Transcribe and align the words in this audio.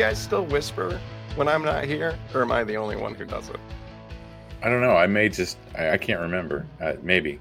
guys 0.00 0.18
still 0.18 0.46
whisper 0.46 0.98
when 1.34 1.46
I'm 1.46 1.62
not 1.62 1.84
here, 1.84 2.18
or 2.32 2.40
am 2.40 2.50
I 2.50 2.64
the 2.64 2.74
only 2.74 2.96
one 2.96 3.14
who 3.14 3.26
does 3.26 3.50
it? 3.50 3.60
I 4.62 4.70
don't 4.70 4.80
know. 4.80 4.96
I 4.96 5.06
may 5.06 5.28
just, 5.28 5.58
I, 5.76 5.90
I 5.90 5.98
can't 5.98 6.20
remember. 6.20 6.66
Uh, 6.80 6.94
maybe. 7.02 7.38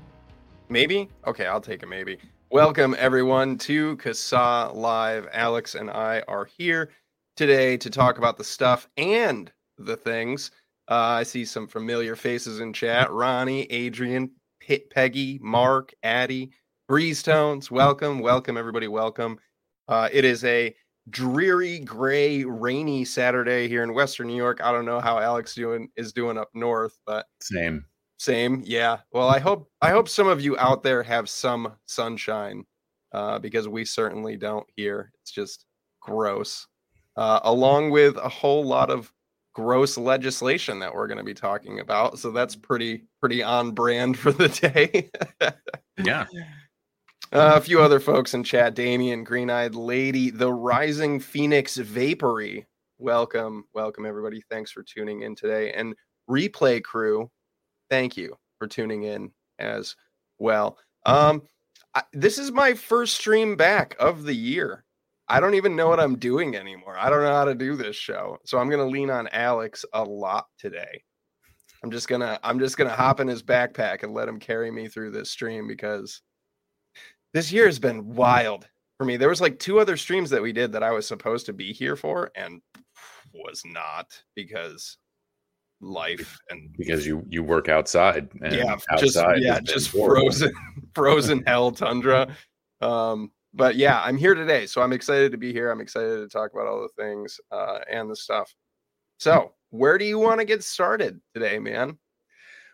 Maybe? 0.68 1.08
Okay, 1.26 1.45
I'll 1.45 1.62
take 1.62 1.84
a 1.84 1.86
maybe. 1.86 2.17
Welcome, 2.52 2.98
everyone, 3.00 3.58
to 3.59 3.95
CASAA 3.95 4.76
Live. 4.76 5.30
Alex 5.31 5.76
and 5.76 5.90
I 5.90 6.22
are 6.27 6.44
here 6.44 6.90
today 7.38 7.77
to 7.77 7.90
talk 7.90 8.17
about 8.17 8.36
the 8.36 8.44
stuff 8.44 8.89
and 8.98 9.50
the 9.78 9.95
things. 9.95 10.52
Uh, 10.91 10.95
I 10.95 11.23
see 11.23 11.45
some 11.45 11.66
familiar 11.66 12.17
faces 12.17 12.59
in 12.59 12.73
chat 12.73 13.09
Ronnie, 13.09 13.67
Adrian, 13.72 14.31
P- 14.59 14.84
Peggy, 14.91 15.39
Mark, 15.41 15.94
Addie, 16.03 16.52
Breeze 16.89 17.23
Tones. 17.23 17.72
Welcome, 17.72 18.20
welcome, 18.20 18.58
everybody. 18.58 18.89
Welcome. 18.89 19.39
Uh, 19.88 20.09
it 20.12 20.26
is 20.26 20.44
a 20.44 20.76
dreary, 21.09 21.80
gray, 21.80 22.44
rainy 22.44 23.05
Saturday 23.05 23.67
here 23.67 23.84
in 23.84 23.94
Western 23.94 24.27
New 24.27 24.36
York. 24.36 24.62
I 24.63 24.72
don't 24.72 24.86
know 24.86 25.00
how 25.00 25.20
Alex 25.20 25.55
doing 25.55 25.90
is 25.95 26.13
doing 26.13 26.38
up 26.38 26.50
north, 26.54 26.98
but 27.05 27.26
Same. 27.41 27.86
same. 28.17 28.63
Yeah. 28.66 28.98
Well, 29.12 29.30
I 29.30 29.40
hope 29.40 29.70
I 29.81 29.91
hope 29.91 30.09
some 30.09 30.27
of 30.27 30.41
you 30.41 30.58
out 30.58 30.84
there 30.84 31.03
have 31.03 31.30
some 31.30 31.73
sunshine, 31.86 32.66
uh, 33.14 33.40
because 33.40 33.67
we 33.67 33.86
certainly 33.86 34.38
don't 34.38 34.67
here. 34.75 35.11
It's 35.22 35.31
just 35.31 35.66
gross, 36.02 36.67
uh, 37.17 37.39
along 37.44 37.92
with 37.92 38.17
a 38.17 38.30
whole 38.30 38.64
lot 38.64 38.89
of 38.89 39.11
gross 39.53 39.98
legislation 39.98 40.80
that 40.80 40.94
we're 40.94 41.08
going 41.08 41.17
to 41.17 41.23
be 41.23 41.33
talking 41.33 41.80
about. 41.80 42.20
So 42.20 42.31
that's 42.31 42.55
pretty 42.55 43.03
pretty 43.20 43.44
on 43.44 43.72
brand 43.72 44.17
for 44.20 44.31
the 44.31 44.50
day. 44.50 45.09
Yeah. 46.03 46.28
Uh, 47.31 47.53
a 47.58 47.61
few 47.61 47.80
other 47.80 47.99
folks 47.99 48.33
in 48.33 48.44
chat 48.44 48.73
Damien, 48.73 49.23
Green 49.23 49.52
Eyed 49.52 49.75
Lady, 49.75 50.31
The 50.31 50.52
Rising 50.52 51.19
Phoenix 51.19 51.77
Vapory. 51.77 52.66
Welcome, 52.97 53.66
welcome, 53.75 54.08
everybody. 54.08 54.44
Thanks 54.49 54.71
for 54.71 54.81
tuning 54.81 55.21
in 55.21 55.36
today. 55.36 55.71
And 55.73 55.94
Replay 56.27 56.83
Crew, 56.83 57.30
thank 57.88 58.17
you 58.17 58.36
for 58.58 58.67
tuning 58.67 59.03
in 59.03 59.30
as 59.59 59.95
well. 60.39 60.80
Um, 61.05 61.44
I, 61.94 62.02
this 62.13 62.39
is 62.39 62.52
my 62.52 62.73
first 62.73 63.13
stream 63.13 63.55
back 63.55 63.95
of 63.99 64.23
the 64.23 64.36
year. 64.36 64.83
I 65.27 65.39
don't 65.39 65.53
even 65.53 65.75
know 65.75 65.88
what 65.88 65.99
I'm 65.99 66.17
doing 66.17 66.55
anymore. 66.55 66.97
I 66.97 67.11
don't 67.11 67.21
know 67.21 67.36
how 67.36 67.45
to 67.45 67.53
do 67.53 67.75
this 67.75 67.95
show. 67.95 68.38
So 68.43 68.58
I'm 68.58 68.71
going 68.71 68.83
to 68.83 68.91
lean 68.91 69.11
on 69.11 69.27
Alex 69.27 69.86
a 69.93 70.03
lot 70.03 70.47
today. 70.58 71.03
I'm 71.83 71.91
just 71.91 72.08
going 72.08 72.21
to 72.21 72.39
I'm 72.41 72.58
just 72.58 72.75
going 72.75 72.89
to 72.89 72.95
hop 72.95 73.19
in 73.19 73.27
his 73.27 73.43
backpack 73.43 74.02
and 74.02 74.16
let 74.16 74.27
him 74.27 74.39
carry 74.39 74.71
me 74.71 74.88
through 74.88 75.11
this 75.11 75.30
stream 75.30 75.67
because 75.67 76.23
this 77.33 77.52
year 77.52 77.66
has 77.66 77.80
been 77.80 78.13
wild 78.16 78.67
for 78.97 79.05
me. 79.05 79.17
There 79.17 79.30
was 79.30 79.41
like 79.41 79.59
two 79.59 79.80
other 79.80 79.97
streams 79.97 80.30
that 80.31 80.41
we 80.41 80.53
did 80.53 80.72
that 80.73 80.83
I 80.83 80.91
was 80.91 81.08
supposed 81.08 81.45
to 81.47 81.53
be 81.53 81.71
here 81.73 81.95
for 81.95 82.31
and 82.36 82.61
was 83.33 83.63
not 83.66 84.08
because 84.36 84.97
life 85.81 86.38
and 86.49 86.73
Because 86.77 87.05
you 87.05 87.23
you 87.27 87.44
work 87.44 87.69
outside. 87.69 88.30
And 88.41 88.53
yeah, 88.53 88.73
outside 88.73 88.99
just 88.99 89.17
yeah, 89.38 89.59
just 89.59 89.89
frozen 89.89 90.52
frozen 90.94 91.44
hell 91.45 91.71
tundra. 91.71 92.36
Um, 92.81 93.31
but 93.53 93.75
yeah, 93.75 94.02
I'm 94.02 94.17
here 94.17 94.36
today, 94.36 94.66
so 94.66 94.81
I'm 94.81 94.93
excited 94.93 95.31
to 95.31 95.38
be 95.38 95.52
here. 95.52 95.71
I'm 95.71 95.81
excited 95.81 96.17
to 96.17 96.27
talk 96.27 96.52
about 96.53 96.67
all 96.67 96.81
the 96.81 97.03
things 97.03 97.39
uh, 97.52 97.80
and 97.92 98.09
the 98.09 98.15
stuff. 98.15 98.54
So, 99.17 99.54
where 99.71 99.98
do 99.98 100.05
you 100.05 100.20
want 100.20 100.39
to 100.39 100.45
get 100.45 100.64
started 100.64 101.20
today, 101.33 101.59
man? 101.59 101.98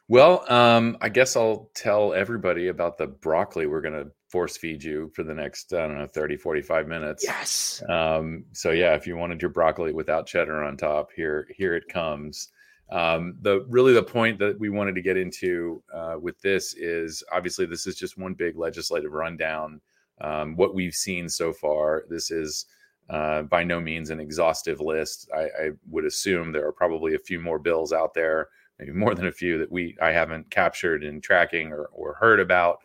Well, 0.07 0.45
um, 0.51 0.97
I 1.01 1.09
guess 1.09 1.35
I'll 1.35 1.71
tell 1.73 2.13
everybody 2.13 2.67
about 2.67 2.97
the 2.97 3.07
broccoli 3.07 3.65
we're 3.65 3.81
to 4.05 4.11
force 4.35 4.57
feed 4.57 4.83
you 4.83 5.09
for 5.15 5.23
the 5.23 5.33
next, 5.33 5.73
I 5.73 5.87
don't 5.87 5.97
know, 5.97 6.07
30, 6.07 6.35
45 6.35 6.89
minutes. 6.89 7.23
Yes. 7.23 7.81
Um, 7.87 8.43
so 8.51 8.71
yeah, 8.71 8.93
if 8.93 9.07
you 9.07 9.15
wanted 9.15 9.41
your 9.41 9.49
broccoli 9.49 9.93
without 9.93 10.27
cheddar 10.27 10.61
on 10.61 10.75
top, 10.75 11.09
here 11.15 11.47
here 11.55 11.73
it 11.73 11.87
comes. 11.87 12.49
Um, 12.91 13.37
the 13.39 13.65
really 13.69 13.93
the 13.93 14.03
point 14.03 14.37
that 14.39 14.59
we 14.59 14.67
wanted 14.67 14.93
to 14.95 15.01
get 15.01 15.15
into 15.15 15.81
uh, 15.93 16.17
with 16.19 16.37
this 16.41 16.73
is 16.73 17.23
obviously 17.31 17.65
this 17.65 17.87
is 17.87 17.95
just 17.95 18.17
one 18.17 18.33
big 18.33 18.57
legislative 18.57 19.13
rundown. 19.13 19.79
Um, 20.19 20.57
what 20.57 20.75
we've 20.75 20.93
seen 20.93 21.29
so 21.29 21.53
far, 21.53 22.03
this 22.09 22.29
is 22.29 22.65
uh, 23.09 23.43
by 23.43 23.63
no 23.63 23.79
means 23.79 24.09
an 24.09 24.19
exhaustive 24.19 24.81
list. 24.81 25.29
I, 25.33 25.43
I 25.43 25.69
would 25.89 26.03
assume 26.03 26.51
there 26.51 26.67
are 26.67 26.73
probably 26.73 27.15
a 27.15 27.19
few 27.19 27.39
more 27.39 27.57
bills 27.57 27.93
out 27.93 28.13
there, 28.13 28.49
maybe 28.79 28.91
more 28.91 29.15
than 29.15 29.27
a 29.27 29.31
few 29.31 29.57
that 29.59 29.71
we 29.71 29.95
I 30.01 30.11
haven't 30.11 30.51
captured 30.51 31.05
in 31.05 31.21
tracking 31.21 31.71
or, 31.71 31.85
or 31.93 32.15
heard 32.15 32.41
about. 32.41 32.79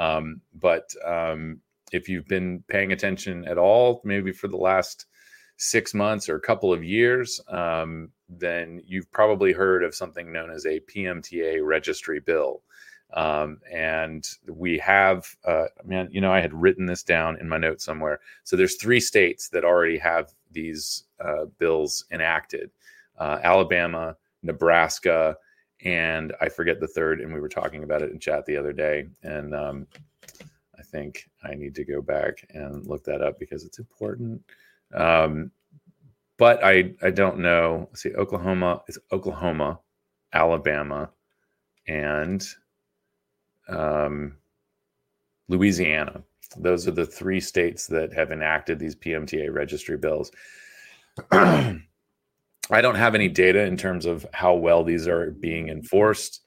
Um, 0.00 0.40
but 0.54 0.90
um, 1.04 1.60
if 1.92 2.08
you've 2.08 2.26
been 2.26 2.64
paying 2.68 2.92
attention 2.92 3.44
at 3.46 3.58
all, 3.58 4.00
maybe 4.02 4.32
for 4.32 4.48
the 4.48 4.56
last 4.56 5.04
six 5.58 5.92
months 5.92 6.26
or 6.30 6.36
a 6.36 6.40
couple 6.40 6.72
of 6.72 6.82
years, 6.82 7.38
um, 7.48 8.08
then 8.26 8.80
you've 8.86 9.12
probably 9.12 9.52
heard 9.52 9.84
of 9.84 9.94
something 9.94 10.32
known 10.32 10.50
as 10.50 10.64
a 10.64 10.80
PMTA 10.80 11.58
registry 11.62 12.18
bill. 12.18 12.62
Um, 13.12 13.58
and 13.70 14.26
we 14.48 14.78
have, 14.78 15.26
uh, 15.44 15.66
man, 15.84 16.08
you 16.10 16.22
know, 16.22 16.32
I 16.32 16.40
had 16.40 16.54
written 16.54 16.86
this 16.86 17.02
down 17.02 17.38
in 17.38 17.46
my 17.46 17.58
notes 17.58 17.84
somewhere. 17.84 18.20
So 18.44 18.56
there's 18.56 18.76
three 18.76 19.00
states 19.00 19.50
that 19.50 19.64
already 19.64 19.98
have 19.98 20.32
these 20.50 21.04
uh, 21.22 21.46
bills 21.58 22.04
enacted: 22.10 22.70
uh, 23.18 23.40
Alabama, 23.42 24.16
Nebraska, 24.42 25.36
and 25.84 26.34
I 26.40 26.48
forget 26.48 26.80
the 26.80 26.88
third. 26.88 27.20
And 27.20 27.32
we 27.32 27.40
were 27.40 27.48
talking 27.48 27.82
about 27.84 28.02
it 28.02 28.10
in 28.10 28.18
chat 28.18 28.46
the 28.46 28.56
other 28.56 28.72
day, 28.72 29.08
and 29.22 29.54
um, 29.54 29.86
I 30.78 30.82
think 30.82 31.28
I 31.42 31.54
need 31.54 31.74
to 31.76 31.84
go 31.84 32.00
back 32.00 32.46
and 32.50 32.86
look 32.86 33.04
that 33.04 33.22
up 33.22 33.38
because 33.38 33.64
it's 33.64 33.78
important. 33.78 34.42
Um, 34.94 35.50
but 36.38 36.62
I 36.64 36.94
I 37.02 37.10
don't 37.10 37.38
know. 37.38 37.88
Let's 37.90 38.02
see, 38.02 38.14
Oklahoma 38.14 38.82
is 38.88 38.98
Oklahoma, 39.12 39.80
Alabama, 40.32 41.10
and 41.86 42.46
um, 43.68 44.36
Louisiana. 45.48 46.22
Those 46.56 46.88
are 46.88 46.92
the 46.92 47.06
three 47.06 47.40
states 47.40 47.86
that 47.88 48.12
have 48.12 48.32
enacted 48.32 48.78
these 48.78 48.96
PMTA 48.96 49.52
registry 49.52 49.96
bills. 49.96 50.32
I 52.72 52.80
don't 52.80 52.94
have 52.94 53.14
any 53.14 53.28
data 53.28 53.60
in 53.64 53.76
terms 53.76 54.06
of 54.06 54.26
how 54.32 54.54
well 54.54 54.84
these 54.84 55.08
are 55.08 55.32
being 55.32 55.68
enforced, 55.68 56.40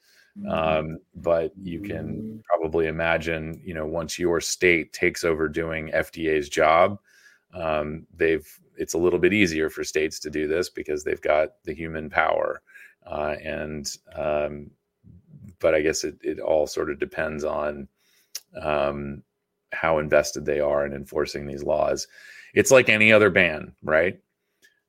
um, 0.48 0.98
but 1.14 1.52
you 1.60 1.80
can 1.80 2.42
probably 2.48 2.86
imagine, 2.86 3.60
you 3.64 3.74
know, 3.74 3.86
once 3.86 4.18
your 4.18 4.40
state 4.40 4.92
takes 4.92 5.22
over 5.22 5.48
doing 5.48 5.90
FDA's 5.90 6.48
job, 6.48 6.98
um, 7.54 8.06
they've 8.16 8.46
it's 8.76 8.94
a 8.94 8.98
little 8.98 9.20
bit 9.20 9.32
easier 9.32 9.70
for 9.70 9.84
states 9.84 10.18
to 10.18 10.30
do 10.30 10.48
this 10.48 10.68
because 10.68 11.04
they've 11.04 11.20
got 11.20 11.50
the 11.64 11.74
human 11.74 12.10
power, 12.10 12.62
uh, 13.06 13.36
and 13.42 13.96
um, 14.16 14.70
but 15.60 15.74
I 15.74 15.80
guess 15.80 16.04
it, 16.04 16.16
it 16.22 16.40
all 16.40 16.66
sort 16.66 16.90
of 16.90 16.98
depends 16.98 17.44
on 17.44 17.86
um, 18.60 19.22
how 19.72 19.98
invested 19.98 20.44
they 20.44 20.60
are 20.60 20.84
in 20.84 20.92
enforcing 20.92 21.46
these 21.46 21.62
laws. 21.62 22.08
It's 22.54 22.70
like 22.70 22.88
any 22.88 23.12
other 23.12 23.30
ban, 23.30 23.74
right? 23.82 24.18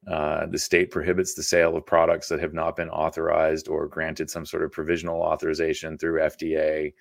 Uh, 0.09 0.45
the 0.45 0.59
state 0.59 0.91
prohibits 0.91 1.33
the 1.33 1.41
sale 1.43 1.75
of 1.75 1.85
products 1.85 2.27
that 2.29 2.39
have 2.39 2.53
not 2.53 2.75
been 2.75 2.89
authorized 2.89 3.67
or 3.67 3.87
granted 3.87 4.29
some 4.29 4.45
sort 4.45 4.63
of 4.63 4.71
provisional 4.71 5.19
authorization 5.21 5.97
through 5.97 6.19
FDA, 6.21 6.93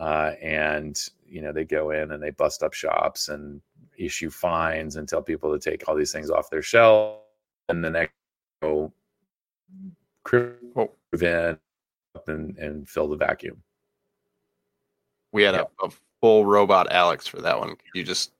uh, 0.00 0.32
and 0.42 1.00
you 1.26 1.40
know 1.40 1.52
they 1.52 1.64
go 1.64 1.90
in 1.90 2.10
and 2.12 2.22
they 2.22 2.30
bust 2.30 2.62
up 2.62 2.74
shops 2.74 3.28
and 3.28 3.60
issue 3.96 4.30
fines 4.30 4.96
and 4.96 5.08
tell 5.08 5.22
people 5.22 5.52
to 5.56 5.70
take 5.70 5.88
all 5.88 5.94
these 5.94 6.12
things 6.12 6.30
off 6.30 6.50
their 6.50 6.62
shelf, 6.62 7.20
and 7.68 7.84
the 7.84 7.90
next 7.90 8.12
go 8.60 8.92
Oh. 10.76 10.90
in 11.12 11.58
and, 12.26 12.58
and 12.58 12.88
fill 12.88 13.08
the 13.08 13.16
vacuum. 13.16 13.62
We 15.32 15.42
had 15.42 15.54
a, 15.54 15.66
a 15.82 15.90
full 16.20 16.44
robot 16.46 16.90
Alex 16.90 17.26
for 17.26 17.40
that 17.42 17.58
one. 17.58 17.76
You 17.94 18.02
just, 18.02 18.32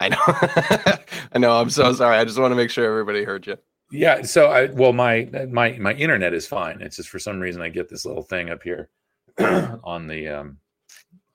I 0.00 0.08
know, 0.08 0.16
I 1.32 1.38
know. 1.38 1.58
I'm 1.60 1.70
so 1.70 1.92
sorry. 1.94 2.16
I 2.18 2.24
just 2.24 2.38
want 2.38 2.52
to 2.52 2.56
make 2.56 2.70
sure 2.70 2.84
everybody 2.84 3.24
heard 3.24 3.46
you. 3.46 3.56
Yeah. 3.90 4.22
So 4.22 4.46
I 4.50 4.66
well 4.66 4.92
my 4.92 5.28
my 5.50 5.72
my 5.78 5.92
internet 5.94 6.34
is 6.34 6.46
fine. 6.46 6.80
It's 6.82 6.96
just 6.96 7.08
for 7.08 7.18
some 7.18 7.40
reason 7.40 7.62
I 7.62 7.68
get 7.68 7.88
this 7.88 8.04
little 8.04 8.22
thing 8.22 8.50
up 8.50 8.62
here 8.62 8.90
on 9.38 10.06
the 10.06 10.28
um 10.28 10.58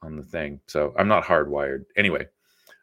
on 0.02 0.16
the 0.16 0.24
thing. 0.24 0.60
So 0.68 0.94
I'm 0.98 1.08
not 1.08 1.24
hardwired. 1.24 1.86
Anyway, 1.96 2.28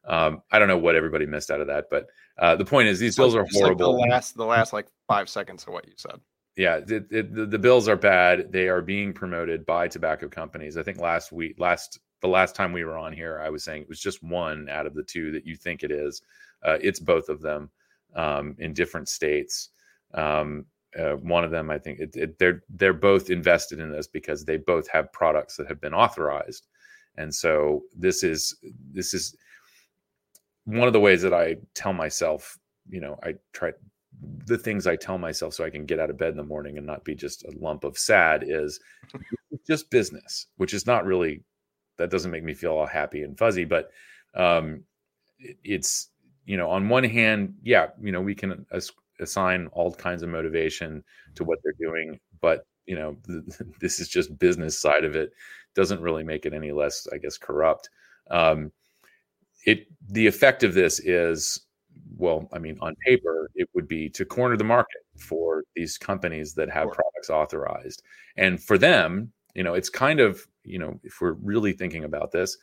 um 0.06 0.42
I 0.50 0.58
don't 0.58 0.68
know 0.68 0.78
what 0.78 0.96
everybody 0.96 1.26
missed 1.26 1.50
out 1.50 1.60
of 1.60 1.66
that, 1.68 1.86
but 1.90 2.06
uh 2.38 2.56
the 2.56 2.64
point 2.64 2.88
is 2.88 2.98
these 2.98 3.16
bills 3.16 3.34
are 3.34 3.44
Just 3.44 3.56
like 3.56 3.64
horrible. 3.64 3.92
the 3.92 4.08
last, 4.08 4.36
the 4.36 4.44
last 4.44 4.72
like 4.72 4.86
five 5.06 5.28
seconds 5.28 5.64
of 5.66 5.72
what 5.72 5.86
you 5.86 5.94
said. 5.96 6.18
yeah 6.56 6.80
it, 6.88 7.10
the, 7.10 7.46
the 7.46 7.58
bills 7.58 7.88
are 7.88 7.96
bad 7.96 8.50
they 8.52 8.68
are 8.68 8.80
being 8.82 9.12
promoted 9.12 9.64
by 9.66 9.86
tobacco 9.88 10.28
companies 10.28 10.76
i 10.76 10.82
think 10.82 10.98
last 10.98 11.30
week 11.32 11.54
last 11.58 11.98
the 12.20 12.28
last 12.28 12.54
time 12.54 12.72
we 12.72 12.84
were 12.84 12.98
on 12.98 13.12
here 13.12 13.40
i 13.42 13.50
was 13.50 13.64
saying 13.64 13.82
it 13.82 13.88
was 13.88 14.00
just 14.00 14.22
one 14.22 14.68
out 14.68 14.86
of 14.86 14.94
the 14.94 15.02
two 15.02 15.32
that 15.32 15.46
you 15.46 15.56
think 15.56 15.82
it 15.82 15.90
is. 15.90 16.22
Uh, 16.62 16.78
it's 16.80 17.00
both 17.00 17.28
of 17.28 17.40
them 17.40 17.70
um, 18.16 18.56
in 18.58 18.72
different 18.72 19.08
states. 19.08 19.70
Um, 20.14 20.64
uh, 20.98 21.12
one 21.16 21.44
of 21.44 21.50
them 21.50 21.70
i 21.70 21.76
think 21.78 22.00
it, 22.00 22.16
it, 22.16 22.38
they're 22.38 22.62
they're 22.70 22.94
both 22.94 23.28
invested 23.28 23.78
in 23.78 23.92
this 23.92 24.06
because 24.06 24.42
they 24.42 24.56
both 24.56 24.88
have 24.88 25.12
products 25.12 25.56
that 25.56 25.68
have 25.68 25.80
been 25.80 25.94
authorized. 25.94 26.66
And 27.16 27.34
so 27.34 27.82
this 27.96 28.22
is 28.22 28.56
this 28.92 29.12
is 29.12 29.36
one 30.64 30.86
of 30.86 30.94
the 30.94 31.00
ways 31.00 31.22
that 31.22 31.34
i 31.34 31.56
tell 31.74 31.92
myself 31.92 32.58
you 32.88 33.00
know, 33.00 33.18
I 33.22 33.34
try 33.52 33.72
the 34.46 34.58
things 34.58 34.86
I 34.86 34.96
tell 34.96 35.18
myself 35.18 35.54
so 35.54 35.64
I 35.64 35.70
can 35.70 35.86
get 35.86 36.00
out 36.00 36.10
of 36.10 36.18
bed 36.18 36.30
in 36.30 36.36
the 36.36 36.42
morning 36.42 36.76
and 36.78 36.86
not 36.86 37.04
be 37.04 37.14
just 37.14 37.44
a 37.44 37.52
lump 37.60 37.84
of 37.84 37.98
sad 37.98 38.44
is 38.46 38.80
just 39.66 39.90
business, 39.90 40.46
which 40.56 40.74
is 40.74 40.86
not 40.86 41.04
really 41.04 41.42
that 41.98 42.10
doesn't 42.10 42.30
make 42.30 42.44
me 42.44 42.54
feel 42.54 42.72
all 42.72 42.86
happy 42.86 43.22
and 43.22 43.38
fuzzy, 43.38 43.64
but 43.64 43.90
um, 44.34 44.82
it's 45.64 46.08
you 46.46 46.56
know 46.56 46.70
on 46.70 46.88
one 46.88 47.04
hand, 47.04 47.54
yeah, 47.62 47.88
you 48.00 48.12
know 48.12 48.20
we 48.20 48.34
can 48.34 48.64
as- 48.72 48.92
assign 49.20 49.68
all 49.72 49.92
kinds 49.92 50.22
of 50.22 50.28
motivation 50.28 51.04
to 51.34 51.44
what 51.44 51.58
they're 51.62 51.74
doing, 51.78 52.18
but 52.40 52.66
you 52.86 52.96
know 52.96 53.16
this 53.80 54.00
is 54.00 54.08
just 54.08 54.38
business 54.38 54.78
side 54.78 55.04
of 55.04 55.14
it 55.14 55.32
doesn't 55.74 56.00
really 56.00 56.24
make 56.24 56.46
it 56.46 56.54
any 56.54 56.72
less, 56.72 57.06
I 57.12 57.18
guess, 57.18 57.38
corrupt. 57.38 57.90
Um, 58.30 58.72
it 59.64 59.86
the 60.08 60.26
effect 60.26 60.64
of 60.64 60.74
this 60.74 60.98
is 61.00 61.60
well, 62.16 62.48
I 62.52 62.58
mean, 62.58 62.78
on 62.80 62.94
paper, 63.06 63.50
it 63.54 63.68
would 63.74 63.88
be 63.88 64.08
to 64.10 64.24
corner 64.24 64.56
the 64.56 64.64
market 64.64 65.02
for 65.18 65.64
these 65.74 65.98
companies 65.98 66.54
that 66.54 66.70
have 66.70 66.84
sure. 66.84 66.94
products 66.94 67.30
authorized. 67.30 68.02
And 68.36 68.62
for 68.62 68.78
them, 68.78 69.32
you 69.54 69.62
know, 69.62 69.74
it's 69.74 69.90
kind 69.90 70.20
of, 70.20 70.46
you 70.68 70.78
know, 70.78 70.98
if 71.02 71.20
we're 71.20 71.32
really 71.32 71.72
thinking 71.72 72.04
about 72.04 72.32
this, 72.32 72.56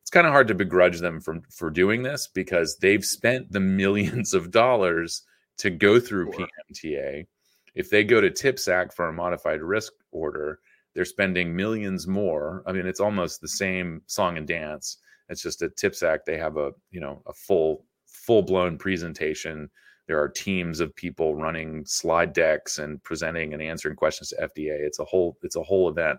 it's 0.00 0.10
kind 0.10 0.26
of 0.26 0.32
hard 0.32 0.48
to 0.48 0.54
begrudge 0.54 0.98
them 1.00 1.20
from 1.20 1.42
for 1.50 1.70
doing 1.70 2.02
this 2.02 2.26
because 2.26 2.76
they've 2.78 3.04
spent 3.04 3.52
the 3.52 3.60
millions 3.60 4.34
of 4.34 4.50
dollars 4.50 5.22
to 5.58 5.70
go 5.70 6.00
through 6.00 6.32
sure. 6.32 6.46
PMTA. 6.72 7.26
If 7.74 7.88
they 7.88 8.04
go 8.04 8.20
to 8.20 8.30
TPSAC 8.30 8.92
for 8.92 9.08
a 9.08 9.12
modified 9.12 9.62
risk 9.62 9.92
order, 10.10 10.58
they're 10.94 11.04
spending 11.04 11.54
millions 11.56 12.06
more. 12.06 12.62
I 12.66 12.72
mean, 12.72 12.86
it's 12.86 13.00
almost 13.00 13.40
the 13.40 13.48
same 13.48 14.02
song 14.06 14.36
and 14.36 14.46
dance. 14.46 14.98
It's 15.28 15.42
just 15.42 15.62
at 15.62 15.76
TPSAC 15.76 16.20
they 16.26 16.36
have 16.36 16.56
a 16.56 16.72
you 16.90 17.00
know 17.00 17.22
a 17.26 17.32
full 17.32 17.84
full 18.06 18.42
blown 18.42 18.76
presentation. 18.76 19.70
There 20.06 20.20
are 20.20 20.28
teams 20.28 20.80
of 20.80 20.94
people 20.94 21.36
running 21.36 21.84
slide 21.86 22.32
decks 22.32 22.78
and 22.78 23.02
presenting 23.02 23.52
and 23.52 23.62
answering 23.62 23.96
questions 23.96 24.30
to 24.30 24.36
FDA. 24.36 24.80
It's 24.80 24.98
a 24.98 25.04
whole 25.04 25.38
it's 25.42 25.56
a 25.56 25.62
whole 25.62 25.88
event, 25.88 26.18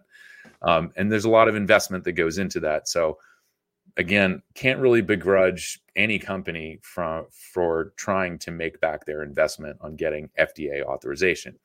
um, 0.62 0.92
and 0.96 1.12
there's 1.12 1.26
a 1.26 1.30
lot 1.30 1.48
of 1.48 1.56
investment 1.56 2.04
that 2.06 2.14
goes 2.14 2.38
into 2.38 2.60
that. 2.62 2.88
So 2.88 3.18
again, 3.98 4.42
can't 4.56 4.80
really 4.80 5.02
begrudge 5.02 5.80
any 5.96 6.18
company 6.18 6.80
from 6.82 7.26
for 7.32 7.94
trying 7.98 8.40
to 8.40 8.52
make 8.52 8.80
back 8.80 9.06
their 9.06 9.24
investment 9.24 9.78
on 9.82 9.96
getting 9.96 10.30
FDA 10.40 10.84
authorization. 10.84 11.58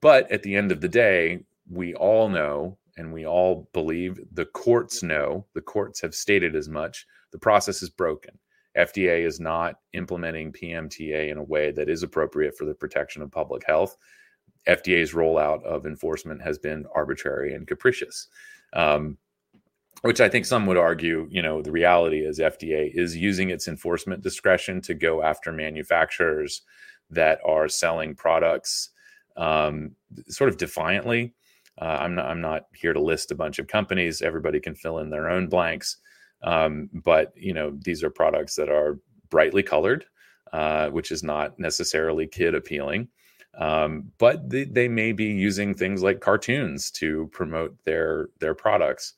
But 0.00 0.30
at 0.30 0.42
the 0.42 0.54
end 0.54 0.70
of 0.70 0.80
the 0.80 0.88
day, 0.88 1.40
we 1.70 1.94
all 1.94 2.28
know 2.28 2.78
and 2.96 3.12
we 3.12 3.26
all 3.26 3.68
believe 3.72 4.20
the 4.32 4.44
courts 4.44 5.02
know, 5.02 5.46
the 5.54 5.60
courts 5.60 6.00
have 6.00 6.14
stated 6.14 6.54
as 6.54 6.68
much, 6.68 7.06
the 7.32 7.38
process 7.38 7.82
is 7.82 7.90
broken. 7.90 8.38
FDA 8.76 9.26
is 9.26 9.40
not 9.40 9.76
implementing 9.92 10.52
PMTA 10.52 11.30
in 11.30 11.38
a 11.38 11.42
way 11.42 11.70
that 11.72 11.88
is 11.88 12.02
appropriate 12.02 12.56
for 12.56 12.64
the 12.64 12.74
protection 12.74 13.22
of 13.22 13.30
public 13.30 13.64
health. 13.66 13.96
FDA's 14.66 15.12
rollout 15.12 15.62
of 15.64 15.86
enforcement 15.86 16.42
has 16.42 16.58
been 16.58 16.86
arbitrary 16.94 17.54
and 17.54 17.66
capricious, 17.66 18.28
um, 18.72 19.18
which 20.02 20.20
I 20.20 20.28
think 20.28 20.46
some 20.46 20.66
would 20.66 20.76
argue, 20.76 21.28
you 21.30 21.42
know, 21.42 21.62
the 21.62 21.70
reality 21.70 22.20
is 22.20 22.38
FDA 22.38 22.90
is 22.94 23.16
using 23.16 23.50
its 23.50 23.68
enforcement 23.68 24.22
discretion 24.22 24.80
to 24.82 24.94
go 24.94 25.22
after 25.22 25.52
manufacturers 25.52 26.62
that 27.10 27.38
are 27.44 27.68
selling 27.68 28.14
products 28.14 28.90
um, 29.36 29.92
sort 30.28 30.50
of 30.50 30.56
defiantly. 30.56 31.34
Uh, 31.80 31.98
I'm 32.00 32.14
not. 32.14 32.26
I'm 32.26 32.40
not 32.40 32.66
here 32.72 32.92
to 32.92 33.00
list 33.00 33.32
a 33.32 33.34
bunch 33.34 33.58
of 33.58 33.66
companies. 33.66 34.22
Everybody 34.22 34.60
can 34.60 34.76
fill 34.76 34.98
in 34.98 35.10
their 35.10 35.28
own 35.28 35.48
blanks. 35.48 35.96
Um, 36.44 36.90
but 36.92 37.32
you 37.34 37.54
know, 37.54 37.76
these 37.82 38.04
are 38.04 38.10
products 38.10 38.54
that 38.56 38.68
are 38.68 39.00
brightly 39.30 39.62
colored, 39.62 40.04
uh, 40.52 40.90
which 40.90 41.10
is 41.10 41.22
not 41.22 41.58
necessarily 41.58 42.26
kid 42.26 42.54
appealing. 42.54 43.08
Um, 43.58 44.12
but 44.18 44.50
they, 44.50 44.64
they, 44.64 44.88
may 44.88 45.12
be 45.12 45.26
using 45.26 45.74
things 45.74 46.02
like 46.02 46.20
cartoons 46.20 46.90
to 46.92 47.28
promote 47.32 47.76
their 47.84 48.28
their 48.40 48.54
products. 48.54 49.14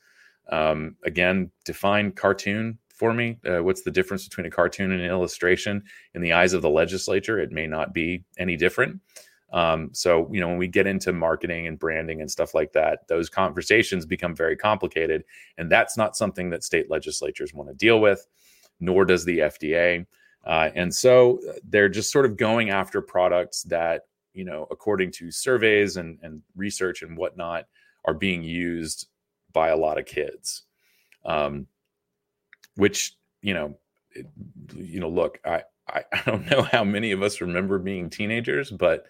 Um, 0.52 0.96
again, 1.04 1.50
define 1.64 2.12
cartoon 2.12 2.78
for 2.94 3.14
me. 3.14 3.38
Uh, 3.46 3.62
what's 3.62 3.82
the 3.82 3.90
difference 3.90 4.28
between 4.28 4.46
a 4.46 4.50
cartoon 4.50 4.92
and 4.92 5.00
an 5.00 5.10
illustration? 5.10 5.82
In 6.14 6.20
the 6.20 6.34
eyes 6.34 6.52
of 6.52 6.60
the 6.60 6.70
legislature, 6.70 7.38
it 7.38 7.50
may 7.50 7.66
not 7.66 7.94
be 7.94 8.24
any 8.38 8.56
different. 8.56 9.00
Um, 9.52 9.90
so, 9.92 10.28
you 10.32 10.40
know, 10.40 10.48
when 10.48 10.58
we 10.58 10.68
get 10.68 10.86
into 10.86 11.12
marketing 11.12 11.66
and 11.66 11.78
branding 11.78 12.20
and 12.20 12.30
stuff 12.30 12.54
like 12.54 12.72
that, 12.72 13.06
those 13.08 13.28
conversations 13.28 14.04
become 14.04 14.34
very 14.34 14.56
complicated. 14.56 15.24
And 15.56 15.70
that's 15.70 15.96
not 15.96 16.16
something 16.16 16.50
that 16.50 16.64
state 16.64 16.90
legislatures 16.90 17.54
want 17.54 17.68
to 17.68 17.74
deal 17.74 18.00
with, 18.00 18.26
nor 18.80 19.04
does 19.04 19.24
the 19.24 19.38
FDA. 19.38 20.06
Uh, 20.44 20.70
and 20.74 20.94
so 20.94 21.40
uh, 21.48 21.52
they're 21.68 21.88
just 21.88 22.12
sort 22.12 22.26
of 22.26 22.36
going 22.36 22.70
after 22.70 23.00
products 23.00 23.62
that, 23.64 24.02
you 24.32 24.44
know, 24.44 24.66
according 24.70 25.10
to 25.12 25.30
surveys 25.30 25.96
and, 25.96 26.18
and 26.22 26.42
research 26.56 27.02
and 27.02 27.16
whatnot, 27.16 27.66
are 28.04 28.14
being 28.14 28.42
used 28.42 29.08
by 29.52 29.68
a 29.68 29.76
lot 29.76 29.98
of 29.98 30.06
kids. 30.06 30.62
Um, 31.24 31.66
which, 32.76 33.16
you 33.42 33.54
know, 33.54 33.76
it, 34.12 34.26
you 34.76 35.00
know, 35.00 35.08
look, 35.08 35.40
I, 35.44 35.62
I, 35.88 36.04
I 36.12 36.22
don't 36.30 36.50
know 36.50 36.62
how 36.62 36.84
many 36.84 37.12
of 37.12 37.22
us 37.22 37.40
remember 37.40 37.78
being 37.78 38.10
teenagers, 38.10 38.70
but 38.70 39.06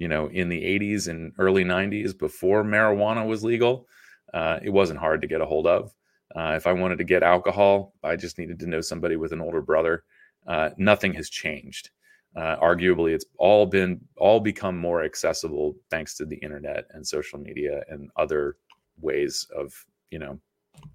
you 0.00 0.08
know, 0.08 0.28
in 0.28 0.48
the 0.48 0.62
80s 0.62 1.08
and 1.08 1.34
early 1.38 1.62
90s 1.62 2.16
before 2.16 2.64
marijuana 2.64 3.24
was 3.26 3.44
legal, 3.44 3.86
uh, 4.32 4.58
it 4.62 4.70
wasn't 4.70 4.98
hard 4.98 5.20
to 5.20 5.28
get 5.28 5.42
a 5.42 5.46
hold 5.46 5.66
of. 5.66 5.92
Uh, 6.34 6.54
if 6.56 6.66
I 6.66 6.72
wanted 6.72 6.96
to 6.98 7.04
get 7.04 7.22
alcohol, 7.22 7.92
I 8.02 8.16
just 8.16 8.38
needed 8.38 8.58
to 8.60 8.66
know 8.66 8.80
somebody 8.80 9.16
with 9.16 9.32
an 9.32 9.42
older 9.42 9.60
brother. 9.60 10.04
Uh, 10.46 10.70
nothing 10.78 11.12
has 11.14 11.28
changed. 11.28 11.90
Uh, 12.34 12.56
arguably, 12.56 13.12
it's 13.12 13.26
all 13.36 13.66
been 13.66 14.00
all 14.16 14.40
become 14.40 14.78
more 14.78 15.04
accessible 15.04 15.76
thanks 15.90 16.16
to 16.16 16.24
the 16.24 16.36
internet 16.36 16.86
and 16.94 17.06
social 17.06 17.38
media 17.38 17.82
and 17.90 18.08
other 18.16 18.56
ways 19.02 19.46
of 19.54 19.74
you 20.10 20.18
know 20.18 20.40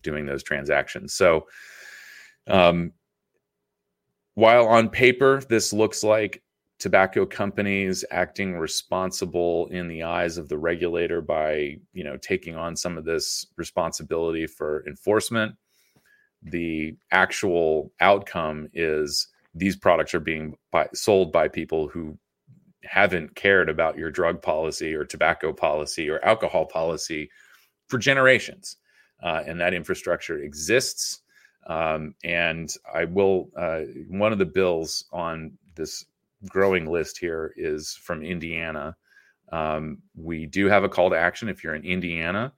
doing 0.02 0.26
those 0.26 0.42
transactions. 0.42 1.14
So, 1.14 1.46
um, 2.48 2.92
while 4.34 4.68
on 4.68 4.90
paper 4.90 5.42
this 5.48 5.74
looks 5.74 6.04
like 6.04 6.42
tobacco 6.80 7.26
companies 7.26 8.04
acting 8.12 8.58
responsible 8.58 9.68
in 9.68 9.88
the 9.88 10.04
eyes 10.04 10.38
of 10.38 10.50
the 10.50 10.58
regulator 10.58 11.22
by 11.22 11.78
you 11.94 12.04
know 12.04 12.18
taking 12.18 12.56
on 12.56 12.76
some 12.76 12.98
of 12.98 13.06
this 13.06 13.48
responsibility 13.58 14.46
for 14.48 14.86
enforcement. 14.88 15.56
The 16.44 16.96
actual 17.12 17.92
outcome 18.00 18.68
is 18.74 19.28
these 19.54 19.76
products 19.76 20.14
are 20.14 20.20
being 20.20 20.56
by, 20.72 20.88
sold 20.94 21.32
by 21.32 21.48
people 21.48 21.88
who 21.88 22.18
haven't 22.84 23.36
cared 23.36 23.70
about 23.70 23.98
your 23.98 24.12
drug 24.12 24.42
policy 24.42 24.94
or 24.94 25.06
tobacco 25.06 25.54
policy 25.54 26.10
or 26.10 26.24
alcohol 26.24 26.66
policy 26.66 27.30
for 27.88 27.98
generations. 27.98 28.78
Uh, 29.24 29.42
and 29.48 29.60
that 29.60 29.74
infrastructure 29.74 30.40
exists. 30.40 31.22
Um, 31.68 32.14
and 32.24 32.72
i 32.94 33.06
will 33.06 33.50
uh, 33.58 33.82
one 34.08 34.32
of 34.32 34.38
the 34.38 34.46
bills 34.46 35.06
on 35.12 35.58
this 35.74 36.06
growing 36.48 36.86
list 36.86 37.18
here 37.18 37.54
is 37.56 37.94
from 37.94 38.24
Indiana. 38.24 38.96
Um, 39.52 40.00
we 40.16 40.46
do 40.46 40.68
have 40.68 40.84
a 40.84 40.90
call 40.90 41.10
to 41.10 41.18
action. 41.18 41.50
If 41.50 41.64
you're 41.64 41.76
in 41.76 41.84
Indiana, 41.84 42.54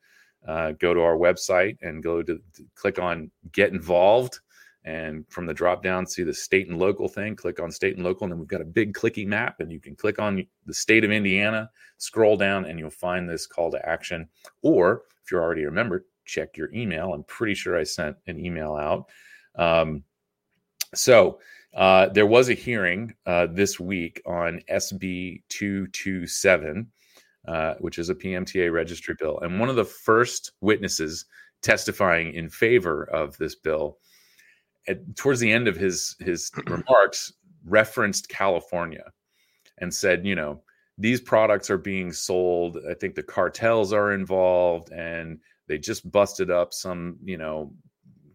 uh, 0.47 0.71
go 0.73 0.93
to 0.93 1.01
our 1.01 1.17
website 1.17 1.77
and 1.81 2.03
go 2.03 2.21
to, 2.23 2.39
to, 2.55 2.63
click 2.75 2.99
on 2.99 3.29
Get 3.51 3.71
Involved. 3.71 4.39
And 4.85 5.25
from 5.27 5.45
the 5.45 5.53
drop 5.53 5.83
down, 5.83 6.07
see 6.07 6.23
the 6.23 6.33
state 6.33 6.69
and 6.69 6.79
local 6.79 7.09
thing. 7.09 7.35
Click 7.35 7.59
on 7.59 7.71
state 7.71 7.97
and 7.97 8.05
local, 8.05 8.23
and 8.23 8.31
then 8.31 8.39
we've 8.39 8.47
got 8.47 8.61
a 8.61 8.65
big 8.65 8.93
clicky 8.93 9.27
map, 9.27 9.59
and 9.59 9.69
you 9.69 9.81
can 9.81 9.97
click 9.97 10.17
on 10.17 10.47
the 10.65 10.73
state 10.73 11.03
of 11.03 11.11
Indiana, 11.11 11.69
scroll 11.97 12.37
down, 12.37 12.63
and 12.63 12.79
you'll 12.79 12.89
find 12.89 13.29
this 13.29 13.45
call 13.45 13.69
to 13.71 13.85
action. 13.85 14.29
Or 14.61 15.03
if 15.21 15.29
you're 15.29 15.43
already 15.43 15.65
a 15.65 15.71
member, 15.71 16.05
check 16.23 16.55
your 16.55 16.73
email. 16.73 17.13
I'm 17.13 17.23
pretty 17.23 17.53
sure 17.53 17.77
I 17.77 17.83
sent 17.83 18.15
an 18.27 18.39
email 18.39 18.75
out. 18.75 19.09
Um, 19.55 20.03
so 20.95 21.39
uh, 21.75 22.09
there 22.09 22.25
was 22.25 22.49
a 22.49 22.53
hearing 22.53 23.13
uh, 23.25 23.47
this 23.51 23.79
week 23.79 24.21
on 24.25 24.61
SB 24.71 25.43
227, 25.49 26.87
uh, 27.47 27.75
which 27.79 27.99
is 27.99 28.09
a 28.09 28.15
PMTA 28.15 28.71
registry 28.71 29.15
bill. 29.19 29.39
And 29.39 29.59
one 29.59 29.69
of 29.69 29.75
the 29.75 29.85
first 29.85 30.53
witnesses 30.61 31.25
testifying 31.61 32.33
in 32.33 32.49
favor 32.49 33.03
of 33.03 33.37
this 33.37 33.55
bill, 33.55 33.99
at, 34.87 35.15
towards 35.15 35.39
the 35.39 35.51
end 35.51 35.67
of 35.67 35.75
his, 35.75 36.15
his 36.19 36.51
remarks, 36.67 37.33
referenced 37.65 38.29
California 38.29 39.11
and 39.79 39.93
said, 39.93 40.25
you 40.25 40.35
know, 40.35 40.61
these 40.97 41.21
products 41.21 41.69
are 41.69 41.77
being 41.77 42.11
sold. 42.11 42.77
I 42.89 42.95
think 42.95 43.13
the 43.13 43.21
cartels 43.21 43.93
are 43.93 44.13
involved 44.13 44.91
and 44.91 45.39
they 45.67 45.77
just 45.77 46.09
busted 46.11 46.49
up 46.49 46.73
some, 46.73 47.17
you 47.23 47.37
know, 47.37 47.71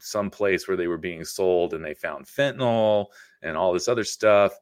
some 0.03 0.31
place 0.31 0.67
where 0.67 0.77
they 0.77 0.89
were 0.89 0.99
being 0.99 1.25
sold 1.25 1.75
and 1.75 1.85
they 1.85 1.95
found 1.95 2.27
fentanyl 2.27 3.07
and 3.43 3.57
all 3.57 3.73
this 3.73 3.89
other 3.89 4.05
stuff. 4.05 4.53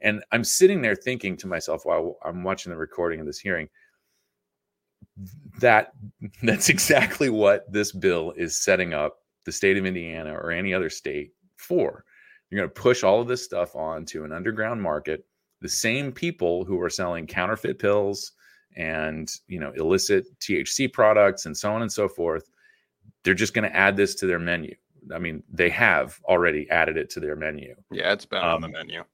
And 0.00 0.22
I'm 0.32 0.44
sitting 0.44 0.80
there 0.80 0.96
thinking 0.96 1.36
to 1.38 1.46
myself 1.46 1.84
while 1.84 2.18
I'm 2.24 2.44
watching 2.44 2.70
the 2.70 2.78
recording 2.78 3.20
of 3.20 3.26
this 3.26 3.38
hearing 3.38 3.68
that 5.60 5.92
that's 6.42 6.68
exactly 6.68 7.30
what 7.30 7.70
this 7.72 7.92
bill 7.92 8.32
is 8.36 8.56
setting 8.56 8.94
up 8.94 9.18
the 9.44 9.52
state 9.52 9.76
of 9.76 9.86
Indiana 9.86 10.32
or 10.34 10.50
any 10.50 10.74
other 10.74 10.90
state 10.90 11.32
for. 11.56 12.04
You're 12.50 12.60
going 12.60 12.70
to 12.70 12.80
push 12.80 13.02
all 13.02 13.20
of 13.20 13.28
this 13.28 13.44
stuff 13.44 13.76
onto 13.76 14.24
an 14.24 14.32
underground 14.32 14.80
market. 14.80 15.24
The 15.60 15.68
same 15.68 16.12
people 16.12 16.64
who 16.64 16.80
are 16.80 16.90
selling 16.90 17.26
counterfeit 17.26 17.78
pills 17.78 18.32
and 18.76 19.30
you 19.48 19.58
know 19.58 19.72
illicit 19.72 20.26
THC 20.40 20.92
products 20.92 21.46
and 21.46 21.56
so 21.56 21.72
on 21.72 21.82
and 21.82 21.90
so 21.90 22.08
forth, 22.08 22.48
they're 23.24 23.34
just 23.34 23.54
going 23.54 23.68
to 23.68 23.76
add 23.76 23.96
this 23.96 24.14
to 24.16 24.26
their 24.26 24.38
menu. 24.38 24.74
I 25.14 25.18
mean, 25.18 25.42
they 25.50 25.70
have 25.70 26.20
already 26.24 26.68
added 26.70 26.96
it 26.96 27.10
to 27.10 27.20
their 27.20 27.36
menu. 27.36 27.74
Yeah, 27.90 28.12
it's 28.12 28.26
been 28.26 28.40
um, 28.40 28.46
on 28.46 28.60
the 28.60 28.66
um, 28.66 28.72
menu. 28.72 29.04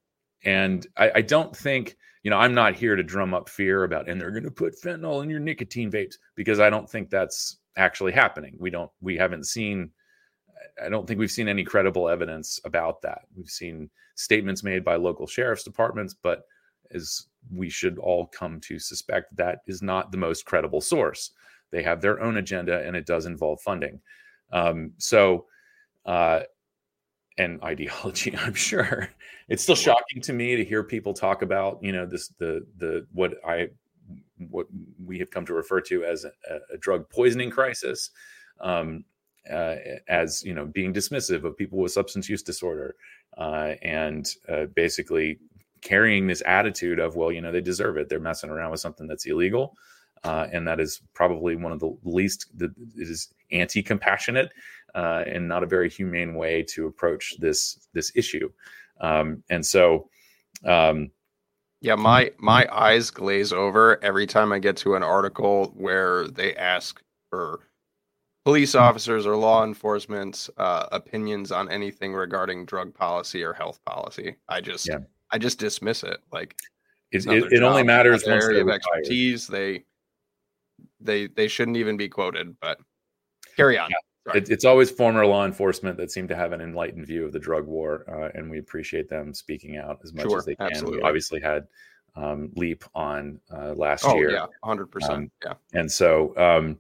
And 0.45 0.87
I, 0.97 1.13
I, 1.17 1.21
don't 1.23 1.57
think, 1.57 1.97
you 2.23 2.31
know, 2.31 2.37
I'm 2.37 2.55
not 2.55 2.75
here 2.75 2.97
to 2.97 3.03
drum 3.03 3.33
up 3.33 3.49
fear 3.49 3.85
about, 3.85 4.09
and 4.09 4.21
they're 4.21 4.31
going 4.31 4.45
to 4.45 4.51
put 4.51 4.81
fentanyl 4.81 5.23
in 5.23 5.31
your 5.31 5.41
nicotine 5.41 5.91
vapes 5.91 6.17
because 6.35 6.61
I 6.61 6.69
don't 6.69 6.89
think 6.89 7.09
that's 7.09 7.59
actually 7.77 8.13
happening. 8.13 8.57
We 8.59 8.71
don't, 8.71 8.91
we 9.01 9.17
haven't 9.17 9.47
seen, 9.47 9.91
I 10.83 10.89
don't 10.91 11.07
think 11.07 11.19
we've 11.19 11.31
seen 11.31 11.49
any 11.49 11.65
credible 11.65 12.09
evidence 12.09 12.61
about 12.65 13.01
that. 13.03 13.23
We've 13.35 13.49
seen 13.49 13.89
statements 14.17 14.63
made 14.63 14.85
by 14.85 14.97
local 14.97 15.27
sheriff's 15.27 15.65
departments, 15.65 16.15
but 16.23 16.43
as 16.93 17.27
we 17.53 17.71
should 17.71 17.99
all 17.99 18.27
come 18.27 18.61
to 18.61 18.79
suspect, 18.79 19.35
that 19.37 19.61
is 19.67 19.83
not 19.83 20.13
the 20.13 20.19
most 20.19 20.45
credible 20.45 20.81
source. 20.81 21.31
They 21.75 21.83
have 21.83 22.01
their 22.01 22.21
own 22.21 22.37
agenda 22.37 22.87
and 22.87 22.95
it 22.95 23.05
does 23.05 23.27
involve 23.27 23.61
funding. 23.61 24.01
Um, 24.53 24.93
so, 24.99 25.47
uh, 26.07 26.43
and 27.37 27.61
ideology 27.65 28.37
i'm 28.39 28.55
sure. 28.55 29.09
It's 29.49 29.65
still 29.65 29.75
shocking 29.75 30.23
to 30.23 30.33
me 30.33 30.55
to 30.55 30.65
hear 30.65 30.85
people 30.85 31.13
talk 31.13 31.43
about 31.43 31.81
you 31.83 31.91
know 31.91 32.07
this 32.07 32.29
the 32.39 32.65
the 32.79 33.07
what 33.13 33.35
i 33.45 33.69
what 34.51 34.67
we 35.05 35.19
have 35.19 35.31
come 35.31 35.45
to 35.47 35.55
refer 35.55 35.81
to 35.81 36.05
as 36.05 36.25
a, 36.25 36.31
a 36.73 36.79
drug 36.79 37.11
poisoning 37.11 37.51
crisis 37.51 38.11
um, 38.61 39.05
uh, 39.51 39.75
as 40.09 40.45
you 40.45 40.55
know 40.55 40.65
being 40.67 40.95
dismissive 40.95 41.43
of 41.45 41.57
people 41.57 41.79
with 41.79 41.91
substance 41.91 42.29
use 42.29 42.43
disorder 42.43 42.95
uh, 43.37 43.73
and 43.83 44.29
uh, 44.49 44.67
basically 44.77 45.39
carrying 45.81 46.27
this 46.27 46.43
attitude 46.47 46.99
of 46.99 47.17
well 47.17 47.33
you 47.33 47.41
know 47.41 47.53
they 47.53 47.61
deserve 47.61 47.97
it. 47.97 48.09
They're 48.09 48.21
messing 48.21 48.51
around 48.51 48.71
with 48.71 48.81
something 48.81 49.07
that's 49.07 49.27
illegal 49.27 49.77
uh, 50.25 50.47
and 50.53 50.67
that 50.67 50.81
is 50.81 51.03
probably 51.15 51.57
one 51.57 51.73
of 51.73 51.81
the 51.81 51.97
least 52.03 52.47
that 52.59 52.73
is 52.97 53.29
anti-compassionate 53.53 54.53
uh, 54.95 55.25
and 55.27 55.47
not 55.47 55.63
a 55.63 55.67
very 55.67 55.91
humane 55.91 56.35
way 56.35 56.63
to 56.63 56.87
approach 56.87 57.35
this 57.39 57.89
this 57.93 58.13
issue. 58.15 58.51
Um, 59.01 59.43
and 59.51 59.65
so, 59.65 60.09
um, 60.65 61.11
yeah, 61.81 61.95
my 61.95 62.33
my 62.39 62.67
eyes 62.73 63.11
glaze 63.11 63.53
over 63.53 64.03
every 64.03 64.27
time 64.27 64.53
I 64.53 64.59
get 64.59 64.77
to 64.79 64.95
an 64.95 65.03
article 65.03 65.73
where 65.77 66.29
they 66.29 66.55
ask 66.55 67.03
for 67.29 67.61
police 68.45 68.75
officers 68.75 69.27
or 69.27 69.37
law 69.37 69.65
enforcement's 69.65 70.49
uh, 70.59 70.87
opinions 70.93 71.51
on 71.51 71.71
anything 71.71 72.15
regarding 72.15 72.67
drug 72.67 72.95
policy 72.95 73.43
or 73.43 73.53
health 73.53 73.85
policy. 73.85 74.37
I 74.49 74.61
just 74.61 74.89
yeah. 74.89 74.99
I 75.33 75.39
just 75.39 75.59
dismiss 75.59 76.05
it. 76.05 76.21
Like 76.33 76.55
it, 77.11 77.27
it, 77.27 77.53
it 77.53 77.63
only 77.63 77.83
matters 77.83 78.25
once 78.27 78.45
area 78.45 78.63
of 78.63 78.69
expertise. 78.69 79.47
They 79.47 79.85
they 81.05 81.29
they 81.29 81.49
shouldn't 81.49 81.77
even 81.77 81.97
be 81.97 82.09
quoted. 82.09 82.57
But 82.61 82.79
carry 83.57 83.79
on. 83.79 83.91
Yeah. 83.91 83.97
It, 84.37 84.49
it's 84.49 84.65
always 84.65 84.91
former 84.91 85.27
law 85.27 85.45
enforcement 85.45 85.99
that 85.99 86.11
seem 86.11 86.27
to 86.29 86.37
have 86.37 86.53
an 86.53 86.63
enlightened 86.63 87.07
view 87.07 87.27
of 87.27 87.33
the 87.33 87.39
drug 87.39 87.67
war, 87.67 88.05
uh, 88.09 88.31
and 88.35 88.51
we 88.51 88.59
appreciate 88.59 89.09
them 89.09 89.35
speaking 89.35 89.77
out 89.77 89.99
as 90.03 90.15
much 90.15 90.27
sure, 90.27 90.39
as 90.39 90.47
they 90.47 90.55
can. 90.55 90.69
Absolutely. 90.69 90.99
We 90.99 91.03
obviously 91.03 91.41
had 91.41 91.67
um, 92.17 92.51
Leap 92.57 92.85
on 92.95 93.39
uh, 93.55 93.75
last 93.75 94.05
oh, 94.07 94.17
year. 94.17 94.31
Yeah, 94.31 94.47
hundred 94.63 94.85
um, 94.85 94.89
percent. 94.89 95.33
Yeah, 95.45 95.55
and 95.75 95.93
so 95.93 96.35
um, 96.39 96.79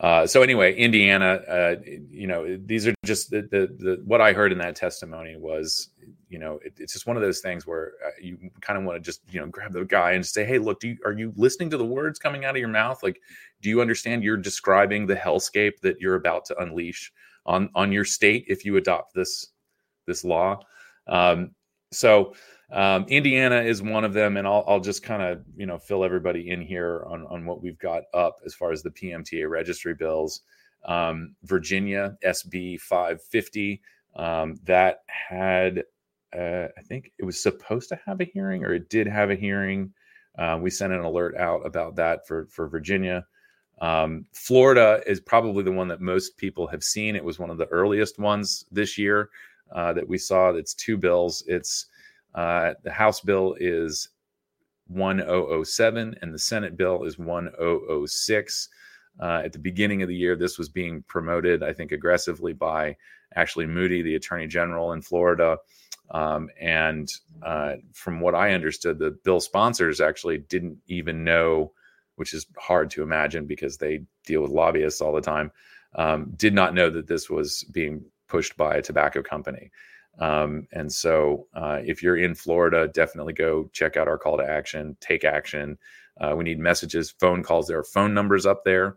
uh, 0.00 0.26
so 0.26 0.42
anyway, 0.42 0.74
Indiana, 0.76 1.40
uh, 1.48 1.76
you 1.84 2.28
know, 2.28 2.56
these 2.64 2.86
are 2.86 2.94
just 3.04 3.30
the, 3.30 3.42
the, 3.42 3.66
the 3.78 4.02
what 4.04 4.20
I 4.20 4.32
heard 4.32 4.52
in 4.52 4.58
that 4.58 4.76
testimony 4.76 5.36
was, 5.36 5.88
you 6.28 6.38
know, 6.38 6.60
it, 6.64 6.74
it's 6.78 6.92
just 6.92 7.06
one 7.06 7.16
of 7.16 7.22
those 7.22 7.40
things 7.40 7.66
where 7.66 7.94
uh, 8.06 8.10
you 8.22 8.38
kind 8.60 8.78
of 8.78 8.84
want 8.84 8.96
to 8.96 9.00
just 9.00 9.22
you 9.30 9.40
know 9.40 9.46
grab 9.48 9.72
the 9.72 9.84
guy 9.84 10.12
and 10.12 10.24
say, 10.24 10.44
hey, 10.44 10.58
look, 10.58 10.78
do 10.78 10.88
you, 10.88 10.98
are 11.04 11.12
you 11.12 11.32
listening 11.36 11.68
to 11.70 11.76
the 11.76 11.84
words 11.84 12.20
coming 12.20 12.44
out 12.44 12.54
of 12.54 12.60
your 12.60 12.68
mouth? 12.68 13.02
Like, 13.02 13.20
do 13.60 13.68
you 13.68 13.80
understand 13.80 14.22
you're 14.22 14.36
describing 14.36 15.04
the 15.06 15.16
hellscape 15.16 15.80
that 15.80 16.00
you're 16.00 16.14
about 16.14 16.44
to 16.46 16.58
unleash 16.60 17.12
on 17.44 17.68
on 17.74 17.90
your 17.90 18.04
state 18.04 18.44
if 18.46 18.64
you 18.64 18.76
adopt 18.76 19.14
this 19.14 19.48
this 20.06 20.22
law? 20.22 20.60
Um, 21.08 21.50
so 21.90 22.34
um, 22.70 23.04
Indiana 23.08 23.62
is 23.62 23.82
one 23.82 24.04
of 24.04 24.12
them, 24.12 24.36
and 24.36 24.46
I'll, 24.46 24.64
I'll 24.66 24.80
just 24.80 25.02
kind 25.02 25.22
of 25.22 25.42
you 25.56 25.66
know 25.66 25.78
fill 25.78 26.04
everybody 26.04 26.50
in 26.50 26.60
here 26.60 27.04
on 27.06 27.26
on 27.26 27.46
what 27.46 27.62
we've 27.62 27.78
got 27.78 28.04
up 28.12 28.36
as 28.44 28.54
far 28.54 28.72
as 28.72 28.82
the 28.82 28.90
PMTA 28.90 29.48
registry 29.48 29.94
bills. 29.94 30.42
Um, 30.84 31.34
Virginia 31.42 32.16
SB 32.24 32.80
550 32.80 33.82
um, 34.16 34.56
that 34.64 35.02
had 35.06 35.84
uh, 36.36 36.68
I 36.76 36.82
think 36.82 37.12
it 37.18 37.24
was 37.24 37.42
supposed 37.42 37.88
to 37.88 37.98
have 38.04 38.20
a 38.20 38.24
hearing, 38.24 38.64
or 38.64 38.74
it 38.74 38.90
did 38.90 39.06
have 39.06 39.30
a 39.30 39.34
hearing. 39.34 39.92
Uh, 40.38 40.58
we 40.60 40.70
sent 40.70 40.92
an 40.92 41.00
alert 41.00 41.36
out 41.36 41.64
about 41.66 41.96
that 41.96 42.26
for 42.26 42.46
for 42.50 42.68
Virginia. 42.68 43.24
Um, 43.80 44.26
Florida 44.32 45.00
is 45.06 45.20
probably 45.20 45.62
the 45.62 45.72
one 45.72 45.88
that 45.88 46.00
most 46.00 46.36
people 46.36 46.66
have 46.66 46.82
seen. 46.82 47.16
It 47.16 47.24
was 47.24 47.38
one 47.38 47.50
of 47.50 47.58
the 47.58 47.66
earliest 47.66 48.18
ones 48.18 48.66
this 48.70 48.98
year 48.98 49.30
uh, 49.72 49.92
that 49.92 50.06
we 50.06 50.18
saw. 50.18 50.50
It's 50.50 50.74
two 50.74 50.96
bills. 50.96 51.44
It's 51.46 51.86
uh, 52.38 52.74
the 52.84 52.92
House 52.92 53.20
bill 53.20 53.56
is 53.58 54.10
1007 54.86 56.14
and 56.22 56.32
the 56.32 56.38
Senate 56.38 56.76
bill 56.76 57.02
is 57.02 57.18
1006. 57.18 58.68
Uh, 59.20 59.42
at 59.44 59.52
the 59.52 59.58
beginning 59.58 60.02
of 60.02 60.08
the 60.08 60.14
year, 60.14 60.36
this 60.36 60.56
was 60.56 60.68
being 60.68 61.02
promoted, 61.08 61.64
I 61.64 61.72
think, 61.72 61.90
aggressively 61.90 62.52
by 62.52 62.96
Ashley 63.34 63.66
Moody, 63.66 64.02
the 64.02 64.14
Attorney 64.14 64.46
General 64.46 64.92
in 64.92 65.02
Florida. 65.02 65.58
Um, 66.12 66.48
and 66.60 67.08
uh, 67.42 67.74
from 67.92 68.20
what 68.20 68.36
I 68.36 68.52
understood, 68.52 69.00
the 69.00 69.10
bill 69.10 69.40
sponsors 69.40 70.00
actually 70.00 70.38
didn't 70.38 70.78
even 70.86 71.24
know, 71.24 71.72
which 72.14 72.34
is 72.34 72.46
hard 72.56 72.88
to 72.90 73.02
imagine 73.02 73.46
because 73.46 73.78
they 73.78 74.02
deal 74.24 74.42
with 74.42 74.52
lobbyists 74.52 75.00
all 75.00 75.12
the 75.12 75.20
time, 75.20 75.50
um, 75.96 76.34
did 76.36 76.54
not 76.54 76.72
know 76.72 76.88
that 76.88 77.08
this 77.08 77.28
was 77.28 77.64
being 77.72 78.04
pushed 78.28 78.56
by 78.56 78.76
a 78.76 78.82
tobacco 78.82 79.24
company. 79.24 79.72
Um, 80.18 80.66
and 80.72 80.92
so, 80.92 81.46
uh, 81.54 81.80
if 81.84 82.02
you're 82.02 82.16
in 82.16 82.34
Florida, 82.34 82.88
definitely 82.88 83.32
go 83.32 83.70
check 83.72 83.96
out 83.96 84.08
our 84.08 84.18
call 84.18 84.36
to 84.38 84.44
action, 84.44 84.96
take 85.00 85.24
action. 85.24 85.78
Uh, 86.20 86.34
we 86.36 86.44
need 86.44 86.58
messages, 86.58 87.10
phone 87.10 87.42
calls. 87.42 87.68
There 87.68 87.78
are 87.78 87.84
phone 87.84 88.14
numbers 88.14 88.44
up 88.46 88.64
there. 88.64 88.96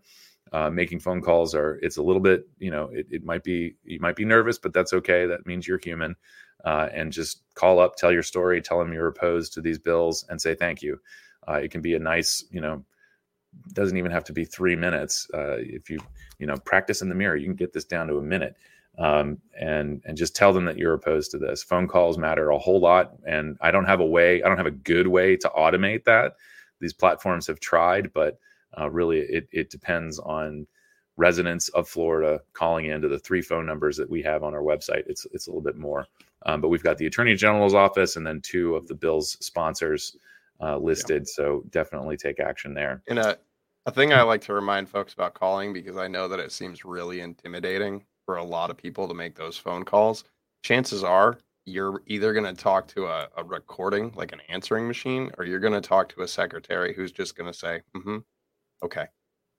Uh, 0.53 0.69
making 0.69 0.99
phone 0.99 1.21
calls 1.21 1.55
are 1.55 1.79
it's 1.81 1.97
a 1.97 2.03
little 2.03 2.21
bit, 2.21 2.45
you 2.57 2.71
know, 2.71 2.89
it, 2.91 3.07
it, 3.09 3.23
might 3.23 3.43
be 3.43 3.75
you 3.83 3.99
might 4.01 4.17
be 4.17 4.25
nervous, 4.25 4.57
but 4.57 4.73
that's 4.73 4.91
okay. 4.91 5.25
That 5.25 5.45
means 5.45 5.67
you're 5.67 5.79
human. 5.81 6.15
Uh, 6.65 6.89
and 6.93 7.11
just 7.11 7.43
call 7.55 7.79
up, 7.79 7.95
tell 7.95 8.11
your 8.11 8.23
story, 8.23 8.61
tell 8.61 8.77
them 8.77 8.91
you're 8.91 9.07
opposed 9.07 9.53
to 9.53 9.61
these 9.61 9.79
bills, 9.79 10.25
and 10.29 10.41
say 10.41 10.53
thank 10.53 10.81
you. 10.81 10.99
Uh, 11.47 11.53
it 11.53 11.71
can 11.71 11.81
be 11.81 11.95
a 11.95 11.99
nice, 11.99 12.43
you 12.51 12.61
know, 12.61 12.83
doesn't 13.73 13.97
even 13.97 14.11
have 14.11 14.23
to 14.25 14.33
be 14.33 14.45
three 14.45 14.75
minutes. 14.75 15.27
Uh, 15.33 15.57
if 15.57 15.89
you, 15.89 15.99
you 16.37 16.45
know, 16.45 16.57
practice 16.57 17.01
in 17.01 17.09
the 17.09 17.15
mirror, 17.15 17.35
you 17.35 17.45
can 17.45 17.55
get 17.55 17.73
this 17.73 17.85
down 17.85 18.07
to 18.07 18.17
a 18.17 18.21
minute 18.21 18.55
um, 18.98 19.38
and 19.60 20.01
and 20.05 20.17
just 20.17 20.36
tell 20.36 20.53
them 20.53 20.65
that 20.65 20.77
you're 20.77 20.93
opposed 20.93 21.31
to 21.31 21.38
this. 21.38 21.63
Phone 21.63 21.88
calls 21.88 22.17
matter 22.17 22.50
a 22.50 22.60
whole 22.60 22.79
lot, 22.79 23.13
and 23.25 23.57
I 23.62 23.71
don't 23.71 23.86
have 23.86 24.00
a 24.00 24.05
way, 24.05 24.43
I 24.43 24.48
don't 24.48 24.57
have 24.57 24.65
a 24.65 24.71
good 24.71 25.07
way 25.07 25.38
to 25.38 25.50
automate 25.50 26.03
that. 26.05 26.33
These 26.79 26.93
platforms 26.93 27.48
have 27.48 27.60
tried, 27.60 28.12
but 28.13 28.39
uh, 28.77 28.89
really, 28.89 29.19
it 29.19 29.48
it 29.51 29.69
depends 29.69 30.19
on 30.19 30.67
residents 31.17 31.69
of 31.69 31.88
Florida 31.88 32.41
calling 32.53 32.86
into 32.86 33.07
the 33.07 33.19
three 33.19 33.41
phone 33.41 33.65
numbers 33.65 33.98
that 33.98 34.10
we 34.10 34.21
have 34.24 34.43
on 34.43 34.53
our 34.53 34.62
website. 34.62 35.03
It's 35.07 35.25
it's 35.31 35.48
a 35.48 35.50
little 35.50 35.62
bit 35.62 35.77
more, 35.77 36.07
um, 36.45 36.62
but 36.62 36.69
we've 36.69 36.83
got 36.83 36.98
the 36.98 37.05
Attorney 37.05 37.36
General's 37.36 37.74
office 37.74 38.15
and 38.15 38.25
then 38.25 38.41
two 38.41 38.75
of 38.75 38.88
the 38.88 38.95
bill's 38.95 39.38
sponsors 39.45 40.15
uh, 40.62 40.77
listed. 40.77 41.24
Yeah. 41.24 41.33
So 41.33 41.63
definitely 41.69 42.17
take 42.17 42.39
action 42.39 42.74
there. 42.74 43.01
In 43.07 43.17
a 43.17 43.38
a 43.86 43.91
thing 43.91 44.13
I 44.13 44.21
like 44.21 44.41
to 44.41 44.53
remind 44.53 44.89
folks 44.89 45.13
about 45.13 45.33
calling 45.33 45.74
because 45.74 45.98
I 45.98 46.07
know 46.07 46.27
that 46.27 46.39
it 46.39 46.51
seems 46.51 46.86
really 46.86 47.21
intimidating 47.21 48.05
for 48.31 48.38
a 48.38 48.43
lot 48.45 48.69
of 48.69 48.77
people 48.77 49.09
to 49.09 49.13
make 49.13 49.35
those 49.35 49.57
phone 49.57 49.83
calls, 49.83 50.23
chances 50.63 51.03
are 51.03 51.38
you're 51.65 52.01
either 52.07 52.31
going 52.31 52.45
to 52.45 52.53
talk 52.53 52.88
to 52.88 53.05
a, 53.05 53.27
a, 53.35 53.43
recording, 53.43 54.09
like 54.15 54.31
an 54.31 54.39
answering 54.47 54.88
machine, 54.88 55.29
or 55.38 55.43
you're 55.43 55.59
going 55.59 55.73
to 55.73 55.81
talk 55.81 56.07
to 56.07 56.21
a 56.21 56.27
secretary 56.29 56.93
who's 56.93 57.11
just 57.11 57.35
going 57.35 57.51
to 57.51 57.57
say, 57.57 57.81
mm-hmm, 57.93 58.19
okay. 58.85 59.05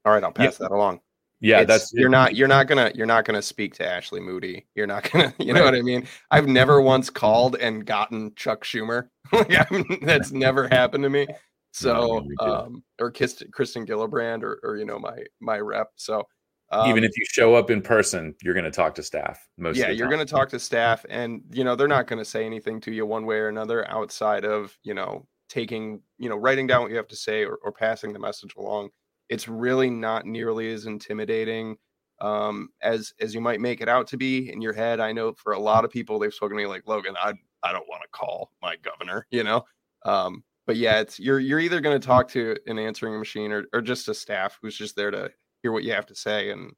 All 0.07 0.13
right, 0.15 0.25
I'll 0.25 0.33
pass 0.33 0.59
yeah. 0.59 0.69
that 0.69 0.75
along. 0.75 1.01
Yeah, 1.41 1.61
it's, 1.61 1.69
that's 1.69 1.93
you're 1.93 2.09
not 2.09 2.35
you're 2.35 2.49
not 2.49 2.69
gonna 2.69 2.93
you're 2.95 3.05
not 3.05 3.25
gonna 3.25 3.43
speak 3.43 3.75
to 3.75 3.87
Ashley 3.87 4.21
Moody. 4.21 4.65
You're 4.77 4.87
not 4.87 5.11
gonna 5.11 5.35
you 5.39 5.53
know 5.53 5.65
what 5.65 5.75
I 5.75 5.83
mean. 5.83 6.07
I've 6.31 6.47
never 6.47 6.81
once 6.95 7.11
called 7.11 7.57
and 7.57 7.85
gotten 7.85 8.33
Chuck 8.37 8.65
Schumer. 8.65 9.09
that's 10.03 10.31
never 10.31 10.69
happened 10.69 11.03
to 11.03 11.11
me. 11.11 11.27
So 11.73 12.25
um, 12.39 12.85
or 13.01 13.11
Kristen, 13.11 13.51
Kirsten 13.53 13.85
Gillibrand 13.85 14.45
or 14.45 14.61
or 14.63 14.77
you 14.77 14.85
know 14.85 15.01
my 15.01 15.19
my 15.41 15.59
rep. 15.59 15.89
So 15.97 16.25
um, 16.73 16.89
Even 16.89 17.05
if 17.05 17.11
you 17.19 17.25
show 17.31 17.55
up 17.55 17.71
in 17.71 17.83
person, 17.83 18.35
you're 18.43 18.55
going 18.55 18.65
to 18.65 18.71
talk 18.71 18.95
to 18.95 19.03
staff. 19.03 19.47
Most 19.59 19.77
yeah, 19.77 19.91
you're 19.91 20.09
going 20.09 20.25
to 20.25 20.31
talk 20.31 20.49
to 20.49 20.59
staff, 20.59 21.05
and 21.11 21.43
you 21.53 21.65
know 21.65 21.77
they're 21.77 21.87
not 21.87 22.07
going 22.07 22.19
to 22.19 22.25
say 22.25 22.47
anything 22.47 22.81
to 22.81 22.91
you 22.91 23.05
one 23.05 23.27
way 23.27 23.37
or 23.37 23.49
another 23.49 23.89
outside 23.91 24.47
of 24.47 24.77
you 24.83 24.95
know 24.95 25.27
taking 25.51 26.01
you 26.19 26.31
know 26.31 26.37
writing 26.37 26.67
down 26.67 26.81
what 26.83 26.91
you 26.91 26.97
have 26.97 27.09
to 27.09 27.17
say 27.17 27.45
or, 27.45 27.59
or 27.63 27.73
passing 27.73 28.15
the 28.15 28.19
message 28.19 28.55
along. 28.57 28.89
It's 29.29 29.49
really 29.49 29.91
not 29.91 30.25
nearly 30.25 30.73
as 30.73 30.87
intimidating 30.87 31.77
um, 32.23 32.71
as 32.81 33.13
as 33.21 33.35
you 33.35 33.43
might 33.43 33.61
make 33.61 33.83
it 33.83 33.89
out 33.89 34.07
to 34.09 34.17
be 34.17 34.51
in 34.51 34.63
your 34.63 34.73
head. 34.73 34.99
I 34.99 35.13
know 35.13 35.35
for 35.35 35.53
a 35.53 35.59
lot 35.59 35.85
of 35.85 35.91
people, 35.91 36.19
they've 36.19 36.33
spoken 36.33 36.57
to 36.57 36.63
me 36.63 36.67
like 36.67 36.85
Logan. 36.87 37.17
I 37.21 37.35
I 37.63 37.73
don't 37.73 37.89
want 37.89 38.03
to 38.03 38.09
call 38.13 38.51
my 38.63 38.77
governor, 38.77 39.27
you 39.31 39.45
know. 39.45 39.65
Um, 40.07 40.43
but 40.67 40.77
yeah, 40.77 41.01
it's 41.01 41.21
you're 41.21 41.39
you're 41.39 41.61
either 41.61 41.81
going 41.81 42.01
to 42.01 42.07
talk 42.07 42.29
to 42.29 42.57
an 42.67 42.79
answering 42.79 43.19
machine 43.19 43.53
or 43.53 43.67
or 43.75 43.83
just 43.83 44.09
a 44.09 44.15
staff 44.15 44.59
who's 44.63 44.79
just 44.79 44.97
there 44.97 45.11
to 45.11 45.31
hear 45.63 45.73
what 45.73 45.85
you 45.85 45.93
have 45.93 46.07
to 46.07 46.15
say 46.15 46.51
and 46.51 46.75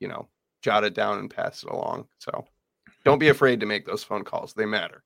you 0.00 0.08
know 0.08 0.28
jot 0.62 0.84
it 0.84 0.94
down 0.94 1.18
and 1.18 1.30
pass 1.30 1.62
it 1.62 1.70
along. 1.70 2.06
So 2.18 2.46
don't 3.04 3.18
be 3.18 3.28
afraid 3.30 3.60
to 3.60 3.66
make 3.66 3.86
those 3.86 4.04
phone 4.04 4.24
calls; 4.24 4.54
they 4.54 4.66
matter 4.66 5.04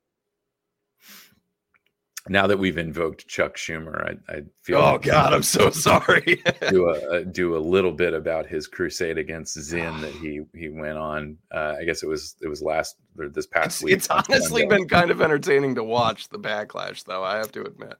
now 2.29 2.47
that 2.47 2.59
we've 2.59 2.79
invoked 2.79 3.27
Chuck 3.27 3.57
Schumer, 3.57 4.19
I, 4.29 4.33
I 4.33 4.43
feel. 4.63 4.79
Oh 4.79 4.93
like 4.93 5.03
God, 5.03 5.33
I'm 5.33 5.43
so 5.43 5.71
sorry. 5.71 6.43
do 6.69 6.91
a 6.91 7.25
do 7.25 7.57
a 7.57 7.59
little 7.59 7.93
bit 7.93 8.15
about 8.15 8.47
his 8.47 8.67
crusade 8.67 9.19
against 9.19 9.57
Zyn 9.57 10.01
that 10.01 10.13
he 10.23 10.43
he 10.55 10.69
went 10.69 10.99
on. 10.99 11.39
Uh, 11.53 11.77
I 11.81 11.85
guess 11.85 12.03
it 12.03 12.09
was 12.09 12.37
it 12.43 12.49
was 12.49 12.63
last 12.63 12.97
or 13.19 13.29
this 13.29 13.47
past 13.47 13.67
it's, 13.67 13.83
week. 13.83 13.95
It's 13.95 14.09
honestly 14.09 14.67
been 14.67 14.89
kind 14.89 15.11
of 15.11 15.23
entertaining 15.23 15.75
to 15.77 15.85
watch 15.85 16.29
the 16.29 16.39
backlash, 16.39 17.05
though. 17.05 17.25
I 17.25 17.37
have 17.37 17.53
to 17.53 17.63
admit. 17.63 17.95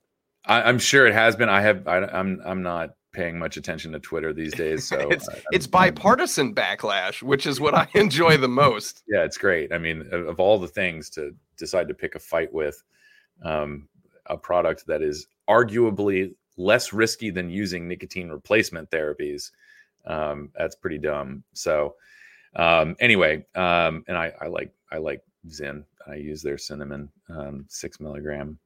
I, 0.45 0.69
am 0.69 0.79
sure 0.79 1.07
it 1.07 1.15
has 1.15 1.37
been. 1.37 1.49
I 1.49 1.61
have. 1.63 1.87
I, 1.87 1.99
I'm 1.99 2.41
I'm 2.45 2.63
not 2.63 2.91
paying 3.19 3.37
much 3.37 3.57
attention 3.57 3.91
to 3.91 3.99
Twitter 3.99 4.33
these 4.33 4.55
days. 4.65 4.87
So 4.87 4.97
it's 5.11 5.29
it's 5.51 5.67
bipartisan 5.67 6.55
backlash, 6.55 7.23
which 7.23 7.47
is 7.47 7.61
what 7.61 7.75
I 7.75 7.89
enjoy 7.95 8.37
the 8.37 8.49
most. 8.49 9.03
Yeah, 9.09 9.25
it's 9.25 9.37
great. 9.37 9.73
I 9.73 9.79
mean, 9.79 10.09
of, 10.13 10.29
of 10.29 10.41
all 10.41 10.59
the 10.59 10.69
things 10.69 11.11
to 11.11 11.35
decide 11.57 11.89
to 11.89 11.95
pick 11.95 12.15
a 12.15 12.21
fight 12.21 12.53
with, 12.53 12.83
um, 13.45 13.89
a 14.27 14.37
product 14.37 14.87
that 14.87 15.03
is 15.03 15.27
arguably 15.51 16.35
less 16.57 16.93
risky 16.93 17.31
than 17.31 17.51
using 17.51 17.89
nicotine 17.89 18.29
replacement 18.29 18.91
therapies. 18.91 19.51
Um, 20.07 20.51
that's 20.57 20.77
pretty 20.77 20.99
dumb. 20.99 21.43
So 21.53 21.97
um, 22.55 22.95
anyway, 23.01 23.45
um, 23.55 24.05
and 24.07 24.17
I, 24.17 24.33
I, 24.41 24.47
like 24.47 24.73
I 24.93 24.99
like 24.99 25.23
Zyn. 25.49 25.85
I 26.07 26.15
use 26.15 26.41
their 26.43 26.57
cinnamon 26.57 27.11
um, 27.29 27.67
six 27.69 28.01
milligram 28.01 28.59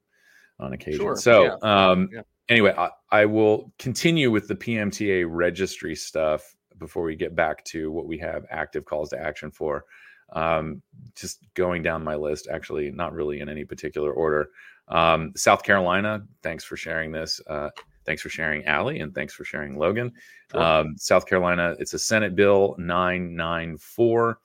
on 0.61 0.75
occasion. 0.75 1.01
Sure. 1.01 1.17
So 1.17 1.45
yeah. 1.45 1.57
Um, 1.91 2.09
yeah. 2.13 2.23
Anyway, 2.53 2.75
I, 2.77 2.91
I, 3.11 3.25
will 3.25 3.73
continue 3.79 4.31
with 4.31 4.49
the 4.49 4.55
PMTA 4.55 5.27
registry 5.29 5.95
stuff 5.95 6.55
before 6.79 7.03
we 7.03 7.17
get 7.17 7.35
back 7.35 7.65
to 7.67 7.91
what 7.91 8.07
we 8.07 8.19
have 8.19 8.45
active 8.51 8.85
calls 8.85 9.11
to 9.11 9.19
action 9.19 9.51
for. 9.51 9.85
Um, 10.33 10.83
just 11.15 11.41
going 11.55 11.83
down 11.83 12.05
my 12.05 12.15
list, 12.15 12.49
actually, 12.51 12.91
not 12.91 13.13
really 13.13 13.41
in 13.41 13.49
any 13.49 13.65
particular 13.65 14.13
order. 14.13 14.51
Um, 14.89 15.33
South 15.37 15.63
Carolina, 15.63 16.25
thanks 16.43 16.65
for 16.65 16.77
sharing 16.77 17.13
this. 17.13 17.41
Uh, 17.47 17.71
thanks 18.05 18.23
for 18.23 18.29
sharing 18.29 18.65
Allie, 18.65 19.01
and 19.01 19.15
thanks 19.15 19.35
for 19.35 19.45
sharing 19.45 19.77
Logan. 19.77 20.13
Sure. 20.51 20.63
Um, 20.63 20.95
South 20.97 21.27
Carolina, 21.27 21.77
it's 21.79 21.95
a 21.95 21.99
Senate 21.99 22.35
Bill 22.35 22.75
994. 22.79 24.39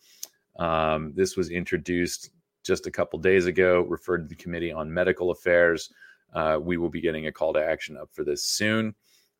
Um, 0.60 1.14
this 1.16 1.38
was 1.38 1.50
introduced 1.50 2.32
just 2.64 2.86
a 2.86 2.92
couple 2.92 3.18
days 3.20 3.46
ago, 3.46 3.86
referred 3.88 4.24
to 4.24 4.28
the 4.28 4.36
Committee 4.36 4.72
on 4.72 4.94
Medical 4.94 5.32
Affairs. 5.32 5.90
Uh, 6.34 6.60
we 6.62 6.78
will 6.78 6.90
be 6.90 7.02
getting 7.02 7.28
a 7.28 7.32
call 7.32 7.54
to 7.54 7.64
action 7.64 7.98
up 7.98 8.10
for 8.12 8.24
this 8.24 8.44
soon. 8.44 8.94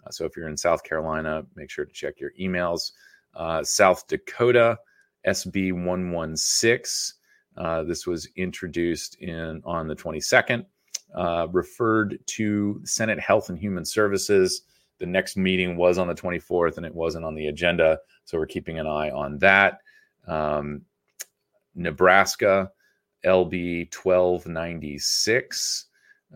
Uh, 0.06 0.10
so 0.10 0.26
if 0.26 0.36
you're 0.36 0.48
in 0.48 0.58
South 0.58 0.84
Carolina, 0.84 1.46
make 1.56 1.70
sure 1.70 1.86
to 1.86 1.94
check 1.94 2.20
your 2.20 2.32
emails. 2.40 2.92
Uh, 3.36 3.64
South 3.64 4.08
Dakota, 4.08 4.78
SB 5.28 5.74
116. 5.74 7.14
Uh, 7.58 7.84
this 7.84 8.06
was 8.06 8.28
introduced 8.36 9.16
in 9.16 9.62
on 9.66 9.88
the 9.88 9.96
22nd 9.96 10.66
uh, 11.16 11.48
referred 11.52 12.20
to 12.26 12.82
Senate 12.84 13.20
Health 13.20 13.50
and 13.50 13.58
Human 13.58 13.86
Services. 13.86 14.64
The 15.00 15.06
next 15.06 15.38
meeting 15.38 15.78
was 15.78 15.98
on 15.98 16.08
the 16.08 16.16
24th 16.16 16.78
and 16.78 16.86
it 16.86 16.94
wasn't 16.94 17.26
on 17.26 17.36
the 17.36 17.48
agenda. 17.48 18.00
So 18.26 18.38
we're 18.38 18.46
keeping 18.46 18.80
an 18.80 18.88
eye 18.88 19.10
on 19.12 19.38
that. 19.40 19.80
Um, 20.28 20.82
Nebraska, 21.76 22.72
LB 23.26 23.94
1296. 23.96 25.86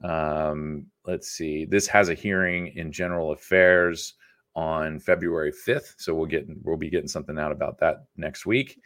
Um, 0.03 0.87
let's 1.05 1.29
see. 1.29 1.65
This 1.65 1.87
has 1.87 2.09
a 2.09 2.13
hearing 2.13 2.67
in 2.75 2.91
General 2.91 3.31
Affairs 3.31 4.15
on 4.55 4.99
February 4.99 5.51
5th. 5.51 5.95
So 5.97 6.13
we'll 6.13 6.25
get 6.25 6.45
we'll 6.63 6.77
be 6.77 6.89
getting 6.89 7.07
something 7.07 7.39
out 7.39 7.51
about 7.51 7.79
that 7.79 8.05
next 8.17 8.45
week. 8.45 8.79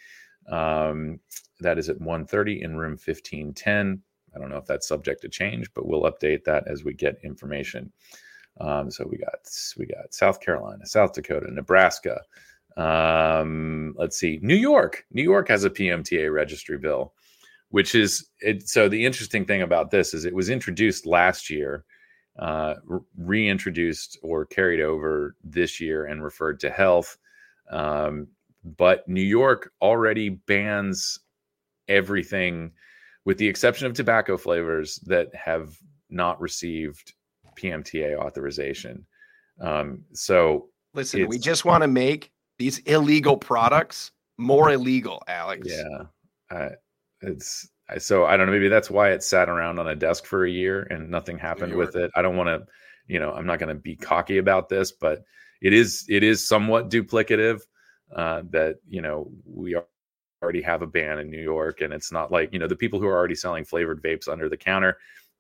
Um, 0.50 1.20
that 1.60 1.78
is 1.78 1.90
at 1.90 2.00
1:30 2.00 2.62
in 2.62 2.76
room 2.78 2.92
1510. 2.92 4.02
I 4.36 4.40
don't 4.40 4.50
know 4.50 4.58
if 4.58 4.66
that's 4.66 4.88
subject 4.88 5.22
to 5.22 5.30
change, 5.30 5.74
but 5.74 5.86
we'll 5.86 6.04
update 6.04 6.44
that 6.44 6.68
as 6.68 6.84
we 6.84 6.94
get 6.94 7.18
information. 7.24 7.92
Um, 8.60 8.92
so 8.92 9.06
we 9.10 9.18
got 9.18 9.48
we 9.78 9.86
got 9.86 10.14
South 10.14 10.40
Carolina, 10.40 10.86
South 10.86 11.14
Dakota, 11.14 11.52
Nebraska. 11.52 12.22
Um, 12.78 13.96
let's 13.98 14.18
see, 14.18 14.40
New 14.42 14.56
York. 14.56 15.06
New 15.12 15.24
York 15.24 15.48
has 15.48 15.64
a 15.64 15.70
PMTA 15.70 16.34
registry 16.34 16.78
bill, 16.78 17.14
which 17.70 17.96
is 17.96 18.30
it. 18.40 18.68
So 18.68 18.88
the 18.90 19.06
interesting 19.06 19.46
thing 19.46 19.62
about 19.62 19.92
this 19.92 20.14
is 20.14 20.26
it 20.26 20.36
was 20.36 20.50
introduced 20.50 21.06
last 21.06 21.50
year, 21.50 21.86
uh, 22.40 22.76
reintroduced 23.18 24.18
or 24.22 24.46
carried 24.46 24.82
over 24.82 25.36
this 25.44 25.80
year 25.80 26.06
and 26.06 26.24
referred 26.24 26.60
to 26.62 26.70
health. 26.70 27.18
Um, 27.72 28.28
but 28.78 29.08
New 29.08 29.22
York 29.22 29.72
already 29.82 30.30
bans 30.30 31.20
everything 31.88 32.72
with 33.26 33.38
the 33.38 33.48
exception 33.48 33.88
of 33.88 33.94
tobacco 33.94 34.38
flavors 34.38 35.00
that 35.06 35.34
have 35.36 35.78
not 36.10 36.40
received 36.40 37.14
PMTA 37.58 38.18
authorization. 38.18 39.06
Um, 39.60 40.04
so 40.14 40.70
listen, 40.94 41.28
we 41.28 41.40
just 41.40 41.66
want 41.66 41.84
to 41.84 41.88
make 41.88 42.32
these 42.58 42.80
illegal 42.80 43.38
products 43.38 44.12
more 44.38 44.72
illegal, 44.72 45.22
Alex. 45.28 45.68
Yeah, 45.70 46.04
uh, 46.52 46.70
it's 47.22 47.68
so 48.00 48.26
I 48.26 48.36
don't 48.38 48.48
know. 48.48 48.52
Maybe 48.52 48.70
that's 48.70 48.90
why 48.90 49.12
it 49.12 49.24
sat 49.24 49.50
around 49.50 49.80
on 49.80 49.88
a 49.88 49.96
desk 49.96 50.26
for 50.26 50.46
a 50.46 50.50
year 50.50 50.84
and 50.84 51.10
nothing 51.10 51.38
happened 51.38 51.76
with 51.76 51.96
it. 51.96 52.12
I 52.16 52.22
don't 52.22 52.36
want 52.36 52.48
to, 52.48 52.66
you 53.08 53.20
know, 53.20 53.32
I'm 53.32 53.46
not 53.46 53.60
going 53.60 53.70
to 53.70 53.76
be 53.76 53.96
cocky 53.96 54.40
about 54.40 54.70
this, 54.70 54.92
but 54.92 55.24
it 55.62 55.74
is 55.74 56.06
it 56.10 56.24
is 56.24 56.48
somewhat 56.48 56.90
duplicative. 56.90 57.62
Uh, 58.16 58.44
that 58.52 58.76
you 58.88 59.02
know 59.02 59.32
we 59.46 59.76
are 59.76 59.86
already 60.42 60.62
have 60.62 60.84
a 60.84 60.88
ban 60.88 61.20
in 61.20 61.30
New 61.30 61.42
York, 61.42 61.82
and 61.82 61.92
it's 61.92 62.12
not 62.12 62.32
like 62.32 62.54
you 62.54 62.60
know 62.60 62.68
the 62.68 62.76
people 62.76 63.00
who 63.00 63.08
are 63.08 63.18
already 63.18 63.36
selling 63.36 63.66
flavored 63.66 64.02
vapes 64.02 64.28
under 64.28 64.48
the 64.48 64.58
counter. 64.58 64.98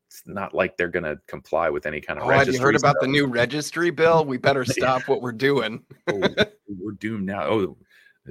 It's 0.07 0.23
not 0.25 0.53
like 0.53 0.77
they're 0.77 0.87
going 0.87 1.03
to 1.03 1.19
comply 1.27 1.69
with 1.69 1.85
any 1.85 2.01
kind 2.01 2.19
of. 2.19 2.25
Oh, 2.25 2.31
have 2.31 2.47
you 2.47 2.59
heard 2.59 2.75
about 2.75 2.95
the 3.01 3.07
new 3.07 3.27
registry 3.27 3.91
bill? 3.91 4.25
We 4.25 4.37
better 4.37 4.65
stop 4.65 5.07
what 5.07 5.21
we're 5.21 5.31
doing. 5.31 5.83
oh, 6.07 6.21
we're 6.67 6.91
doomed 6.93 7.25
now. 7.25 7.43
Oh, 7.43 7.77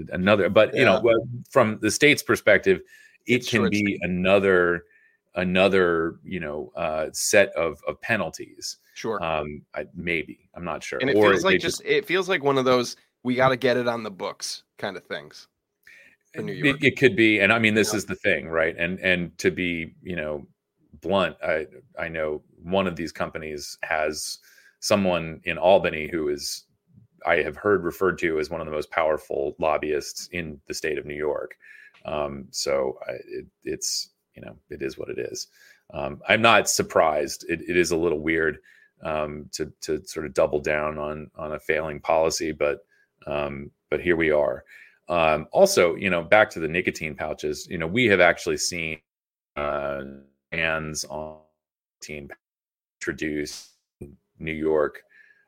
another. 0.08 0.48
But 0.48 0.74
yeah. 0.74 0.80
you 0.80 0.86
know, 0.86 1.26
from 1.50 1.78
the 1.80 1.90
state's 1.90 2.22
perspective, 2.22 2.80
it 3.26 3.36
it's 3.36 3.50
can 3.50 3.68
be 3.70 3.98
another 4.02 4.84
another 5.36 6.16
you 6.24 6.40
know 6.40 6.72
uh, 6.76 7.06
set 7.12 7.50
of 7.50 7.80
of 7.86 8.00
penalties. 8.00 8.78
Sure. 8.94 9.22
Um, 9.22 9.62
I, 9.74 9.86
maybe 9.94 10.48
I'm 10.54 10.64
not 10.64 10.82
sure. 10.82 10.98
And 11.00 11.10
it 11.10 11.16
or 11.16 11.30
feels 11.30 11.44
like 11.44 11.60
just, 11.60 11.78
just 11.78 11.88
it 11.88 12.06
feels 12.06 12.28
like 12.28 12.42
one 12.42 12.58
of 12.58 12.64
those 12.64 12.96
we 13.24 13.34
got 13.34 13.48
to 13.48 13.56
get 13.56 13.76
it 13.76 13.88
on 13.88 14.02
the 14.02 14.10
books 14.10 14.62
kind 14.78 14.96
of 14.96 15.04
things 15.04 15.48
for 16.34 16.42
New 16.42 16.52
York. 16.52 16.82
It, 16.82 16.86
it 16.88 16.98
could 16.98 17.16
be, 17.16 17.40
and 17.40 17.52
I 17.52 17.58
mean, 17.58 17.74
this 17.74 17.92
yeah. 17.92 17.98
is 17.98 18.06
the 18.06 18.14
thing, 18.14 18.48
right? 18.48 18.76
And 18.78 19.00
and 19.00 19.36
to 19.38 19.50
be, 19.50 19.94
you 20.02 20.16
know, 20.16 20.46
blunt, 21.00 21.36
I 21.42 21.66
I 21.98 22.08
know 22.08 22.42
one 22.62 22.86
of 22.86 22.96
these 22.96 23.12
companies 23.12 23.78
has 23.82 24.38
someone 24.80 25.40
in 25.44 25.58
Albany 25.58 26.08
who 26.10 26.28
is 26.28 26.64
I 27.26 27.36
have 27.36 27.56
heard 27.56 27.84
referred 27.84 28.18
to 28.18 28.38
as 28.38 28.50
one 28.50 28.60
of 28.60 28.66
the 28.66 28.72
most 28.72 28.90
powerful 28.90 29.56
lobbyists 29.58 30.28
in 30.32 30.60
the 30.66 30.74
state 30.74 30.98
of 30.98 31.06
New 31.06 31.14
York. 31.14 31.56
Um, 32.04 32.46
so 32.50 32.98
I, 33.08 33.12
it, 33.12 33.46
it's 33.64 34.10
you 34.34 34.42
know 34.42 34.56
it 34.70 34.82
is 34.82 34.98
what 34.98 35.08
it 35.08 35.18
is. 35.18 35.48
Um, 35.92 36.20
I'm 36.28 36.42
not 36.42 36.68
surprised. 36.68 37.44
It, 37.48 37.62
it 37.68 37.76
is 37.76 37.90
a 37.90 37.96
little 37.96 38.20
weird 38.20 38.58
um, 39.02 39.48
to 39.52 39.72
to 39.82 40.04
sort 40.06 40.26
of 40.26 40.34
double 40.34 40.60
down 40.60 40.98
on 40.98 41.30
on 41.36 41.52
a 41.52 41.60
failing 41.60 42.00
policy, 42.00 42.52
but 42.52 42.80
um, 43.26 43.70
but 43.90 44.00
here 44.00 44.16
we 44.16 44.30
are. 44.30 44.64
Um, 45.08 45.46
also, 45.52 45.94
you 45.96 46.08
know, 46.08 46.22
back 46.22 46.48
to 46.50 46.60
the 46.60 46.68
nicotine 46.68 47.14
pouches, 47.14 47.66
you 47.68 47.76
know, 47.76 47.86
we 47.86 48.06
have 48.06 48.20
actually 48.20 48.56
seen 48.56 48.98
uh, 49.56 50.02
bans 50.50 51.04
on 51.04 51.38
nicotine 52.00 52.30
introduced 53.00 53.70
New 54.38 54.52
York. 54.52 55.02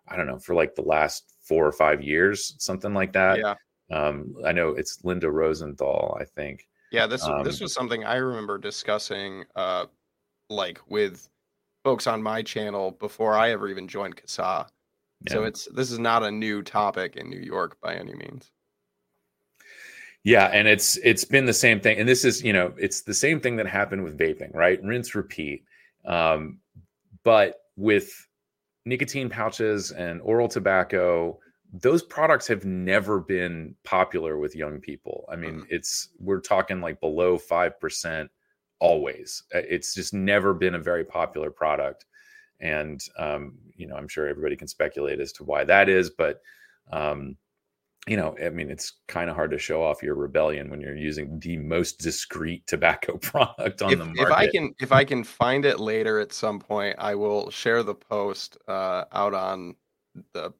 I 0.08 0.16
don't 0.16 0.26
know 0.26 0.38
for 0.38 0.54
like 0.54 0.74
the 0.74 0.82
last 0.82 1.36
four 1.42 1.66
or 1.66 1.72
five 1.72 2.02
years, 2.02 2.54
something 2.58 2.92
like 2.92 3.12
that. 3.14 3.38
Yeah. 3.38 3.54
Um, 3.90 4.34
I 4.44 4.52
know 4.52 4.70
it's 4.70 5.04
Linda 5.04 5.30
Rosenthal, 5.30 6.16
I 6.20 6.24
think. 6.24 6.68
Yeah, 6.92 7.06
this 7.06 7.24
um, 7.24 7.44
this 7.44 7.60
was 7.60 7.72
something 7.72 8.04
I 8.04 8.16
remember 8.16 8.58
discussing, 8.58 9.44
uh, 9.54 9.86
like 10.48 10.80
with 10.88 11.28
folks 11.84 12.06
on 12.06 12.22
my 12.22 12.42
channel 12.42 12.92
before 12.92 13.34
I 13.34 13.50
ever 13.50 13.68
even 13.68 13.86
joined 13.86 14.16
CASAA. 14.16 14.68
Yeah. 15.26 15.32
So 15.32 15.44
it's 15.44 15.68
this 15.74 15.90
is 15.90 15.98
not 15.98 16.22
a 16.22 16.30
new 16.30 16.62
topic 16.62 17.16
in 17.16 17.30
New 17.30 17.40
York 17.40 17.80
by 17.80 17.94
any 17.94 18.14
means. 18.14 18.50
Yeah, 20.24 20.46
and 20.46 20.66
it's 20.66 20.96
it's 21.04 21.24
been 21.24 21.46
the 21.46 21.52
same 21.52 21.80
thing, 21.80 21.98
and 21.98 22.08
this 22.08 22.24
is 22.24 22.42
you 22.42 22.52
know 22.52 22.72
it's 22.76 23.02
the 23.02 23.14
same 23.14 23.40
thing 23.40 23.56
that 23.56 23.66
happened 23.66 24.02
with 24.02 24.18
vaping, 24.18 24.52
right? 24.54 24.82
Rinse, 24.82 25.14
repeat. 25.14 25.64
Um, 26.04 26.58
but 27.22 27.60
with 27.76 28.10
nicotine 28.84 29.28
pouches 29.28 29.92
and 29.92 30.20
oral 30.22 30.48
tobacco, 30.48 31.38
those 31.72 32.02
products 32.02 32.46
have 32.48 32.64
never 32.64 33.20
been 33.20 33.74
popular 33.84 34.38
with 34.38 34.54
young 34.54 34.80
people. 34.80 35.24
I 35.30 35.36
mean, 35.36 35.60
mm. 35.60 35.66
it's 35.68 36.08
we're 36.18 36.40
talking 36.40 36.80
like 36.80 37.00
below 37.00 37.38
5% 37.38 38.28
always. 38.78 39.42
Uh, 39.54 39.58
it's 39.68 39.94
just 39.94 40.14
never 40.14 40.54
been 40.54 40.74
a 40.74 40.80
very 40.80 41.04
popular 41.04 41.50
product. 41.50 42.04
And 42.60 43.00
um, 43.18 43.58
you 43.74 43.86
know, 43.86 43.96
I'm 43.96 44.08
sure 44.08 44.28
everybody 44.28 44.56
can 44.56 44.68
speculate 44.68 45.20
as 45.20 45.32
to 45.34 45.44
why 45.44 45.64
that 45.64 45.88
is, 45.88 46.10
but 46.10 46.40
um, 46.90 47.36
you 48.06 48.16
know, 48.16 48.36
I 48.42 48.50
mean, 48.50 48.70
it's 48.70 48.92
kind 49.08 49.28
of 49.28 49.34
hard 49.34 49.50
to 49.50 49.58
show 49.58 49.82
off 49.82 50.02
your 50.02 50.14
rebellion 50.14 50.70
when 50.70 50.80
you're 50.80 50.96
using 50.96 51.40
the 51.40 51.56
most 51.56 51.98
discreet 51.98 52.66
tobacco 52.66 53.16
product 53.22 53.82
on 53.82 53.92
if, 53.92 53.98
the 53.98 54.04
market. 54.04 54.22
If 54.22 54.32
I 54.32 54.48
can, 54.48 54.74
if 54.80 54.92
I 54.92 55.04
can 55.04 55.24
find 55.24 55.64
it 55.64 55.80
later 55.80 56.20
at 56.20 56.32
some 56.32 56.60
point, 56.60 56.96
I 56.98 57.16
will 57.16 57.50
share 57.50 57.82
the 57.82 57.94
post 57.94 58.56
uh, 58.68 59.04
out 59.12 59.34
on 59.34 59.74
the 60.32 60.52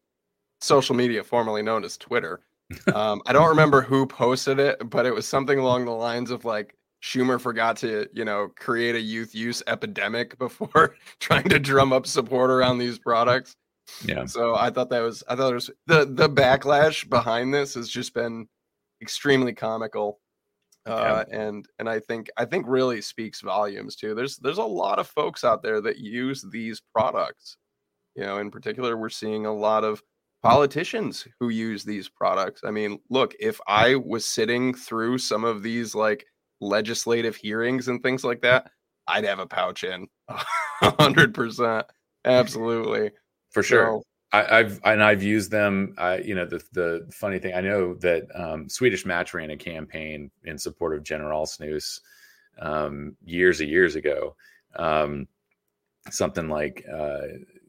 social 0.61 0.95
media 0.95 1.23
formerly 1.23 1.62
known 1.62 1.85
as 1.85 1.97
Twitter. 1.97 2.40
Um, 2.92 3.23
I 3.27 3.33
don't 3.33 3.49
remember 3.49 3.81
who 3.81 4.07
posted 4.07 4.59
it, 4.59 4.90
but 4.90 5.07
it 5.07 5.14
was 5.14 5.25
something 5.25 5.57
along 5.57 5.85
the 5.85 5.92
lines 5.92 6.33
of 6.33 6.45
like 6.45 6.75
Schumer 7.01 7.40
forgot 7.40 7.77
to, 7.79 8.09
you 8.12 8.25
know, 8.25 8.49
create 8.59 8.97
a 8.97 9.01
youth 9.01 9.37
use 9.37 9.62
epidemic 9.69 10.37
before 10.40 10.97
trying 11.21 11.49
to 11.49 11.61
drum 11.61 11.92
up 11.92 12.07
support 12.07 12.51
around 12.51 12.79
these 12.79 12.99
products. 12.99 13.55
Yeah. 14.05 14.27
So 14.27 14.57
I 14.57 14.71
thought 14.71 14.90
that 14.90 15.01
was 15.01 15.23
I 15.29 15.37
thought 15.37 15.53
it 15.53 15.55
was 15.55 15.71
the 15.87 16.07
the 16.07 16.29
backlash 16.29 17.09
behind 17.09 17.55
this 17.55 17.75
has 17.75 17.88
just 17.88 18.14
been 18.14 18.49
extremely 19.01 19.53
comical. 19.53 20.19
Uh, 20.87 21.25
yeah. 21.29 21.38
and 21.40 21.66
and 21.79 21.88
I 21.88 21.99
think 21.99 22.29
I 22.37 22.45
think 22.45 22.66
really 22.69 23.01
speaks 23.01 23.40
volumes 23.40 23.97
too. 23.97 24.14
There's 24.14 24.38
there's 24.38 24.59
a 24.59 24.64
lot 24.64 24.99
of 24.99 25.07
folks 25.09 25.45
out 25.45 25.62
there 25.62 25.81
that 25.81 25.99
use 25.99 26.45
these 26.51 26.83
products. 26.92 27.57
You 28.14 28.25
know, 28.25 28.38
in 28.38 28.51
particular, 28.51 28.97
we're 28.97 29.09
seeing 29.09 29.47
a 29.47 29.55
lot 29.55 29.85
of 29.85 30.03
politicians 30.46 31.26
who 31.40 31.48
use 31.48 31.85
these 31.85 32.09
products. 32.09 32.62
I 32.64 32.70
mean, 32.70 32.98
look, 33.11 33.35
if 33.40 33.61
I 33.66 33.96
was 33.96 34.24
sitting 34.24 34.74
through 34.74 35.18
some 35.18 35.44
of 35.44 35.62
these 35.62 35.94
like 35.94 36.26
legislative 36.61 37.37
hearings 37.37 37.88
and 37.88 38.02
things 38.02 38.24
like 38.24 38.42
that, 38.42 38.70
I'd 39.06 39.24
have 39.24 39.38
a 39.38 39.46
pouch 39.46 39.85
in 39.85 40.06
hundred 40.28 41.35
percent. 41.35 41.87
Absolutely. 42.24 43.11
For 43.50 43.62
sure. 43.62 43.87
So, 43.87 44.02
I, 44.32 44.56
have 44.59 44.80
and 44.85 45.02
I've 45.02 45.22
used 45.22 45.50
them. 45.50 45.94
I, 45.98 46.18
you 46.18 46.35
know, 46.35 46.46
the 46.46 46.62
the 46.72 47.09
funny 47.12 47.38
thing 47.38 47.54
I 47.54 47.61
know 47.61 47.94
that 47.94 48.26
um, 48.35 48.68
Swedish 48.68 49.06
Match 49.06 49.32
ran 49.32 49.50
a 49.50 49.56
campaign 49.56 50.30
in 50.44 50.59
support 50.59 50.96
of 50.96 51.04
Generalsnus 51.04 52.00
um, 52.61 53.16
years 53.24 53.61
and 53.61 53.70
years 53.70 53.94
ago. 53.94 54.35
Um, 54.76 55.28
something 56.11 56.48
like 56.48 56.85
uh, 56.92 57.20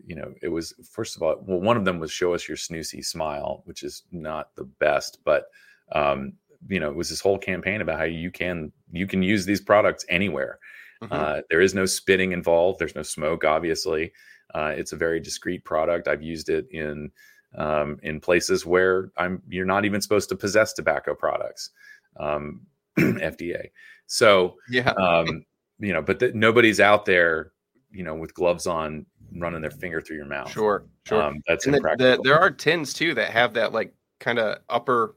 you 0.08 0.16
know, 0.16 0.34
it 0.42 0.48
was 0.48 0.74
first 0.90 1.18
of 1.18 1.22
all, 1.22 1.36
well, 1.46 1.60
one 1.60 1.76
of 1.76 1.84
them 1.84 2.00
was 2.00 2.12
show 2.12 2.34
us 2.34 2.48
your 2.48 2.56
snoosy 2.58 3.02
smile, 3.02 3.62
which 3.66 3.84
is 3.84 4.04
not 4.12 4.56
the 4.56 4.64
best, 4.64 5.20
but 5.26 5.48
um, 5.92 6.34
you 6.70 6.80
know, 6.80 6.90
it 6.90 6.96
was 6.96 7.10
this 7.10 7.20
whole 7.20 7.38
campaign 7.38 7.82
about 7.82 8.00
how 8.00 8.06
you 8.06 8.32
can 8.32 8.72
you 8.92 9.06
can 9.06 9.22
use 9.22 9.46
these 9.46 9.60
products 9.60 10.06
anywhere. 10.08 10.60
Mm-hmm. 11.04 11.14
Uh, 11.14 11.42
there 11.50 11.60
is 11.60 11.76
no 11.76 11.86
spitting 11.86 12.32
involved. 12.32 12.80
There's 12.80 12.96
no 12.96 13.04
smoke, 13.04 13.44
obviously. 13.44 14.14
Uh, 14.56 14.74
it's 14.76 14.94
a 14.94 14.98
very 14.98 15.20
discreet 15.20 15.66
product. 15.66 16.08
I've 16.08 16.24
used 16.24 16.48
it 16.48 16.68
in 16.72 17.12
um, 17.58 18.00
in 18.02 18.22
places 18.22 18.66
where 18.66 19.12
I'm 19.18 19.42
you're 19.50 19.66
not 19.66 19.84
even 19.84 20.00
supposed 20.00 20.30
to 20.30 20.38
possess 20.38 20.72
tobacco 20.72 21.16
products, 21.16 21.72
um, 22.18 22.62
FDA. 22.98 23.72
So 24.06 24.56
yeah, 24.70 24.92
um, 24.92 25.44
you 25.80 25.92
know, 25.92 26.02
but 26.02 26.20
the, 26.20 26.32
nobody's 26.34 26.80
out 26.80 27.06
there, 27.06 27.52
you 27.92 28.04
know, 28.04 28.16
with 28.16 28.34
gloves 28.34 28.68
on 28.68 29.06
running 29.36 29.62
their 29.62 29.72
finger 29.72 30.02
through 30.02 30.18
your 30.18 30.26
mouth. 30.26 30.52
Sure, 30.52 30.86
sure. 31.06 31.22
Um, 31.22 31.42
that's 31.48 31.66
and 31.66 31.76
impractical. 31.76 32.12
The, 32.12 32.18
the, 32.18 32.24
there 32.24 32.40
are 32.40 32.52
tins 32.52 32.94
too 32.94 33.14
that 33.16 33.32
have 33.32 33.54
that 33.54 33.74
like 33.74 33.94
kind 34.20 34.40
of 34.40 34.60
upper 34.70 35.16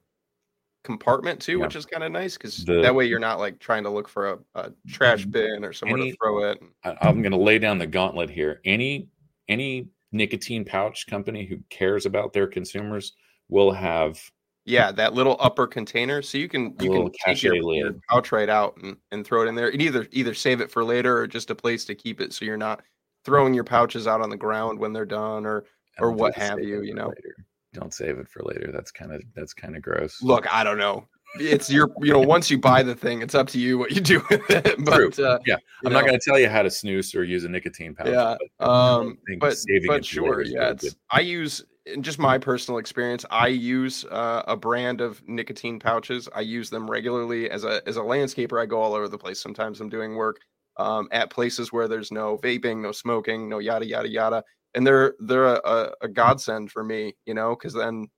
compartment 0.82 1.40
too, 1.40 1.58
yeah. 1.58 1.64
which 1.64 1.76
is 1.76 1.86
kind 1.86 2.02
of 2.02 2.12
nice 2.12 2.36
because 2.36 2.64
that 2.64 2.94
way 2.94 3.06
you're 3.06 3.18
not 3.18 3.38
like 3.38 3.58
trying 3.58 3.84
to 3.84 3.90
look 3.90 4.08
for 4.08 4.32
a, 4.32 4.38
a 4.54 4.72
trash 4.88 5.22
mm-hmm. 5.22 5.30
bin 5.30 5.64
or 5.64 5.72
somewhere 5.72 6.00
any, 6.00 6.12
to 6.12 6.16
throw 6.16 6.44
it. 6.50 6.62
I'm 6.84 7.22
going 7.22 7.32
to 7.32 7.38
lay 7.38 7.58
down 7.58 7.78
the 7.78 7.86
gauntlet 7.86 8.30
here. 8.30 8.60
Any 8.64 9.08
any 9.48 9.88
nicotine 10.12 10.64
pouch 10.64 11.06
company 11.06 11.44
who 11.44 11.58
cares 11.68 12.06
about 12.06 12.32
their 12.32 12.46
consumers 12.46 13.12
will 13.48 13.72
have 13.72 14.20
yeah 14.64 14.92
that 14.92 15.14
little 15.14 15.36
upper 15.40 15.66
container 15.66 16.20
so 16.20 16.36
you 16.36 16.48
can 16.48 16.74
you 16.80 16.90
can 16.90 17.10
take 17.24 17.42
your, 17.42 17.54
your, 17.54 17.94
pouch 18.08 18.30
right 18.32 18.48
out 18.48 18.76
and, 18.82 18.96
and 19.10 19.24
throw 19.24 19.42
it 19.42 19.48
in 19.48 19.54
there 19.54 19.68
and 19.68 19.80
either 19.80 20.06
either 20.10 20.34
save 20.34 20.60
it 20.60 20.70
for 20.70 20.84
later 20.84 21.16
or 21.16 21.26
just 21.26 21.50
a 21.50 21.54
place 21.54 21.84
to 21.84 21.94
keep 21.94 22.20
it 22.20 22.32
so 22.32 22.44
you're 22.44 22.56
not 22.56 22.82
throwing 23.24 23.54
your 23.54 23.64
pouches 23.64 24.06
out 24.06 24.20
on 24.20 24.30
the 24.30 24.37
ground 24.37 24.78
when 24.78 24.92
they're 24.92 25.04
done 25.04 25.46
or 25.46 25.64
or 25.98 26.11
what 26.12 26.35
have 26.35 26.61
you 26.61 26.83
you 26.83 26.94
know? 26.94 27.09
later. 27.09 27.35
don't 27.74 27.92
save 27.92 28.18
it 28.18 28.28
for 28.28 28.42
later. 28.44 28.70
That's 28.72 28.90
kind 28.90 29.12
of 29.12 29.22
that's 29.35 29.52
kind 29.54 29.76
of 29.76 29.83
gross. 29.83 30.22
Look 30.22 30.52
i 30.52 30.64
don't 30.64 30.78
know. 30.78 31.06
It's 31.37 31.70
your 31.70 31.90
you 32.00 32.12
know 32.12 32.20
once 32.20 32.50
you 32.50 32.59
buy 32.59 32.83
the 32.83 32.94
thing 32.94 33.22
it's 33.22 33.37
up 33.37 33.46
to 33.48 33.61
you 33.61 33.78
what 33.78 33.92
you 33.92 34.00
do 34.00 34.20
with 34.28 34.50
it 34.50 34.85
but 34.85 35.16
uh, 35.18 35.38
yeah. 35.46 35.56
i'm 35.85 35.92
know. 35.92 36.00
not 36.00 36.06
going 36.06 36.18
to 36.18 36.24
tell 36.24 36.40
you 36.40 36.48
how 36.48 36.62
to 36.62 36.70
snooze 36.70 37.14
or 37.14 37.22
use 37.22 37.44
a 37.44 37.48
nicotine 37.48 37.94
pouch 37.94 38.09
yeah 38.09 38.37
but, 38.59 38.68
um 38.68 39.16
but, 39.38 39.56
but 39.87 40.04
sure 40.04 40.42
yeah 40.42 40.74
i 41.12 41.20
use 41.20 41.64
in 41.87 42.02
just 42.02 42.18
my 42.18 42.37
personal 42.37 42.78
experience 42.78 43.24
i 43.30 43.46
use 43.46 44.04
uh, 44.06 44.42
a 44.48 44.56
brand 44.56 45.00
of 45.00 45.22
nicotine 45.28 45.78
pouches. 45.78 46.28
I 46.35 46.40
use 46.40 46.68
them 46.68 46.90
regularly 46.90 47.48
as 47.48 47.64
a 47.64 47.80
as 47.87 47.96
a 47.96 48.00
landscaper. 48.00 48.61
I 48.61 48.66
go 48.66 48.83
all 48.83 48.94
over 48.94 49.09
the 49.09 49.18
place. 49.18 49.40
Sometimes 49.40 49.80
i'm 49.80 49.88
doing 49.88 50.16
work 50.16 50.40
um, 50.80 51.08
at 51.12 51.30
places 51.30 51.72
where 51.72 51.88
there's 51.88 52.10
no 52.10 52.38
vaping 52.38 52.80
no 52.80 52.92
smoking 52.92 53.48
no 53.48 53.58
yada 53.58 53.86
yada 53.86 54.08
yada. 54.08 54.44
And 54.74 54.86
they're 54.86 55.14
they're 55.20 55.54
a, 55.54 55.92
a 56.00 56.08
godsend 56.08 56.70
for 56.70 56.84
me 56.84 57.16
you 57.26 57.34
know 57.34 57.56
because 57.56 57.74
then 57.74 58.08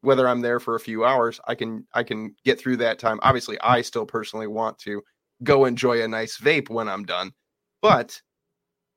whether 0.00 0.28
I'm 0.28 0.40
there 0.40 0.60
for 0.60 0.74
a 0.74 0.80
few 0.80 1.04
hours, 1.04 1.40
I 1.46 1.54
can 1.54 1.86
I 1.92 2.02
can 2.02 2.34
get 2.44 2.58
through 2.58 2.76
that 2.78 2.98
time. 2.98 3.18
Obviously, 3.22 3.58
I 3.60 3.82
still 3.82 4.06
personally 4.06 4.46
want 4.46 4.78
to 4.80 5.02
go 5.42 5.64
enjoy 5.64 6.02
a 6.02 6.08
nice 6.08 6.38
vape 6.38 6.70
when 6.70 6.88
I'm 6.88 7.04
done, 7.04 7.32
but 7.82 8.20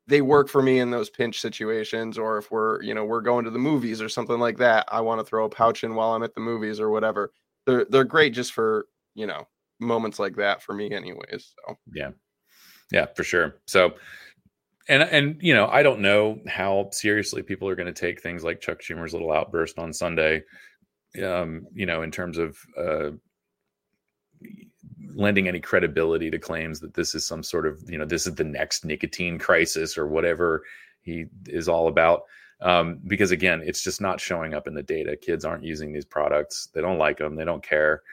they 0.08 0.22
work 0.22 0.50
for 0.50 0.62
me 0.62 0.80
in 0.80 0.92
those 0.92 1.10
pinch 1.10 1.40
situations 1.40 2.18
or 2.18 2.38
if 2.38 2.52
we're 2.52 2.82
you 2.82 2.94
know 2.94 3.06
we're 3.06 3.22
going 3.22 3.46
to 3.46 3.52
the 3.52 3.60
movies 3.60 4.02
or 4.02 4.10
something 4.10 4.40
like 4.40 4.58
that 4.58 4.84
i 4.92 5.00
want 5.00 5.20
to 5.20 5.24
throw 5.24 5.46
a 5.46 5.50
pouch 5.50 5.84
in 5.84 5.94
while 5.94 6.14
i'm 6.14 6.24
at 6.24 6.34
the 6.34 6.42
movies 6.42 6.80
or 6.80 6.90
whatever. 6.90 7.32
They're 7.66 7.86
they're 7.86 8.04
great 8.04 8.34
just 8.34 8.54
for 8.54 8.88
you 9.14 9.28
know 9.28 9.48
moments 9.80 10.20
like 10.20 10.36
that 10.36 10.62
for 10.62 10.74
me 10.74 10.92
anyways 10.92 11.54
so. 11.68 11.78
Yeah 11.94 12.12
yeah 12.92 13.06
for 13.16 13.24
sure 13.24 13.56
so 13.66 13.94
and 14.90 15.04
and 15.04 15.38
you 15.42 15.54
know 15.54 15.68
i 15.68 15.84
don't 15.84 16.00
know 16.00 16.40
how 16.48 16.90
seriously 16.92 17.42
people 17.42 17.68
are 17.68 17.76
going 17.76 17.92
to 17.92 17.94
take 17.94 18.22
things 18.22 18.44
like 18.44 18.62
chuck 18.62 18.80
schumer's 18.82 19.14
little 19.14 19.32
outburst 19.32 19.80
on 19.80 19.94
sunday 19.94 20.42
um, 21.24 21.68
you 21.74 21.86
know, 21.86 22.04
in 22.04 22.12
terms 22.12 22.38
of 22.38 22.58
uh, 22.78 23.12
lending 25.14 25.48
any 25.48 25.60
credibility 25.60 26.30
to 26.30 26.40
claims 26.40 26.80
that 26.80 26.94
this 26.94 27.16
is 27.16 27.26
some 27.26 27.44
sort 27.44 27.66
of, 27.66 27.82
you 27.88 27.98
know, 27.98 28.06
this 28.06 28.28
is 28.28 28.36
the 28.36 28.44
next 28.44 28.86
nicotine 28.86 29.38
crisis 29.38 29.98
or 29.98 30.08
whatever 30.08 30.64
he 31.02 31.26
is 31.48 31.68
all 31.68 31.88
about. 31.88 32.24
Um, 32.62 33.00
because 33.08 33.32
again, 33.32 33.62
it's 33.66 33.84
just 33.84 34.02
not 34.02 34.22
showing 34.22 34.54
up 34.54 34.68
in 34.68 34.74
the 34.74 34.84
data. 34.84 35.18
Kids 35.18 35.44
aren't 35.44 35.64
using 35.64 35.92
these 35.92 36.06
products. 36.06 36.70
They 36.74 36.82
don't 36.82 37.00
like 37.00 37.18
them. 37.18 37.36
They 37.36 37.46
don't 37.46 37.64
care. 37.64 38.04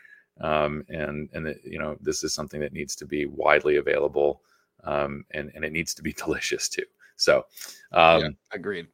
Um, 0.41 0.85
and 0.89 1.29
and 1.33 1.49
it, 1.49 1.61
you 1.65 1.79
know, 1.79 1.97
this 2.01 2.25
is 2.25 2.33
something 2.33 2.61
that 2.61 2.73
needs 2.73 2.97
to 2.97 3.07
be 3.07 3.27
widely 3.27 3.77
available, 3.77 4.41
um, 4.85 5.25
and 5.33 5.51
and 5.55 5.65
it 5.65 5.73
needs 5.73 5.95
to 5.95 6.03
be 6.03 6.13
delicious 6.25 6.69
too. 6.69 6.85
So, 7.17 7.45
um, 7.93 8.21
yeah, 8.21 8.29
agreed. 8.53 8.87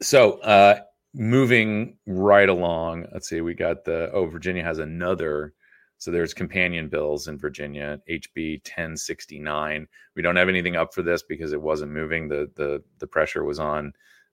So, 0.00 0.40
uh, 0.40 0.80
moving 1.14 1.96
right 2.06 2.48
along, 2.48 3.06
let's 3.12 3.28
see, 3.28 3.40
we 3.40 3.54
got 3.54 3.84
the 3.84 4.10
oh, 4.12 4.26
Virginia 4.26 4.62
has 4.62 4.78
another. 4.78 5.54
So 5.98 6.10
there's 6.10 6.34
companion 6.34 6.88
bills 6.88 7.28
in 7.28 7.38
Virginia, 7.38 8.00
HB 8.10 8.66
1069. 8.66 9.86
We 10.16 10.22
don't 10.22 10.34
have 10.34 10.48
anything 10.48 10.74
up 10.74 10.92
for 10.92 11.02
this 11.02 11.22
because 11.22 11.52
it 11.52 11.62
wasn't 11.62 11.92
moving. 11.92 12.28
The 12.28 12.50
the 12.56 12.82
the 12.98 13.06
pressure 13.06 13.44
was 13.44 13.60
on 13.60 13.92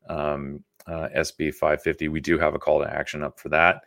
um, 0.10 0.64
uh, 0.88 1.10
SB 1.16 1.54
550. 1.54 2.08
We 2.08 2.22
do 2.22 2.40
have 2.40 2.56
a 2.56 2.60
call 2.60 2.80
to 2.80 2.92
action 2.92 3.24
up 3.24 3.40
for 3.40 3.50
that. 3.50 3.84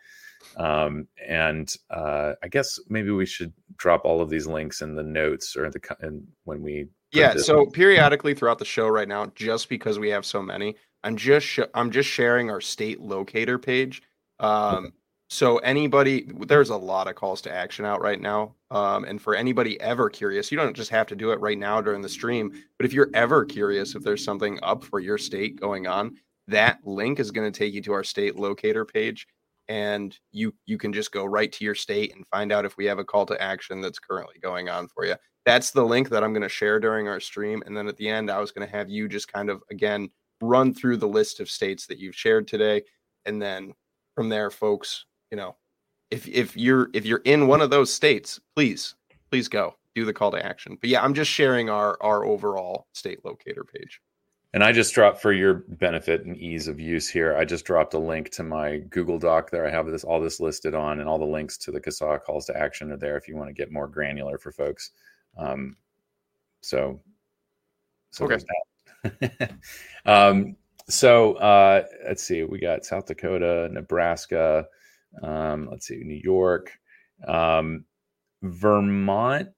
Um, 0.57 1.07
and 1.27 1.73
uh, 1.89 2.33
I 2.43 2.47
guess 2.47 2.79
maybe 2.89 3.11
we 3.11 3.25
should 3.25 3.53
drop 3.77 4.05
all 4.05 4.21
of 4.21 4.29
these 4.29 4.47
links 4.47 4.81
in 4.81 4.95
the 4.95 5.03
notes 5.03 5.55
or 5.55 5.65
in 5.65 5.71
the 5.71 5.97
and 6.01 6.27
when 6.43 6.61
we 6.61 6.87
yeah. 7.11 7.35
So 7.35 7.65
periodically 7.65 8.33
throughout 8.33 8.59
the 8.59 8.65
show 8.65 8.87
right 8.87 9.07
now, 9.07 9.31
just 9.35 9.69
because 9.69 9.99
we 9.99 10.09
have 10.09 10.25
so 10.25 10.41
many, 10.41 10.75
I'm 11.03 11.15
just 11.15 11.45
sh- 11.45 11.59
I'm 11.73 11.91
just 11.91 12.09
sharing 12.09 12.49
our 12.49 12.61
state 12.61 12.99
locator 12.99 13.59
page. 13.59 14.01
Um, 14.39 14.93
so 15.29 15.57
anybody, 15.59 16.27
there's 16.47 16.69
a 16.69 16.77
lot 16.77 17.07
of 17.07 17.15
calls 17.15 17.41
to 17.41 17.51
action 17.51 17.85
out 17.85 18.01
right 18.01 18.21
now. 18.21 18.55
Um, 18.69 19.03
and 19.05 19.21
for 19.21 19.35
anybody 19.35 19.79
ever 19.81 20.09
curious, 20.09 20.51
you 20.51 20.57
don't 20.57 20.75
just 20.75 20.91
have 20.91 21.07
to 21.07 21.15
do 21.15 21.31
it 21.31 21.39
right 21.39 21.57
now 21.57 21.81
during 21.81 22.01
the 22.01 22.09
stream. 22.09 22.51
But 22.77 22.85
if 22.85 22.93
you're 22.93 23.09
ever 23.13 23.45
curious 23.45 23.95
if 23.95 24.03
there's 24.03 24.23
something 24.23 24.59
up 24.61 24.83
for 24.83 24.99
your 24.99 25.17
state 25.17 25.59
going 25.59 25.87
on, 25.87 26.17
that 26.47 26.85
link 26.85 27.19
is 27.19 27.31
going 27.31 27.51
to 27.51 27.57
take 27.57 27.73
you 27.73 27.81
to 27.81 27.93
our 27.93 28.03
state 28.03 28.35
locator 28.35 28.85
page, 28.85 29.27
and 29.67 30.17
you 30.31 30.53
you 30.65 30.77
can 30.77 30.93
just 30.93 31.11
go 31.11 31.25
right 31.25 31.51
to 31.51 31.63
your 31.63 31.75
state 31.75 32.15
and 32.15 32.27
find 32.27 32.51
out 32.51 32.65
if 32.65 32.77
we 32.77 32.85
have 32.85 32.99
a 32.99 33.05
call 33.05 33.25
to 33.25 33.41
action 33.41 33.81
that's 33.81 33.99
currently 33.99 34.35
going 34.41 34.69
on 34.69 34.87
for 34.87 35.05
you. 35.05 35.15
That's 35.45 35.71
the 35.71 35.83
link 35.83 36.09
that 36.09 36.23
I'm 36.23 36.33
going 36.33 36.43
to 36.43 36.49
share 36.49 36.79
during 36.79 37.07
our 37.07 37.19
stream, 37.19 37.63
and 37.65 37.75
then 37.75 37.87
at 37.87 37.97
the 37.97 38.07
end, 38.07 38.31
I 38.31 38.39
was 38.39 38.51
going 38.51 38.67
to 38.67 38.75
have 38.75 38.89
you 38.89 39.07
just 39.07 39.31
kind 39.31 39.49
of 39.49 39.61
again 39.71 40.09
run 40.41 40.73
through 40.73 40.97
the 40.97 41.07
list 41.07 41.39
of 41.39 41.49
states 41.49 41.85
that 41.87 41.99
you've 41.99 42.15
shared 42.15 42.47
today 42.47 42.81
and 43.25 43.41
then 43.41 43.73
from 44.15 44.29
there, 44.29 44.51
folks. 44.51 45.05
You 45.31 45.37
know, 45.37 45.55
if 46.11 46.27
if 46.27 46.55
you're 46.55 46.89
if 46.93 47.05
you're 47.05 47.21
in 47.25 47.47
one 47.47 47.61
of 47.61 47.69
those 47.69 47.91
states, 47.93 48.39
please 48.55 48.95
please 49.31 49.47
go 49.47 49.75
do 49.95 50.05
the 50.05 50.13
call 50.13 50.31
to 50.31 50.45
action. 50.45 50.77
But 50.79 50.89
yeah, 50.89 51.03
I'm 51.03 51.13
just 51.13 51.31
sharing 51.31 51.69
our 51.69 51.97
our 52.01 52.25
overall 52.25 52.87
state 52.93 53.23
locator 53.25 53.63
page. 53.63 53.99
And 54.53 54.63
I 54.63 54.71
just 54.71 54.93
dropped 54.93 55.19
for 55.19 55.33
your 55.33 55.65
benefit 55.67 56.25
and 56.25 56.37
ease 56.37 56.67
of 56.67 56.79
use 56.79 57.09
here. 57.09 57.35
I 57.35 57.43
just 57.43 57.65
dropped 57.65 57.95
a 57.95 57.99
link 57.99 58.29
to 58.31 58.43
my 58.43 58.77
Google 58.89 59.17
Doc 59.17 59.49
there. 59.49 59.65
I 59.65 59.71
have 59.71 59.87
this 59.87 60.03
all 60.03 60.21
this 60.21 60.39
listed 60.39 60.75
on, 60.75 60.99
and 60.99 61.09
all 61.09 61.17
the 61.17 61.25
links 61.25 61.57
to 61.59 61.71
the 61.71 61.81
CASAA 61.81 62.21
calls 62.21 62.45
to 62.45 62.57
action 62.57 62.91
are 62.91 62.97
there 62.97 63.17
if 63.17 63.27
you 63.27 63.35
want 63.35 63.49
to 63.49 63.53
get 63.53 63.71
more 63.71 63.87
granular 63.87 64.37
for 64.37 64.51
folks. 64.51 64.91
Um, 65.37 65.75
so, 66.61 67.01
so 68.11 68.25
okay. 68.25 69.49
um, 70.05 70.55
so 70.87 71.33
uh, 71.35 71.85
let's 72.05 72.21
see. 72.21 72.43
We 72.43 72.59
got 72.59 72.85
South 72.85 73.07
Dakota, 73.07 73.69
Nebraska. 73.71 74.67
Um, 75.23 75.67
let's 75.71 75.87
see, 75.87 76.03
New 76.03 76.21
York, 76.23 76.71
um, 77.27 77.85
Vermont. 78.43 79.49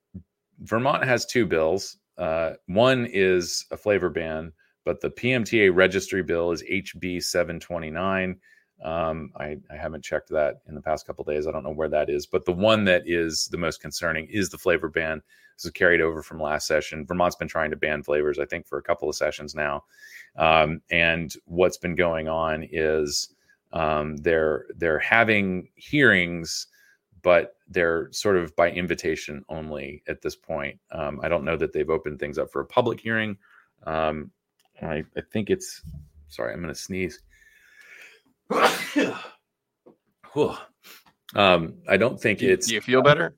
Vermont 0.59 1.03
has 1.03 1.25
two 1.25 1.45
bills. 1.45 1.97
Uh, 2.17 2.51
one 2.67 3.05
is 3.11 3.65
a 3.71 3.77
flavor 3.77 4.09
ban 4.09 4.53
but 4.85 5.01
the 5.01 5.09
PMTA 5.09 5.75
registry 5.75 6.23
bill 6.23 6.51
is 6.51 6.63
HB 6.63 7.21
729. 7.23 8.39
Um, 8.83 9.31
I, 9.37 9.57
I, 9.71 9.75
haven't 9.75 10.03
checked 10.03 10.29
that 10.29 10.57
in 10.67 10.75
the 10.75 10.81
past 10.81 11.07
couple 11.07 11.23
days. 11.23 11.47
I 11.47 11.51
don't 11.51 11.63
know 11.63 11.71
where 11.71 11.87
that 11.89 12.09
is, 12.09 12.25
but 12.25 12.43
the 12.43 12.51
one 12.51 12.83
that 12.85 13.03
is 13.05 13.47
the 13.47 13.57
most 13.57 13.81
concerning 13.81 14.27
is 14.29 14.49
the 14.49 14.57
flavor 14.57 14.89
ban. 14.89 15.21
This 15.55 15.65
is 15.65 15.71
carried 15.71 16.01
over 16.01 16.21
from 16.21 16.41
last 16.41 16.67
session. 16.67 17.05
Vermont's 17.05 17.37
been 17.37 17.47
trying 17.47 17.71
to 17.71 17.77
ban 17.77 18.03
flavors, 18.03 18.37
I 18.37 18.45
think, 18.45 18.67
for 18.67 18.77
a 18.77 18.83
couple 18.83 19.07
of 19.07 19.15
sessions 19.15 19.55
now. 19.55 19.85
Um, 20.35 20.81
and 20.91 21.33
what's 21.45 21.77
been 21.77 21.95
going 21.95 22.27
on 22.27 22.67
is 22.69 23.29
um, 23.71 24.17
they're 24.17 24.65
they're 24.75 24.99
having 24.99 25.69
hearings, 25.75 26.67
but 27.21 27.55
they're 27.69 28.09
sort 28.11 28.35
of 28.35 28.53
by 28.57 28.71
invitation 28.71 29.43
only 29.47 30.03
at 30.09 30.21
this 30.21 30.35
point. 30.35 30.77
Um, 30.91 31.21
I 31.23 31.29
don't 31.29 31.45
know 31.45 31.55
that 31.55 31.71
they've 31.71 31.89
opened 31.89 32.19
things 32.19 32.37
up 32.37 32.51
for 32.51 32.59
a 32.59 32.65
public 32.65 32.99
hearing. 32.99 33.37
Um, 33.83 34.31
I, 34.81 35.03
I 35.15 35.21
think 35.31 35.49
it's 35.49 35.81
sorry, 36.27 36.53
I'm 36.53 36.61
gonna 36.61 36.75
sneeze. 36.75 37.19
um, 41.35 41.73
I 41.87 41.97
don't 41.97 42.19
think 42.19 42.39
do, 42.39 42.51
it's. 42.51 42.67
Do 42.67 42.75
you 42.75 42.81
feel 42.81 43.01
better? 43.01 43.35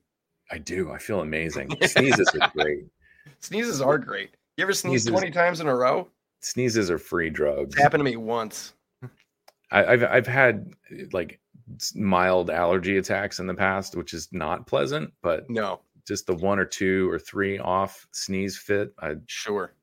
I 0.50 0.58
do. 0.58 0.90
I 0.90 0.98
feel 0.98 1.20
amazing. 1.20 1.70
Sneezes 1.86 2.28
are 2.40 2.50
great. 2.54 2.84
Sneezes 3.40 3.80
are 3.80 3.98
great. 3.98 4.30
You 4.56 4.62
ever 4.62 4.72
sneeze 4.72 5.02
sneezes, 5.02 5.20
20 5.20 5.30
times 5.30 5.60
in 5.60 5.68
a 5.68 5.74
row? 5.74 6.08
Sneezes 6.40 6.90
are 6.90 6.98
free 6.98 7.30
drugs. 7.30 7.74
It's 7.74 7.82
happened 7.82 8.00
to 8.00 8.04
me 8.04 8.16
once. 8.16 8.74
I, 9.70 9.84
I've 9.84 10.02
I've 10.04 10.26
had 10.26 10.72
like 11.12 11.40
mild 11.94 12.50
allergy 12.50 12.96
attacks 12.96 13.38
in 13.38 13.46
the 13.46 13.54
past, 13.54 13.94
which 13.94 14.14
is 14.14 14.28
not 14.32 14.66
pleasant, 14.66 15.12
but 15.22 15.48
no, 15.50 15.80
just 16.06 16.26
the 16.26 16.34
one 16.34 16.58
or 16.58 16.64
two 16.64 17.10
or 17.10 17.18
three 17.18 17.58
off 17.58 18.06
sneeze 18.12 18.56
fit. 18.56 18.94
I 18.98 19.16
sure 19.26 19.74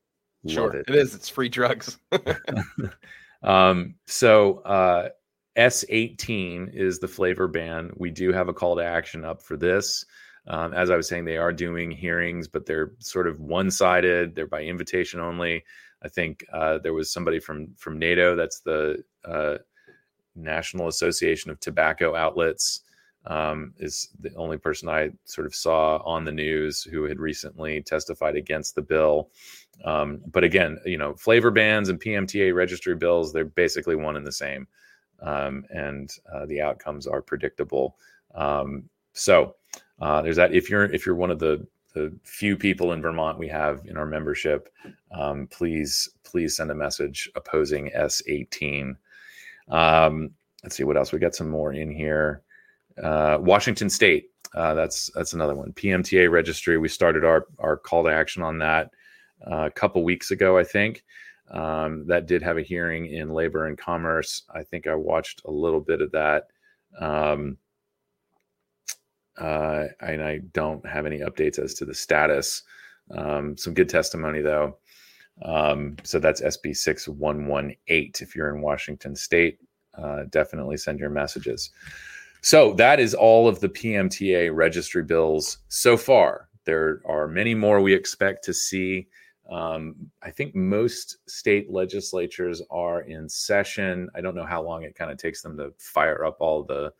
Sure, 0.47 0.75
it. 0.75 0.85
it 0.87 0.95
is. 0.95 1.15
It's 1.15 1.29
free 1.29 1.49
drugs. 1.49 1.97
um, 3.43 3.95
so 4.05 4.59
uh, 4.59 5.09
S18 5.57 6.73
is 6.73 6.99
the 6.99 7.07
flavor 7.07 7.47
ban. 7.47 7.91
We 7.95 8.11
do 8.11 8.31
have 8.31 8.49
a 8.49 8.53
call 8.53 8.75
to 8.75 8.83
action 8.83 9.25
up 9.25 9.41
for 9.41 9.57
this. 9.57 10.05
Um, 10.47 10.73
as 10.73 10.89
I 10.89 10.95
was 10.95 11.07
saying, 11.07 11.25
they 11.25 11.37
are 11.37 11.51
doing 11.51 11.89
hearings, 11.89 12.47
but 12.47 12.65
they're 12.65 12.91
sort 12.99 13.27
of 13.27 13.39
one-sided. 13.39 14.35
They're 14.35 14.45
by 14.45 14.61
invitation 14.61 15.19
only. 15.19 15.63
I 16.03 16.07
think 16.07 16.45
uh, 16.53 16.77
there 16.79 16.93
was 16.93 17.11
somebody 17.11 17.39
from 17.39 17.73
from 17.75 17.97
NATO. 17.97 18.35
That's 18.35 18.59
the 18.59 19.03
uh, 19.23 19.57
National 20.35 20.87
Association 20.87 21.49
of 21.49 21.59
Tobacco 21.59 22.13
Outlets 22.15 22.81
um, 23.27 23.73
is 23.79 24.09
the 24.19 24.33
only 24.35 24.57
person 24.57 24.89
I 24.89 25.11
sort 25.25 25.47
of 25.47 25.55
saw 25.55 25.97
on 25.97 26.25
the 26.25 26.31
news 26.31 26.83
who 26.83 27.03
had 27.03 27.19
recently 27.19 27.81
testified 27.81 28.35
against 28.35 28.75
the 28.75 28.81
bill. 28.81 29.29
Um, 29.83 30.21
but 30.31 30.43
again, 30.43 30.79
you 30.85 30.97
know, 30.97 31.15
flavor 31.15 31.51
bans 31.51 31.89
and 31.89 31.99
PMTA 31.99 32.53
registry 32.53 32.95
bills, 32.95 33.33
they're 33.33 33.45
basically 33.45 33.95
one 33.95 34.15
and 34.15 34.25
the 34.25 34.31
same. 34.31 34.67
Um, 35.21 35.65
and 35.69 36.09
uh, 36.33 36.45
the 36.45 36.61
outcomes 36.61 37.07
are 37.07 37.21
predictable. 37.21 37.97
Um, 38.35 38.89
so 39.13 39.55
uh, 39.99 40.21
there's 40.21 40.35
that. 40.35 40.53
If 40.53 40.69
you're 40.69 40.85
if 40.85 41.05
you're 41.05 41.15
one 41.15 41.31
of 41.31 41.39
the 41.39 41.65
the 41.93 42.13
few 42.23 42.57
people 42.57 42.91
in 42.91 43.01
Vermont 43.01 43.39
we 43.39 43.47
have 43.47 43.81
in 43.85 43.95
our 43.95 44.05
membership, 44.05 44.69
um, 45.11 45.47
please 45.47 46.09
please 46.23 46.57
send 46.57 46.69
a 46.69 46.75
message 46.75 47.29
opposing 47.35 47.89
S18. 47.95 48.95
Um, 49.69 50.31
let's 50.63 50.75
see 50.75 50.83
what 50.83 50.97
else 50.97 51.13
we 51.13 51.19
got. 51.19 51.33
Some 51.33 51.49
more 51.49 51.71
in 51.73 51.89
here. 51.89 52.43
Uh, 53.01 53.37
Washington 53.41 53.89
State. 53.89 54.29
Uh, 54.53 54.73
that's 54.73 55.09
that's 55.15 55.33
another 55.33 55.55
one. 55.55 55.73
PMTA 55.73 56.31
registry. 56.31 56.77
We 56.77 56.87
started 56.87 57.25
our 57.25 57.47
our 57.59 57.77
call 57.77 58.03
to 58.03 58.09
action 58.09 58.41
on 58.41 58.59
that 58.59 58.91
uh, 59.45 59.65
a 59.65 59.71
couple 59.71 60.03
weeks 60.03 60.31
ago, 60.31 60.57
I 60.57 60.63
think. 60.63 61.03
Um, 61.51 62.07
that 62.07 62.25
did 62.25 62.41
have 62.41 62.57
a 62.57 62.63
hearing 62.63 63.05
in 63.07 63.29
Labor 63.29 63.67
and 63.67 63.77
Commerce. 63.77 64.43
I 64.53 64.63
think 64.63 64.87
I 64.87 64.95
watched 64.95 65.41
a 65.45 65.51
little 65.51 65.81
bit 65.81 66.01
of 66.01 66.11
that. 66.11 66.47
Um, 66.99 67.57
uh, 69.37 69.85
and 69.99 70.23
I 70.23 70.39
don't 70.53 70.85
have 70.87 71.05
any 71.05 71.19
updates 71.19 71.59
as 71.59 71.73
to 71.75 71.85
the 71.85 71.93
status. 71.93 72.63
Um, 73.11 73.57
some 73.57 73.73
good 73.73 73.89
testimony 73.89 74.41
though. 74.41 74.77
Um, 75.43 75.97
so 76.03 76.19
that's 76.19 76.41
SB 76.41 76.75
6118. 76.75 78.11
If 78.19 78.35
you're 78.35 78.55
in 78.55 78.61
Washington 78.61 79.15
State, 79.15 79.59
uh, 79.97 80.23
definitely 80.29 80.77
send 80.77 80.99
your 80.99 81.09
messages. 81.09 81.71
So 82.45 82.73
that 82.73 82.99
is 82.99 83.15
all 83.15 83.47
of 83.47 83.59
the 83.59 83.69
PMTA 83.69 84.53
registry 84.53 85.01
bills 85.01 85.57
so 85.67 85.97
far. 85.97 86.47
There 86.65 87.01
are 87.03 87.27
many 87.27 87.55
more 87.55 87.81
we 87.81 87.91
expect 87.91 88.43
to 88.43 88.53
see. 88.53 89.07
Um, 89.49 89.95
I 90.21 90.29
think 90.29 90.53
most 90.53 91.17
state 91.27 91.71
legislatures 91.71 92.61
are 92.69 93.01
in 93.01 93.27
session. 93.27 94.11
I 94.13 94.21
don't 94.21 94.35
know 94.35 94.45
how 94.45 94.61
long 94.61 94.83
it 94.83 94.93
kind 94.93 95.09
of 95.09 95.17
takes 95.17 95.41
them 95.41 95.57
to 95.57 95.73
fire 95.79 96.23
up 96.23 96.37
all 96.39 96.63
the 96.63 96.93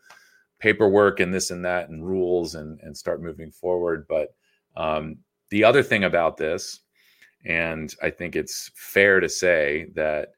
paperwork 0.58 1.20
and 1.20 1.32
this 1.32 1.52
and 1.52 1.64
that 1.64 1.90
and 1.90 2.04
rules 2.04 2.56
and, 2.56 2.80
and 2.80 2.96
start 2.96 3.22
moving 3.22 3.52
forward. 3.52 4.06
But 4.08 4.34
um, 4.76 5.18
the 5.50 5.62
other 5.62 5.84
thing 5.84 6.02
about 6.02 6.38
this, 6.38 6.80
and 7.44 7.94
I 8.02 8.10
think 8.10 8.34
it's 8.34 8.72
fair 8.74 9.20
to 9.20 9.28
say 9.28 9.92
that 9.94 10.30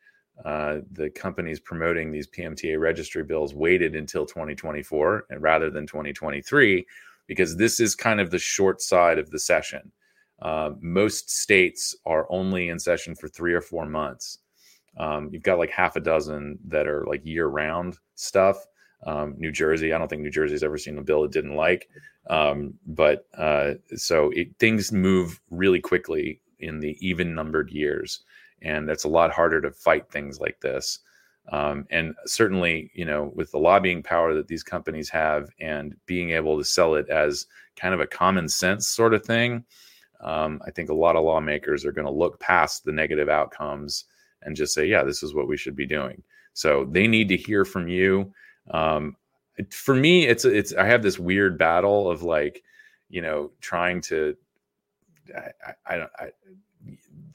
uh, 0.45 0.79
the 0.93 1.11
companies 1.11 1.59
promoting 1.59 2.13
these 2.13 2.29
PMTA 2.29 2.79
registry 2.79 3.25
bills 3.25 3.55
waited 3.55 3.97
until 3.97 4.25
2024 4.25 5.27
and 5.31 5.43
rather 5.43 5.71
than 5.71 5.87
2023 5.87 6.87
because 7.27 7.57
this 7.57 7.81
is 7.81 7.95
kind 7.95 8.21
of 8.21 8.31
the 8.31 8.39
short 8.39 8.81
side 8.81 9.19
of 9.19 9.31
the 9.31 9.39
session. 9.39 9.93
Uh, 10.41 10.71
most 10.81 11.31
states 11.31 11.97
are 12.07 12.27
only 12.31 12.69
in 12.69 12.79
session 12.79 13.15
for 13.15 13.29
three 13.29 13.53
or 13.53 13.61
four 13.61 13.85
months. 13.85 14.39
Um, 14.97 15.29
you've 15.33 15.43
got 15.43 15.59
like 15.59 15.71
half 15.71 15.97
a 15.97 16.01
dozen 16.01 16.59
that 16.69 16.87
are 16.87 17.05
like 17.07 17.25
year 17.25 17.47
round 17.47 17.99
stuff. 18.15 18.65
Um, 19.07 19.35
New 19.39 19.53
Jersey, 19.53 19.93
I 19.93 19.99
don't 19.99 20.09
think 20.09 20.23
New 20.23 20.31
Jersey's 20.31 20.63
ever 20.63 20.79
seen 20.79 20.99
a 20.99 21.03
bill 21.03 21.25
it 21.25 21.33
didn't 21.33 21.55
like. 21.55 21.89
Um, 22.31 22.75
but 22.87 23.27
uh, 23.37 23.75
so 23.95 24.31
it, 24.31 24.49
things 24.59 24.93
move 24.93 25.41
really 25.51 25.81
quickly 25.81 26.41
in 26.61 26.81
the 26.81 26.97
even 27.01 27.35
numbered 27.35 27.71
years 27.71 28.21
and 28.63 28.89
it's 28.91 29.05
a 29.05 29.09
lot 29.09 29.33
harder 29.33 29.61
to 29.61 29.71
fight 29.71 30.11
things 30.11 30.41
like 30.41 30.61
this. 30.61 31.01
Um, 31.51 31.87
and 31.91 32.15
certainly, 32.27 32.91
you 32.95 33.05
know, 33.05 33.33
with 33.35 33.51
the 33.53 33.59
lobbying 33.59 34.03
power 34.03 34.35
that 34.35 34.49
these 34.49 34.63
companies 34.63 35.09
have 35.09 35.49
and 35.61 35.95
being 36.07 36.31
able 36.31 36.59
to 36.59 36.65
sell 36.65 36.95
it 36.95 37.09
as 37.09 37.47
kind 37.77 37.95
of 37.95 38.01
a 38.01 38.07
common 38.07 38.49
sense 38.49 38.87
sort 38.87 39.15
of 39.15 39.25
thing, 39.25 39.65
um, 40.21 40.61
I 40.67 40.71
think 40.71 40.91
a 40.91 40.95
lot 40.95 41.17
of 41.17 41.25
lawmakers 41.25 41.87
are 41.87 41.93
going 41.93 42.07
to 42.07 42.13
look 42.13 42.39
past 42.41 42.85
the 42.85 42.93
negative 42.93 43.29
outcomes 43.29 44.05
and 44.43 44.57
just 44.57 44.75
say, 44.75 44.87
yeah, 44.87 45.05
this 45.05 45.23
is 45.23 45.35
what 45.35 45.49
we 45.49 45.57
should 45.57 45.77
be 45.77 45.87
doing. 45.87 46.23
So 46.53 46.87
they 46.91 47.07
need 47.07 47.29
to 47.29 47.37
hear 47.37 47.65
from 47.65 47.89
you. 47.89 48.33
Um, 48.71 49.17
for 49.71 49.95
me, 49.95 50.27
it's 50.27 50.45
it's 50.45 50.75
I 50.75 50.87
have 50.87 51.03
this 51.03 51.19
weird 51.19 51.59
battle 51.59 52.11
of 52.11 52.23
like, 52.23 52.63
you 53.09 53.23
know, 53.23 53.51
trying 53.61 54.01
to 54.03 54.37
I, 55.37 55.73
I, 55.87 55.97
don't 55.97 56.11
I, 56.19 56.31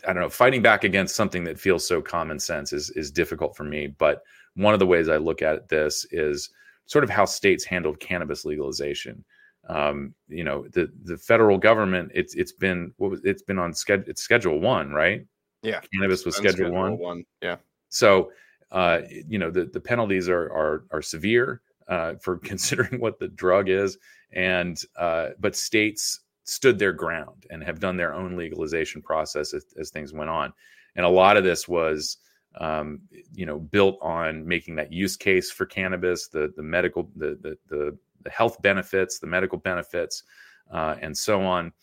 I 0.07 0.13
don't 0.13 0.21
know, 0.21 0.29
fighting 0.29 0.61
back 0.61 0.83
against 0.83 1.15
something 1.15 1.43
that 1.45 1.59
feels 1.59 1.87
so 1.87 2.01
common 2.01 2.39
sense 2.39 2.73
is 2.73 2.89
is 2.91 3.11
difficult 3.11 3.55
for 3.55 3.63
me. 3.63 3.87
But 3.87 4.23
one 4.55 4.73
of 4.73 4.79
the 4.79 4.87
ways 4.87 5.09
I 5.09 5.17
look 5.17 5.41
at 5.41 5.69
this 5.69 6.05
is 6.11 6.49
sort 6.85 7.03
of 7.03 7.09
how 7.09 7.25
states 7.25 7.63
handled 7.63 7.99
cannabis 7.99 8.45
legalization. 8.45 9.23
Um, 9.69 10.13
you 10.27 10.43
know, 10.43 10.67
the 10.73 10.91
the 11.03 11.17
federal 11.17 11.57
government, 11.57 12.11
it's 12.13 12.35
it's 12.35 12.51
been 12.51 12.93
what 12.97 13.11
was 13.11 13.21
it's 13.23 13.41
been 13.41 13.59
on 13.59 13.73
schedule 13.73 14.05
it's 14.07 14.21
schedule 14.21 14.59
one, 14.59 14.91
right? 14.91 15.25
Yeah. 15.61 15.79
Cannabis 15.93 16.25
was 16.25 16.35
schedule, 16.35 16.67
schedule 16.67 16.73
one. 16.73 16.97
one. 16.97 17.25
Yeah. 17.41 17.57
So 17.89 18.31
uh, 18.71 19.01
you 19.09 19.37
know, 19.37 19.51
the, 19.51 19.65
the 19.65 19.79
penalties 19.79 20.27
are 20.27 20.45
are 20.51 20.83
are 20.91 21.01
severe 21.01 21.61
uh, 21.87 22.15
for 22.15 22.37
considering 22.43 22.99
what 22.99 23.19
the 23.19 23.29
drug 23.29 23.69
is. 23.69 23.97
And 24.31 24.81
uh, 24.97 25.29
but 25.39 25.55
states 25.55 26.19
stood 26.43 26.79
their 26.79 26.93
ground 26.93 27.45
and 27.49 27.63
have 27.63 27.79
done 27.79 27.97
their 27.97 28.13
own 28.13 28.35
legalization 28.35 29.01
process 29.01 29.53
as, 29.53 29.65
as 29.79 29.89
things 29.89 30.13
went 30.13 30.29
on. 30.29 30.53
And 30.95 31.05
a 31.05 31.09
lot 31.09 31.37
of 31.37 31.43
this 31.43 31.67
was 31.67 32.17
um, 32.59 33.01
you 33.33 33.45
know, 33.45 33.59
built 33.59 33.97
on 34.01 34.47
making 34.47 34.75
that 34.75 34.91
use 34.91 35.17
case 35.17 35.51
for 35.51 35.65
cannabis, 35.65 36.27
the 36.27 36.53
the 36.55 36.63
medical, 36.63 37.09
the 37.15 37.37
the 37.41 37.57
the, 37.69 37.97
health 38.29 38.61
benefits, 38.61 39.19
the 39.19 39.27
medical 39.27 39.57
benefits, 39.57 40.23
uh, 40.71 40.95
and 41.01 41.17
so 41.17 41.41
on. 41.43 41.73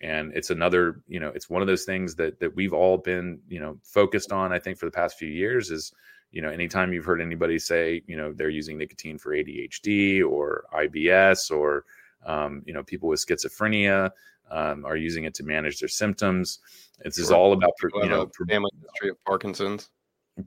And 0.00 0.32
it's 0.34 0.48
another, 0.48 1.02
you 1.08 1.20
know, 1.20 1.28
it's 1.34 1.50
one 1.50 1.60
of 1.60 1.68
those 1.68 1.84
things 1.84 2.14
that 2.14 2.40
that 2.40 2.54
we've 2.56 2.72
all 2.72 2.96
been, 2.96 3.40
you 3.48 3.60
know, 3.60 3.76
focused 3.82 4.32
on. 4.32 4.52
I 4.52 4.58
think 4.58 4.78
for 4.78 4.86
the 4.86 4.92
past 4.92 5.18
few 5.18 5.28
years 5.28 5.70
is, 5.70 5.92
you 6.30 6.40
know, 6.40 6.48
anytime 6.48 6.92
you've 6.92 7.04
heard 7.04 7.20
anybody 7.20 7.58
say, 7.58 8.02
you 8.06 8.16
know, 8.16 8.32
they're 8.32 8.48
using 8.48 8.78
nicotine 8.78 9.18
for 9.18 9.34
ADHD 9.34 10.24
or 10.24 10.64
IBS 10.72 11.50
or, 11.50 11.84
um, 12.24 12.62
you 12.66 12.72
know, 12.72 12.82
people 12.82 13.08
with 13.08 13.24
schizophrenia 13.24 14.10
um, 14.50 14.84
are 14.84 14.96
using 14.96 15.24
it 15.24 15.34
to 15.34 15.44
manage 15.44 15.78
their 15.78 15.88
symptoms. 15.88 16.58
This 17.02 17.18
is 17.18 17.30
all 17.30 17.52
about, 17.52 17.72
you 17.94 18.08
know, 18.08 18.30
family 18.48 18.70
history 18.82 19.10
of 19.10 19.24
Parkinson's. 19.24 19.88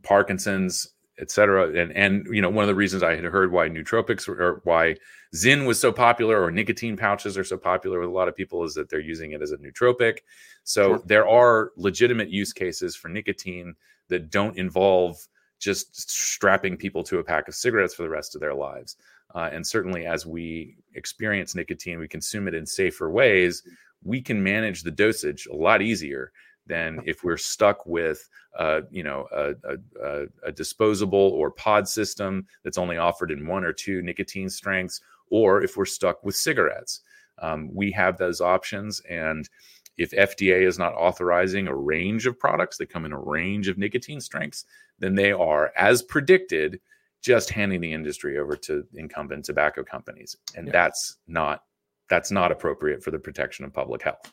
Parkinson's, 0.04 0.94
etc. 1.20 1.80
And 1.80 1.92
and 1.94 2.28
you 2.32 2.42
know 2.42 2.50
one 2.50 2.64
of 2.64 2.68
the 2.68 2.76
reasons 2.76 3.04
I 3.04 3.16
had 3.16 3.24
heard 3.24 3.52
why 3.52 3.70
nootropics 3.70 4.28
or 4.28 4.62
why 4.64 4.96
Zyn 5.36 5.66
was 5.66 5.80
so 5.80 5.92
popular 5.92 6.42
or 6.42 6.52
nicotine 6.52 6.98
pouches 6.98 7.38
are 7.38 7.44
so 7.44 7.58
popular 7.58 8.00
with 8.00 8.10
a 8.10 8.12
lot 8.12 8.28
of 8.28 8.36
people 8.36 8.64
is 8.64 8.74
that 8.76 8.90
they're 8.90 9.00
using 9.00 9.32
it 9.32 9.42
as 9.42 9.52
a 9.52 9.58
nootropic. 9.58 10.20
So 10.64 10.90
sure. 10.90 11.02
there 11.06 11.28
are 11.28 11.72
legitimate 11.78 12.30
use 12.30 12.54
cases 12.54 12.96
for 12.96 13.10
nicotine 13.10 13.76
that 14.10 14.30
don't 14.30 14.58
involve 14.58 15.18
just 15.60 16.10
strapping 16.12 16.76
people 16.76 17.04
to 17.04 17.20
a 17.20 17.24
pack 17.24 17.48
of 17.48 17.56
cigarettes 17.56 17.94
for 17.94 18.04
the 18.04 18.10
rest 18.10 18.36
of 18.36 18.42
their 18.42 18.54
lives. 18.54 18.98
Uh, 19.34 19.50
and 19.52 19.65
certainly, 19.65 20.06
as 20.06 20.26
we 20.26 20.76
experience 20.93 21.56
nicotine, 21.56 22.00
we 22.00 22.08
consume 22.08 22.48
it 22.48 22.54
in 22.54 22.65
safer 22.65 23.10
ways. 23.10 23.63
We 24.04 24.22
can 24.22 24.43
manage 24.43 24.84
the 24.84 24.91
dosage 24.91 25.48
a 25.52 25.56
lot 25.56 25.82
easier 25.82 26.32
than 26.67 27.02
if 27.06 27.24
we're 27.24 27.38
stuck 27.38 27.86
with 27.86 28.28
uh, 28.58 28.82
you 28.91 29.04
know 29.04 29.28
a, 29.32 29.54
a, 30.02 30.26
a, 30.46 30.52
disposable 30.52 31.19
or 31.19 31.52
pod 31.52 31.88
system 31.88 32.46
that's 32.63 32.78
only 32.78 32.98
offered 32.98 33.32
in 33.32 33.48
one 33.48 33.63
or 33.63 33.74
two 33.74 34.02
nicotine 34.02 34.50
strengths 34.50 35.02
or 35.30 35.63
if 35.63 35.76
we're 35.76 35.86
stuck 35.86 36.24
with 36.24 36.36
cigarettes 36.36 37.02
um, 37.39 37.69
we 37.74 37.91
have 37.91 38.17
those 38.17 38.41
options 38.41 39.02
and 39.10 39.50
if 39.98 40.12
fda 40.12 40.65
is 40.65 40.78
not 40.78 40.93
authorizing 40.93 41.67
a 41.67 41.76
range 41.76 42.26
of 42.26 42.39
products 42.39 42.78
that 42.78 42.89
come 42.89 43.06
in 43.06 43.12
a 43.12 43.19
range 43.19 43.67
of 43.67 43.78
nicotine 43.78 44.22
strengths 44.22 44.65
then 45.00 45.15
they 45.15 45.32
are 45.32 45.72
as 45.76 46.04
predicted 46.04 46.80
just 47.24 47.50
handing 47.50 47.82
the 47.82 47.92
industry 47.92 48.38
over 48.38 48.56
to 48.56 48.86
incumbent 48.96 49.46
tobacco 49.46 49.84
companies 49.84 50.36
and 50.56 50.68
yeah. 50.68 50.74
that's 50.74 51.18
not 51.28 51.64
that's 52.10 52.32
not 52.32 52.52
appropriate 52.52 53.04
for 53.04 53.12
the 53.12 53.20
protection 53.20 53.64
of 53.66 53.74
public 53.74 54.02
health 54.02 54.32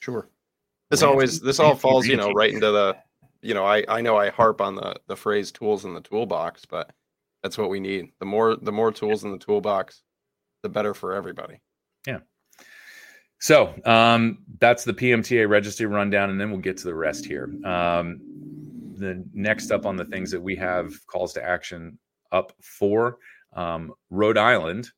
sure 0.00 0.28
this 0.90 1.02
always 1.02 1.40
this 1.40 1.60
all 1.60 1.76
falls, 1.76 2.06
you 2.06 2.16
know, 2.16 2.32
right 2.32 2.52
into 2.52 2.70
the 2.72 2.96
you 3.42 3.54
know, 3.54 3.64
I 3.64 3.84
I 3.88 4.00
know 4.00 4.16
I 4.16 4.30
harp 4.30 4.60
on 4.60 4.74
the 4.74 4.96
the 5.06 5.16
phrase 5.16 5.52
tools 5.52 5.84
in 5.84 5.94
the 5.94 6.00
toolbox, 6.00 6.66
but 6.66 6.90
that's 7.42 7.56
what 7.56 7.70
we 7.70 7.80
need. 7.80 8.10
The 8.18 8.26
more 8.26 8.56
the 8.56 8.72
more 8.72 8.92
tools 8.92 9.24
in 9.24 9.30
the 9.30 9.38
toolbox, 9.38 10.02
the 10.62 10.68
better 10.68 10.92
for 10.92 11.14
everybody. 11.14 11.60
Yeah. 12.06 12.18
So 13.38 13.74
um, 13.86 14.38
that's 14.58 14.84
the 14.84 14.92
PMTA 14.92 15.48
registry 15.48 15.86
rundown, 15.86 16.28
and 16.28 16.38
then 16.38 16.50
we'll 16.50 16.60
get 16.60 16.76
to 16.78 16.84
the 16.84 16.94
rest 16.94 17.24
here. 17.24 17.44
Um, 17.64 18.20
the 18.96 19.24
next 19.32 19.70
up 19.70 19.86
on 19.86 19.96
the 19.96 20.04
things 20.04 20.30
that 20.32 20.42
we 20.42 20.56
have 20.56 20.92
calls 21.06 21.32
to 21.34 21.42
action 21.42 21.98
up 22.32 22.52
for 22.60 23.18
um, 23.54 23.92
Rhode 24.10 24.38
Island 24.38 24.90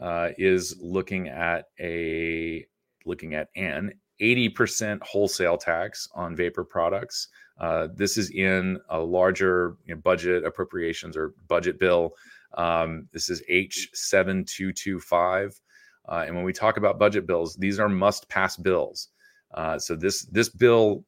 uh, 0.00 0.30
is 0.38 0.76
looking 0.80 1.28
at 1.28 1.66
a 1.80 2.64
looking 3.06 3.34
at 3.34 3.48
an 3.54 3.92
80% 4.20 5.02
wholesale 5.02 5.58
tax 5.58 6.08
on 6.14 6.36
vapor 6.36 6.64
products. 6.64 7.28
Uh, 7.58 7.88
this 7.94 8.16
is 8.16 8.30
in 8.30 8.78
a 8.88 8.98
larger 8.98 9.76
you 9.84 9.94
know, 9.94 10.00
budget 10.00 10.44
appropriations 10.44 11.16
or 11.16 11.34
budget 11.48 11.78
bill. 11.78 12.14
Um, 12.54 13.08
this 13.12 13.28
is 13.28 13.42
H7225. 13.50 15.60
Uh, 16.06 16.24
and 16.26 16.34
when 16.34 16.44
we 16.44 16.52
talk 16.52 16.76
about 16.76 16.98
budget 16.98 17.26
bills, 17.26 17.56
these 17.56 17.80
are 17.80 17.88
must 17.88 18.28
pass 18.28 18.56
bills. 18.56 19.08
Uh, 19.52 19.78
so 19.78 19.94
this 19.94 20.24
this 20.26 20.48
bill 20.48 21.04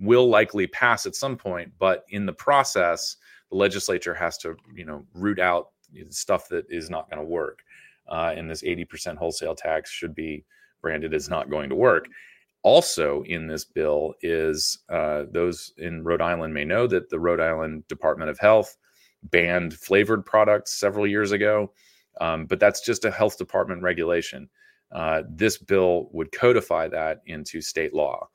will 0.00 0.28
likely 0.28 0.66
pass 0.66 1.06
at 1.06 1.14
some 1.14 1.36
point, 1.36 1.72
but 1.78 2.04
in 2.10 2.26
the 2.26 2.32
process, 2.32 3.16
the 3.50 3.56
legislature 3.56 4.14
has 4.14 4.38
to 4.38 4.56
you 4.74 4.84
know 4.84 5.04
root 5.14 5.38
out 5.38 5.70
stuff 6.10 6.48
that 6.48 6.64
is 6.68 6.90
not 6.90 7.10
going 7.10 7.22
to 7.22 7.28
work. 7.28 7.60
Uh, 8.08 8.32
and 8.36 8.48
this 8.48 8.62
80% 8.62 9.16
wholesale 9.16 9.54
tax 9.54 9.90
should 9.90 10.14
be 10.14 10.44
branded 10.80 11.12
as 11.12 11.28
not 11.28 11.50
going 11.50 11.68
to 11.68 11.74
work. 11.74 12.06
Also, 12.62 13.22
in 13.24 13.46
this 13.46 13.64
bill 13.64 14.14
is 14.22 14.78
uh, 14.88 15.24
those 15.30 15.72
in 15.78 16.02
Rhode 16.02 16.20
Island 16.20 16.52
may 16.52 16.64
know 16.64 16.86
that 16.86 17.10
the 17.10 17.18
Rhode 17.18 17.40
Island 17.40 17.86
Department 17.88 18.30
of 18.30 18.38
Health 18.38 18.76
banned 19.24 19.74
flavored 19.74 20.24
products 20.24 20.78
several 20.78 21.06
years 21.06 21.32
ago, 21.32 21.72
um, 22.20 22.46
but 22.46 22.60
that's 22.60 22.80
just 22.80 23.04
a 23.04 23.10
health 23.10 23.38
department 23.38 23.82
regulation. 23.82 24.48
Uh, 24.92 25.22
this 25.28 25.58
bill 25.58 26.08
would 26.12 26.32
codify 26.32 26.88
that 26.88 27.22
into 27.26 27.60
state 27.60 27.94
law. 27.94 28.28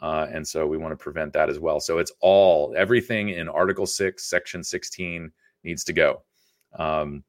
Uh, 0.00 0.26
and 0.32 0.46
so 0.46 0.66
we 0.66 0.78
want 0.78 0.92
to 0.92 0.96
prevent 0.96 1.32
that 1.32 1.48
as 1.48 1.58
well. 1.58 1.80
So 1.80 1.98
it's 1.98 2.12
all 2.20 2.74
everything 2.76 3.30
in 3.30 3.48
Article 3.48 3.86
6, 3.86 4.28
Section 4.28 4.62
16 4.62 5.30
needs 5.64 5.84
to 5.84 5.92
go. 5.92 6.22
Um, 6.78 7.24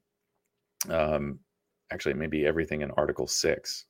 um, 0.88 1.40
actually, 1.90 2.14
maybe 2.14 2.46
everything 2.46 2.82
in 2.82 2.90
Article 2.92 3.26
6. 3.26 3.86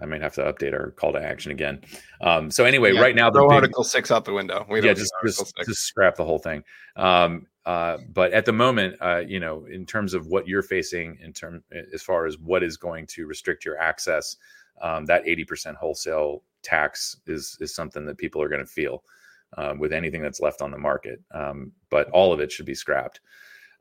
I 0.00 0.06
might 0.06 0.22
have 0.22 0.34
to 0.34 0.42
update 0.42 0.72
our 0.72 0.90
call 0.90 1.12
to 1.12 1.22
action 1.22 1.52
again. 1.52 1.80
Um, 2.20 2.50
so 2.50 2.64
anyway, 2.64 2.92
yeah, 2.92 3.00
right 3.00 3.14
now, 3.14 3.30
throw 3.30 3.48
big, 3.48 3.54
Article 3.54 3.84
Six 3.84 4.10
out 4.10 4.24
the 4.24 4.32
window. 4.32 4.66
We 4.68 4.82
yeah, 4.82 4.92
just 4.92 5.12
just, 5.24 5.54
just, 5.66 5.80
scrap 5.82 6.16
the 6.16 6.24
whole 6.24 6.38
thing. 6.38 6.62
Um, 6.96 7.46
uh, 7.64 7.98
but 8.12 8.32
at 8.32 8.44
the 8.44 8.52
moment, 8.52 8.96
uh, 9.00 9.22
you 9.26 9.40
know, 9.40 9.66
in 9.66 9.86
terms 9.86 10.14
of 10.14 10.26
what 10.26 10.46
you're 10.46 10.62
facing, 10.62 11.18
in 11.22 11.32
term 11.32 11.62
as 11.92 12.02
far 12.02 12.26
as 12.26 12.38
what 12.38 12.62
is 12.62 12.76
going 12.76 13.06
to 13.08 13.26
restrict 13.26 13.64
your 13.64 13.78
access, 13.78 14.36
um, 14.82 15.06
that 15.06 15.24
80% 15.24 15.74
wholesale 15.76 16.42
tax 16.66 17.16
is 17.26 17.56
is 17.60 17.74
something 17.74 18.04
that 18.06 18.18
people 18.18 18.42
are 18.42 18.48
going 18.48 18.64
to 18.64 18.70
feel 18.70 19.02
uh, 19.56 19.74
with 19.78 19.92
anything 19.92 20.22
that's 20.22 20.40
left 20.40 20.60
on 20.60 20.70
the 20.70 20.78
market. 20.78 21.20
Um, 21.32 21.72
but 21.90 22.10
all 22.10 22.32
of 22.32 22.40
it 22.40 22.50
should 22.50 22.66
be 22.66 22.74
scrapped. 22.74 23.20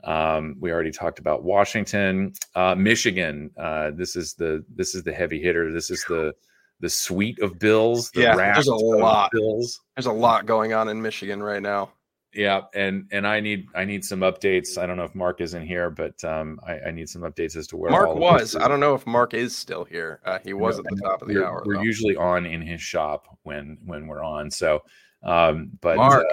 Um, 0.03 0.55
we 0.59 0.71
already 0.71 0.91
talked 0.91 1.19
about 1.19 1.43
Washington, 1.43 2.33
uh, 2.53 2.75
Michigan. 2.75 3.49
Uh, 3.57 3.91
this 3.91 4.15
is 4.15 4.33
the 4.35 4.63
this 4.75 4.93
is 4.93 5.03
the 5.03 5.13
heavy 5.13 5.41
hitter. 5.41 5.71
This 5.71 5.89
is 5.89 6.05
the 6.07 6.33
the 6.79 6.89
suite 6.89 7.39
of 7.39 7.57
bills. 7.57 8.11
The 8.11 8.21
yeah, 8.21 8.35
there's 8.35 8.67
a 8.67 8.75
lot. 8.75 9.31
Bills. 9.31 9.81
There's 9.95 10.05
a 10.05 10.11
lot 10.11 10.45
going 10.45 10.73
on 10.73 10.89
in 10.89 11.01
Michigan 11.01 11.41
right 11.41 11.61
now. 11.61 11.89
Yeah, 12.35 12.61
and 12.73 13.07
and 13.11 13.25
I 13.25 13.39
need 13.39 13.67
I 13.75 13.85
need 13.85 14.03
some 14.03 14.19
updates. 14.19 14.77
I 14.77 14.85
don't 14.85 14.97
know 14.97 15.05
if 15.05 15.15
Mark 15.15 15.39
is 15.39 15.53
in 15.53 15.65
here, 15.65 15.89
but 15.89 16.21
um, 16.25 16.59
I, 16.67 16.79
I 16.87 16.91
need 16.91 17.07
some 17.07 17.21
updates 17.21 17.55
as 17.55 17.65
to 17.67 17.77
where 17.77 17.89
Mark 17.91 18.13
was. 18.13 18.57
I 18.57 18.67
don't 18.67 18.81
know 18.81 18.93
if 18.93 19.07
Mark 19.07 19.33
is 19.33 19.55
still 19.55 19.85
here. 19.85 20.19
Uh, 20.25 20.39
he 20.43 20.53
was 20.53 20.77
at 20.77 20.83
the 20.83 20.99
top 21.01 21.21
of 21.21 21.29
the 21.29 21.35
we're, 21.35 21.45
hour. 21.45 21.63
We're 21.65 21.75
though. 21.75 21.81
usually 21.81 22.17
on 22.17 22.45
in 22.45 22.61
his 22.61 22.81
shop 22.81 23.37
when 23.43 23.77
when 23.85 24.05
we're 24.07 24.23
on. 24.23 24.51
So, 24.51 24.83
um, 25.23 25.71
but 25.79 25.95
Mark. 25.95 26.25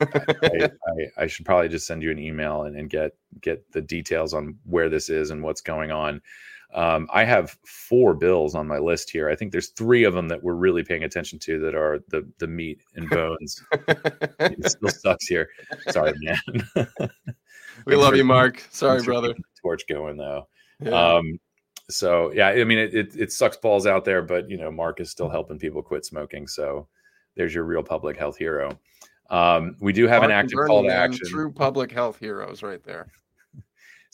Uh, 0.00 0.06
I, 0.12 0.64
I, 0.64 1.22
I, 1.22 1.26
should 1.28 1.46
probably 1.46 1.68
just 1.68 1.86
send 1.86 2.02
you 2.02 2.10
an 2.10 2.18
email 2.18 2.64
and, 2.64 2.76
and, 2.76 2.90
get 2.90 3.12
get 3.40 3.70
the 3.70 3.80
details 3.80 4.34
on 4.34 4.58
where 4.64 4.88
this 4.90 5.08
is 5.08 5.30
and 5.30 5.40
what's 5.40 5.60
going 5.60 5.92
on. 5.92 6.20
Um, 6.74 7.08
I 7.12 7.22
have 7.22 7.56
four 7.64 8.14
bills 8.14 8.56
on 8.56 8.66
my 8.66 8.78
list 8.78 9.08
here. 9.08 9.30
I 9.30 9.36
think 9.36 9.52
there's 9.52 9.68
three 9.68 10.02
of 10.02 10.12
them 10.12 10.26
that 10.28 10.42
we're 10.42 10.54
really 10.54 10.82
paying 10.82 11.04
attention 11.04 11.38
to 11.40 11.60
that 11.60 11.74
are 11.74 12.00
the 12.08 12.28
the 12.38 12.48
meat 12.48 12.80
and 12.96 13.08
bones. 13.08 13.62
it 13.72 14.70
still 14.70 14.88
sucks 14.88 15.26
here. 15.26 15.48
Sorry, 15.90 16.12
man. 16.20 16.88
we 17.86 17.94
love 17.94 18.16
you, 18.16 18.24
Mark. 18.24 18.66
Sorry, 18.70 19.02
brother. 19.02 19.34
Torch 19.62 19.86
going 19.88 20.16
though. 20.16 20.48
Yeah. 20.80 20.90
Um, 20.90 21.38
so 21.90 22.32
yeah, 22.32 22.48
I 22.48 22.64
mean 22.64 22.78
it, 22.78 22.92
it 22.92 23.16
it 23.16 23.32
sucks 23.32 23.56
balls 23.56 23.86
out 23.86 24.04
there, 24.04 24.22
but 24.22 24.50
you 24.50 24.56
know 24.56 24.72
Mark 24.72 25.00
is 25.00 25.12
still 25.12 25.28
helping 25.28 25.60
people 25.60 25.80
quit 25.80 26.04
smoking. 26.04 26.48
So 26.48 26.88
there's 27.36 27.54
your 27.54 27.64
real 27.64 27.84
public 27.84 28.16
health 28.16 28.36
hero. 28.36 28.76
Um, 29.30 29.76
we 29.80 29.92
do 29.92 30.08
have 30.08 30.22
Mark 30.22 30.32
an 30.32 30.36
active 30.36 30.58
call 30.66 30.82
to 30.82 30.92
action. 30.92 31.26
True 31.28 31.52
public 31.52 31.92
health 31.92 32.18
heroes, 32.18 32.64
right 32.64 32.82
there. 32.82 33.12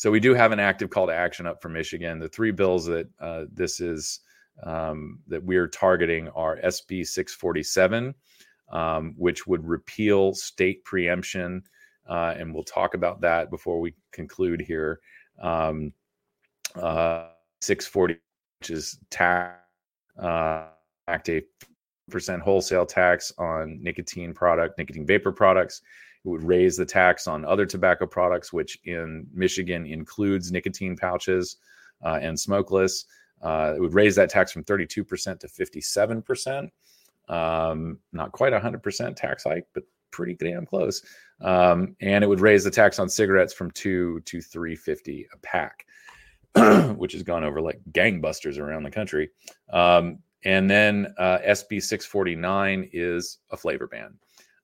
So 0.00 0.10
we 0.10 0.18
do 0.18 0.32
have 0.32 0.50
an 0.50 0.60
active 0.60 0.88
call 0.88 1.08
to 1.08 1.12
action 1.12 1.44
up 1.44 1.60
for 1.60 1.68
Michigan. 1.68 2.18
The 2.18 2.28
three 2.30 2.52
bills 2.52 2.86
that 2.86 3.06
uh, 3.20 3.44
this 3.52 3.80
is 3.80 4.20
um, 4.62 5.18
that 5.28 5.44
we're 5.44 5.68
targeting 5.68 6.30
are 6.30 6.56
SB 6.64 7.06
647, 7.06 8.14
um, 8.72 9.12
which 9.18 9.46
would 9.46 9.62
repeal 9.62 10.32
state 10.32 10.82
preemption, 10.86 11.62
uh, 12.08 12.32
and 12.34 12.54
we'll 12.54 12.64
talk 12.64 12.94
about 12.94 13.20
that 13.20 13.50
before 13.50 13.78
we 13.78 13.94
conclude 14.10 14.62
here. 14.62 15.00
Um, 15.38 15.92
uh, 16.76 17.32
640, 17.60 18.16
which 18.60 18.70
is 18.70 18.98
tax 19.10 19.58
uh, 20.18 20.68
act 21.08 21.28
a 21.28 21.42
percent 22.10 22.40
wholesale 22.40 22.86
tax 22.86 23.34
on 23.36 23.78
nicotine 23.82 24.32
product, 24.32 24.78
nicotine 24.78 25.06
vapor 25.06 25.30
products. 25.30 25.82
It 26.24 26.28
would 26.28 26.42
raise 26.42 26.76
the 26.76 26.84
tax 26.84 27.26
on 27.26 27.44
other 27.44 27.66
tobacco 27.66 28.06
products, 28.06 28.52
which 28.52 28.78
in 28.84 29.26
Michigan 29.32 29.86
includes 29.86 30.52
nicotine 30.52 30.96
pouches 30.96 31.56
uh, 32.04 32.18
and 32.20 32.38
smokeless. 32.38 33.06
Uh, 33.42 33.74
it 33.76 33.80
would 33.80 33.94
raise 33.94 34.16
that 34.16 34.28
tax 34.28 34.52
from 34.52 34.64
32% 34.64 34.88
to 35.40 35.46
57%. 35.46 36.70
Um, 37.28 37.98
not 38.12 38.32
quite 38.32 38.52
a 38.52 38.60
100% 38.60 39.16
tax 39.16 39.44
hike, 39.44 39.66
but 39.72 39.84
pretty 40.10 40.34
damn 40.34 40.66
close. 40.66 41.02
Um, 41.40 41.96
and 42.00 42.22
it 42.22 42.26
would 42.26 42.40
raise 42.40 42.64
the 42.64 42.70
tax 42.70 42.98
on 42.98 43.08
cigarettes 43.08 43.54
from 43.54 43.70
two 43.70 44.20
to 44.26 44.40
three 44.40 44.76
fifty 44.76 45.26
a 45.32 45.38
pack, 45.38 45.86
which 46.96 47.12
has 47.12 47.22
gone 47.22 47.44
over 47.44 47.60
like 47.60 47.80
gangbusters 47.92 48.58
around 48.58 48.82
the 48.82 48.90
country. 48.90 49.30
Um, 49.72 50.18
and 50.44 50.70
then 50.70 51.14
uh, 51.18 51.38
SB 51.46 51.82
649 51.82 52.90
is 52.92 53.38
a 53.50 53.56
flavor 53.56 53.86
ban. 53.86 54.14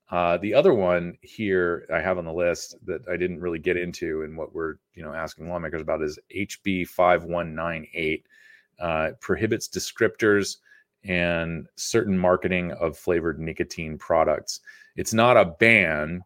Uh, 0.09 0.37
the 0.37 0.55
other 0.55 0.73
one 0.73 1.19
here 1.23 1.87
I 1.93 2.01
have 2.01 2.19
on 2.19 2.25
the 2.25 2.33
list 2.33 2.77
that 2.85 3.03
I 3.11 3.17
didn't 3.17 3.41
really 3.41 3.59
get 3.59 3.77
into 3.77 4.23
and 4.23 4.37
what 4.37 4.55
we're 4.55 4.77
you 4.95 5.03
know 5.03 5.13
asking 5.13 5.49
lawmakers 5.49 5.83
about 5.83 6.03
is 6.03 6.19
HB 6.35 6.87
5198 6.89 8.27
uh, 8.79 9.11
prohibits 9.21 9.69
descriptors 9.69 10.59
and 11.05 11.67
certain 11.77 12.17
marketing 12.17 12.73
of 12.73 12.97
flavored 12.97 13.41
nicotine 13.41 13.99
products. 13.99 14.61
It's 14.97 15.15
not 15.15 15.37
a 15.37 15.45
ban, 15.59 16.23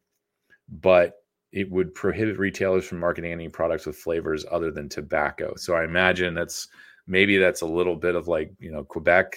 but 0.68 1.14
it 1.52 1.70
would 1.70 1.94
prohibit 1.94 2.38
retailers 2.38 2.86
from 2.86 3.00
marketing 3.00 3.32
any 3.32 3.48
products 3.48 3.86
with 3.86 3.96
flavors 3.96 4.44
other 4.50 4.70
than 4.70 4.88
tobacco. 4.88 5.54
So 5.56 5.74
I 5.74 5.84
imagine 5.84 6.34
that's 6.34 6.68
maybe 7.06 7.38
that's 7.38 7.62
a 7.62 7.66
little 7.66 7.96
bit 7.96 8.14
of 8.14 8.28
like 8.28 8.52
you 8.58 8.70
know 8.70 8.84
Quebec, 8.84 9.36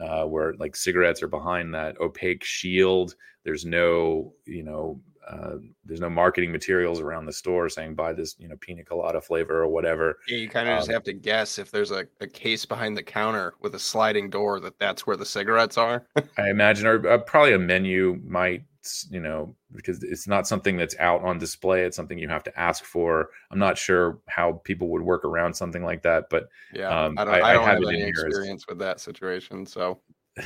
uh, 0.00 0.24
where 0.24 0.54
like 0.54 0.76
cigarettes 0.76 1.22
are 1.22 1.28
behind 1.28 1.74
that 1.74 2.00
opaque 2.00 2.44
shield. 2.44 3.14
There's 3.44 3.64
no 3.64 4.34
you 4.44 4.62
know 4.62 5.00
uh, 5.28 5.56
there's 5.84 6.00
no 6.00 6.08
marketing 6.08 6.52
materials 6.52 7.00
around 7.00 7.26
the 7.26 7.32
store 7.32 7.68
saying 7.68 7.94
buy 7.94 8.12
this 8.12 8.36
you 8.38 8.48
know 8.48 8.56
pina 8.60 8.84
colada 8.84 9.20
flavor 9.20 9.62
or 9.62 9.68
whatever. 9.68 10.18
Yeah, 10.28 10.38
you 10.38 10.48
kind 10.48 10.68
of 10.68 10.74
um, 10.74 10.78
just 10.78 10.90
have 10.90 11.02
to 11.04 11.12
guess 11.12 11.58
if 11.58 11.70
there's 11.70 11.90
a, 11.90 12.06
a 12.20 12.26
case 12.28 12.64
behind 12.64 12.96
the 12.96 13.02
counter 13.02 13.54
with 13.60 13.74
a 13.74 13.78
sliding 13.78 14.30
door 14.30 14.60
that 14.60 14.78
that's 14.78 15.06
where 15.06 15.16
the 15.16 15.26
cigarettes 15.26 15.76
are. 15.76 16.06
I 16.38 16.50
imagine, 16.50 16.86
or 16.86 17.06
uh, 17.08 17.18
probably 17.18 17.54
a 17.54 17.58
menu 17.58 18.20
might 18.24 18.62
you 19.10 19.20
know 19.20 19.54
because 19.72 20.02
it's 20.02 20.26
not 20.26 20.46
something 20.46 20.76
that's 20.76 20.96
out 20.98 21.22
on 21.22 21.38
display 21.38 21.82
it's 21.82 21.96
something 21.96 22.18
you 22.18 22.28
have 22.28 22.44
to 22.44 22.58
ask 22.58 22.84
for. 22.84 23.30
I'm 23.50 23.58
not 23.58 23.78
sure 23.78 24.18
how 24.26 24.60
people 24.64 24.88
would 24.88 25.02
work 25.02 25.24
around 25.24 25.54
something 25.54 25.84
like 25.84 26.02
that 26.02 26.30
but 26.30 26.48
yeah 26.72 26.88
um, 26.88 27.18
i 27.18 27.24
don't, 27.24 27.34
I, 27.34 27.40
I 27.40 27.52
don't 27.52 27.64
have, 27.64 27.78
have 27.80 27.88
any 27.88 28.02
experience 28.02 28.66
with 28.68 28.78
that 28.78 29.00
situation 29.00 29.66
so. 29.66 30.00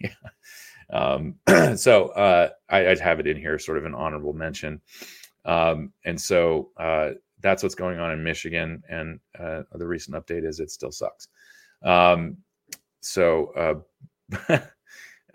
Yeah. 0.00 0.10
Um, 0.90 1.36
so 1.76 2.08
uh, 2.08 2.50
I, 2.68 2.84
would 2.84 3.00
have 3.00 3.20
it 3.20 3.26
in 3.26 3.36
here 3.36 3.58
sort 3.58 3.78
of 3.78 3.84
an 3.84 3.94
honorable 3.94 4.32
mention. 4.32 4.80
Um, 5.44 5.92
and 6.04 6.20
so 6.20 6.70
uh, 6.76 7.10
that's 7.40 7.62
what's 7.62 7.74
going 7.74 7.98
on 7.98 8.10
in 8.10 8.22
michigan 8.24 8.82
and 8.88 9.20
uh, 9.38 9.62
the 9.72 9.86
recent 9.86 10.16
update 10.16 10.44
is 10.46 10.60
it 10.60 10.70
still 10.70 10.92
sucks. 10.92 11.28
Um, 11.82 12.38
so 13.00 13.82
uh, 14.50 14.58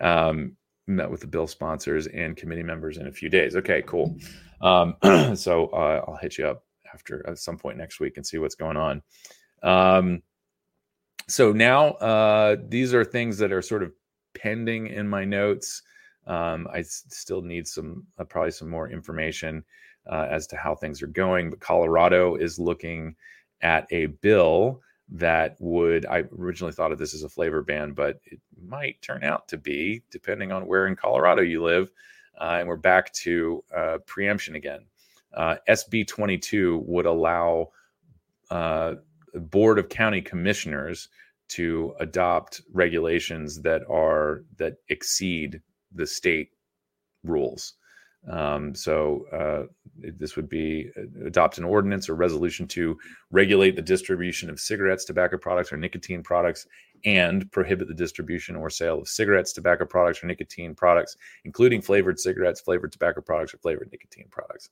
um, 0.00 0.56
met 0.86 1.10
with 1.10 1.20
the 1.20 1.26
bill 1.26 1.46
sponsors 1.46 2.06
and 2.08 2.36
committee 2.36 2.62
members 2.62 2.98
in 2.98 3.06
a 3.06 3.12
few 3.12 3.28
days. 3.28 3.56
Okay, 3.56 3.82
cool. 3.86 4.16
Um, 4.60 4.96
so 5.36 5.66
uh, 5.68 6.04
I'll 6.06 6.16
hit 6.16 6.38
you 6.38 6.46
up 6.46 6.64
after 6.92 7.26
at 7.28 7.38
some 7.38 7.56
point 7.56 7.78
next 7.78 8.00
week 8.00 8.16
and 8.16 8.26
see 8.26 8.38
what's 8.38 8.54
going 8.54 8.76
on. 8.76 9.02
Um, 9.62 10.22
so 11.28 11.52
now 11.52 11.88
uh, 11.92 12.56
these 12.68 12.92
are 12.92 13.04
things 13.04 13.38
that 13.38 13.52
are 13.52 13.62
sort 13.62 13.82
of 13.82 13.92
pending 14.34 14.88
in 14.88 15.08
my 15.08 15.24
notes. 15.24 15.82
Um, 16.26 16.68
I 16.72 16.80
s- 16.80 17.04
still 17.08 17.42
need 17.42 17.66
some 17.66 18.04
uh, 18.18 18.24
probably 18.24 18.50
some 18.50 18.68
more 18.68 18.90
information 18.90 19.64
uh, 20.10 20.26
as 20.30 20.46
to 20.48 20.56
how 20.56 20.74
things 20.74 21.02
are 21.02 21.08
going. 21.08 21.50
But 21.50 21.60
Colorado 21.60 22.36
is 22.36 22.58
looking 22.58 23.16
at 23.62 23.86
a 23.90 24.06
bill 24.06 24.80
that 25.10 25.56
would 25.60 26.06
I 26.06 26.24
originally 26.38 26.72
thought 26.72 26.92
of 26.92 26.98
this 26.98 27.14
as 27.14 27.22
a 27.22 27.28
flavor 27.28 27.62
ban, 27.62 27.92
but 27.92 28.20
it 28.24 28.40
might 28.66 29.02
turn 29.02 29.22
out 29.22 29.48
to 29.48 29.58
be, 29.58 30.02
depending 30.10 30.50
on 30.50 30.66
where 30.66 30.86
in 30.86 30.96
Colorado 30.96 31.42
you 31.42 31.62
live. 31.62 31.90
Uh, 32.40 32.56
and 32.58 32.68
we're 32.68 32.76
back 32.76 33.12
to 33.12 33.62
uh, 33.74 33.98
preemption 34.06 34.54
again. 34.54 34.86
Uh, 35.32 35.56
SB 35.68 36.06
22 36.06 36.82
would 36.86 37.06
allow 37.06 37.68
uh, 38.50 38.94
board 39.34 39.78
of 39.78 39.88
county 39.88 40.20
commissioners 40.20 41.08
to 41.48 41.94
adopt 42.00 42.62
regulations 42.72 43.60
that 43.62 43.82
are 43.90 44.44
that 44.56 44.74
exceed 44.88 45.60
the 45.92 46.06
state 46.06 46.50
rules. 47.22 47.74
Um, 48.30 48.74
so 48.74 49.26
uh, 49.32 49.66
this 50.18 50.36
would 50.36 50.48
be 50.48 50.90
uh, 50.96 51.26
adopt 51.26 51.58
an 51.58 51.64
ordinance 51.64 52.08
or 52.08 52.14
resolution 52.14 52.66
to 52.68 52.98
regulate 53.30 53.76
the 53.76 53.82
distribution 53.82 54.48
of 54.48 54.58
cigarettes, 54.58 55.04
tobacco 55.04 55.36
products, 55.36 55.72
or 55.72 55.76
nicotine 55.76 56.22
products, 56.22 56.66
and 57.04 57.50
prohibit 57.52 57.88
the 57.88 57.94
distribution 57.94 58.56
or 58.56 58.70
sale 58.70 59.00
of 59.00 59.08
cigarettes, 59.08 59.52
tobacco 59.52 59.84
products, 59.84 60.22
or 60.22 60.26
nicotine 60.26 60.74
products, 60.74 61.16
including 61.44 61.82
flavored 61.82 62.18
cigarettes, 62.18 62.60
flavored 62.60 62.92
tobacco 62.92 63.20
products, 63.20 63.52
or 63.52 63.58
flavored 63.58 63.90
nicotine 63.92 64.28
products. 64.30 64.70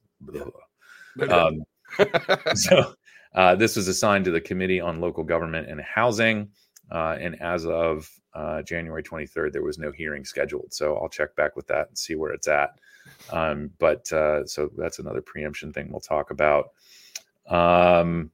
Um, 1.29 1.63
so 2.55 2.95
uh, 3.35 3.55
this 3.55 3.77
was 3.77 3.89
assigned 3.89 4.25
to 4.25 4.31
the 4.31 4.41
Committee 4.41 4.81
on 4.81 5.01
Local 5.01 5.25
Government 5.25 5.69
and 5.69 5.81
Housing. 5.81 6.49
Uh, 6.91 7.17
and 7.21 7.41
as 7.41 7.67
of 7.67 8.09
uh, 8.35 8.63
January 8.63 9.03
23rd, 9.03 9.53
there 9.53 9.63
was 9.63 9.79
no 9.79 9.93
hearing 9.93 10.25
scheduled. 10.25 10.73
So 10.73 10.97
I'll 10.97 11.09
check 11.09 11.35
back 11.37 11.57
with 11.57 11.67
that 11.69 11.89
and 11.89 11.97
see 11.97 12.15
where 12.15 12.33
it's 12.33 12.49
at. 12.49 12.71
Um, 13.31 13.71
but 13.79 14.11
uh, 14.13 14.47
so 14.47 14.71
that's 14.77 14.99
another 14.99 15.23
preemption 15.23 15.73
thing 15.73 15.91
we'll 15.91 16.01
talk 16.01 16.31
about. 16.31 16.71
Um, 17.49 18.31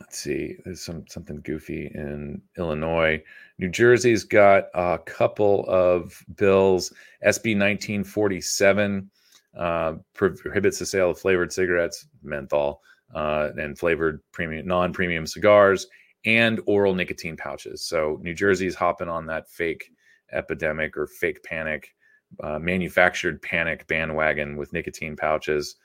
let's 0.00 0.18
see. 0.18 0.56
There's 0.64 0.82
some 0.82 1.04
something 1.08 1.40
goofy 1.42 1.90
in 1.94 2.42
Illinois. 2.58 3.22
New 3.58 3.68
Jersey's 3.68 4.24
got 4.24 4.64
a 4.74 4.98
couple 4.98 5.64
of 5.68 6.24
bills. 6.36 6.90
SB 7.24 7.56
1947 7.56 9.10
uh, 9.56 9.94
prohibits 10.14 10.78
the 10.78 10.86
sale 10.86 11.10
of 11.10 11.18
flavored 11.18 11.52
cigarettes, 11.52 12.06
menthol, 12.22 12.82
uh, 13.14 13.50
and 13.58 13.78
flavored 13.78 14.20
premium 14.32 14.66
non-premium 14.66 15.26
cigars 15.26 15.86
and 16.24 16.60
oral 16.66 16.94
nicotine 16.94 17.36
pouches. 17.36 17.82
So 17.82 18.18
New 18.22 18.34
Jersey's 18.34 18.74
hopping 18.74 19.08
on 19.08 19.26
that 19.26 19.48
fake 19.48 19.90
epidemic 20.32 20.96
or 20.96 21.06
fake 21.06 21.42
panic, 21.42 21.94
uh, 22.42 22.58
manufactured 22.58 23.42
panic 23.42 23.86
bandwagon 23.86 24.56
with 24.56 24.72
nicotine 24.72 25.16
pouches. 25.16 25.76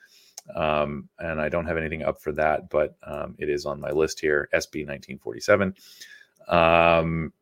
Um, 0.54 1.08
and 1.18 1.40
I 1.40 1.48
don't 1.48 1.66
have 1.66 1.76
anything 1.76 2.02
up 2.02 2.20
for 2.20 2.32
that, 2.32 2.70
but 2.70 2.96
um, 3.02 3.34
it 3.38 3.48
is 3.48 3.66
on 3.66 3.80
my 3.80 3.90
list 3.90 4.20
here 4.20 4.48
SB 4.54 4.86
1947. 4.86 5.74
Um, 6.48 7.32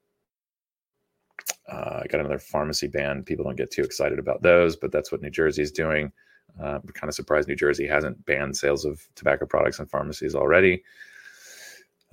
uh, 1.71 2.01
I 2.03 2.07
got 2.09 2.21
another 2.21 2.39
pharmacy 2.39 2.89
ban. 2.89 3.23
People 3.23 3.45
don't 3.45 3.57
get 3.57 3.71
too 3.71 3.83
excited 3.83 4.19
about 4.19 4.43
those, 4.43 4.77
but 4.77 4.93
that's 4.93 5.11
what 5.13 5.23
New 5.23 5.31
Jersey 5.31 5.63
is 5.63 5.73
doing. 5.73 6.13
Uh, 6.61 6.79
I'm 6.83 6.89
kind 6.95 7.09
of 7.09 7.15
surprised 7.15 7.49
New 7.49 7.57
Jersey 7.57 7.87
hasn't 7.87 8.25
banned 8.27 8.57
sales 8.57 8.85
of 8.85 9.01
tobacco 9.17 9.47
products 9.47 9.79
in 9.79 9.87
pharmacies 9.87 10.35
already. 10.35 10.85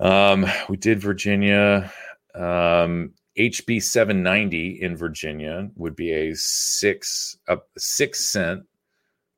Um, 0.00 0.46
we 0.68 0.76
did 0.76 1.00
Virginia. 1.00 1.92
Um, 2.34 3.12
HB 3.38 3.82
790 3.82 4.82
in 4.82 4.96
Virginia 4.96 5.70
would 5.76 5.96
be 5.96 6.12
a 6.12 6.34
six 6.34 7.38
a 7.48 7.58
six 7.78 8.30
cent 8.30 8.62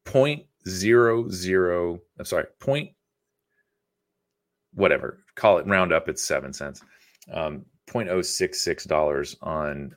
point 0.04 0.44
zero 0.68 1.28
zero. 1.28 2.00
I'm 2.18 2.24
sorry, 2.24 2.46
point 2.58 2.90
whatever. 4.72 5.24
Call 5.36 5.58
it 5.58 5.66
round 5.66 5.92
up. 5.92 6.08
It's 6.08 6.26
seven 6.26 6.52
cents. 6.52 6.82
Um, 7.32 7.64
0.066 7.88 8.86
dollars 8.86 9.36
on 9.42 9.94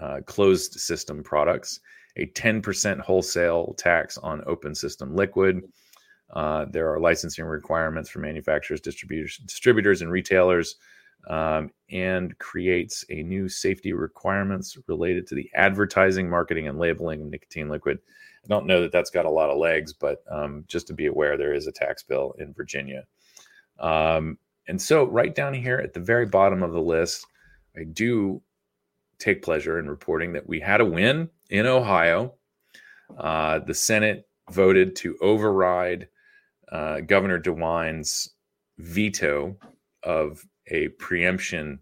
uh, 0.00 0.20
closed 0.26 0.74
system 0.74 1.22
products. 1.22 1.80
A 2.16 2.26
10% 2.26 2.98
wholesale 3.00 3.74
tax 3.78 4.18
on 4.18 4.42
open 4.46 4.74
system 4.74 5.14
liquid. 5.14 5.62
Uh, 6.34 6.66
there 6.70 6.92
are 6.92 6.98
licensing 6.98 7.44
requirements 7.44 8.10
for 8.10 8.18
manufacturers, 8.18 8.80
distributors, 8.80 9.38
distributors, 9.38 10.02
and 10.02 10.10
retailers 10.10 10.76
um, 11.28 11.70
and 11.90 12.38
creates 12.38 13.04
a 13.10 13.22
new 13.22 13.48
safety 13.48 13.92
requirements 13.92 14.78
related 14.86 15.26
to 15.26 15.34
the 15.34 15.50
advertising, 15.54 16.28
marketing, 16.28 16.68
and 16.68 16.78
labeling 16.78 17.22
of 17.22 17.28
nicotine 17.28 17.68
liquid. 17.68 17.98
I 18.44 18.48
don't 18.48 18.66
know 18.66 18.80
that 18.80 18.92
that's 18.92 19.10
got 19.10 19.26
a 19.26 19.30
lot 19.30 19.50
of 19.50 19.58
legs, 19.58 19.92
but 19.92 20.22
um, 20.30 20.64
just 20.66 20.86
to 20.86 20.94
be 20.94 21.06
aware, 21.06 21.36
there 21.36 21.54
is 21.54 21.66
a 21.66 21.72
tax 21.72 22.02
bill 22.02 22.34
in 22.38 22.54
Virginia. 22.54 23.04
Um, 23.78 24.38
and 24.66 24.80
so, 24.80 25.04
right 25.04 25.34
down 25.34 25.54
here 25.54 25.78
at 25.78 25.94
the 25.94 26.00
very 26.00 26.26
bottom 26.26 26.62
of 26.62 26.72
the 26.72 26.80
list, 26.80 27.26
I 27.76 27.84
do 27.84 28.42
take 29.18 29.42
pleasure 29.42 29.78
in 29.78 29.88
reporting 29.88 30.32
that 30.32 30.48
we 30.48 30.60
had 30.60 30.80
a 30.80 30.84
win 30.84 31.28
in 31.50 31.66
Ohio. 31.66 32.34
Uh, 33.18 33.58
the 33.58 33.74
Senate 33.74 34.26
voted 34.50 34.96
to 34.96 35.16
override 35.20 36.08
uh, 36.72 37.00
Governor 37.00 37.38
DeWine's 37.38 38.30
veto 38.78 39.56
of 40.02 40.44
a 40.70 40.88
preemption 40.88 41.80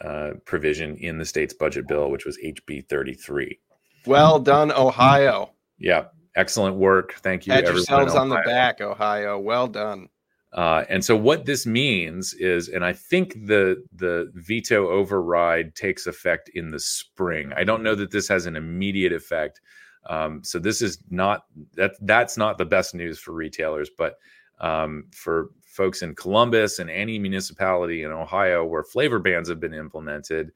uh, 0.00 0.32
provision 0.44 0.96
in 0.96 1.18
the 1.18 1.24
state's 1.24 1.54
budget 1.54 1.88
bill, 1.88 2.10
which 2.10 2.24
was 2.24 2.38
HB 2.38 2.88
33. 2.88 3.58
Well 4.06 4.38
done, 4.38 4.70
Ohio. 4.72 5.50
Yeah, 5.78 6.04
excellent 6.36 6.76
work. 6.76 7.14
Thank 7.14 7.46
you. 7.46 7.52
Pat 7.52 7.64
yourselves 7.64 8.14
on 8.14 8.28
the 8.28 8.40
back, 8.44 8.80
Ohio. 8.80 9.38
Well 9.38 9.66
done. 9.66 10.08
Uh, 10.52 10.84
and 10.88 11.04
so 11.04 11.16
what 11.16 11.44
this 11.44 11.66
means 11.66 12.32
is, 12.34 12.68
and 12.68 12.84
I 12.84 12.92
think 12.92 13.34
the 13.46 13.84
the 13.94 14.30
veto 14.34 14.88
override 14.88 15.74
takes 15.74 16.06
effect 16.06 16.50
in 16.54 16.70
the 16.70 16.80
spring. 16.80 17.52
I 17.54 17.64
don't 17.64 17.82
know 17.82 17.94
that 17.94 18.10
this 18.10 18.28
has 18.28 18.46
an 18.46 18.56
immediate 18.56 19.12
effect. 19.12 19.60
Um, 20.08 20.42
so 20.44 20.58
this 20.58 20.80
is 20.80 20.98
not 21.10 21.44
that 21.74 21.92
that's 22.02 22.36
not 22.36 22.58
the 22.58 22.64
best 22.64 22.94
news 22.94 23.18
for 23.18 23.32
retailers, 23.32 23.90
but 23.98 24.14
um, 24.60 25.04
for 25.12 25.50
folks 25.76 26.02
in 26.02 26.14
Columbus 26.14 26.78
and 26.78 26.90
any 26.90 27.18
municipality 27.18 28.02
in 28.02 28.10
Ohio 28.10 28.64
where 28.64 28.82
flavor 28.82 29.18
bans 29.18 29.48
have 29.48 29.60
been 29.60 29.74
implemented, 29.74 30.50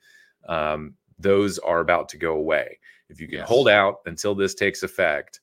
um, 0.48 0.94
those 1.18 1.58
are 1.58 1.80
about 1.80 2.08
to 2.08 2.16
go 2.16 2.34
away. 2.34 2.78
If 3.08 3.20
you 3.20 3.28
can 3.28 3.38
yes. 3.38 3.48
hold 3.48 3.68
out 3.68 3.96
until 4.06 4.34
this 4.34 4.54
takes 4.54 4.82
effect, 4.82 5.40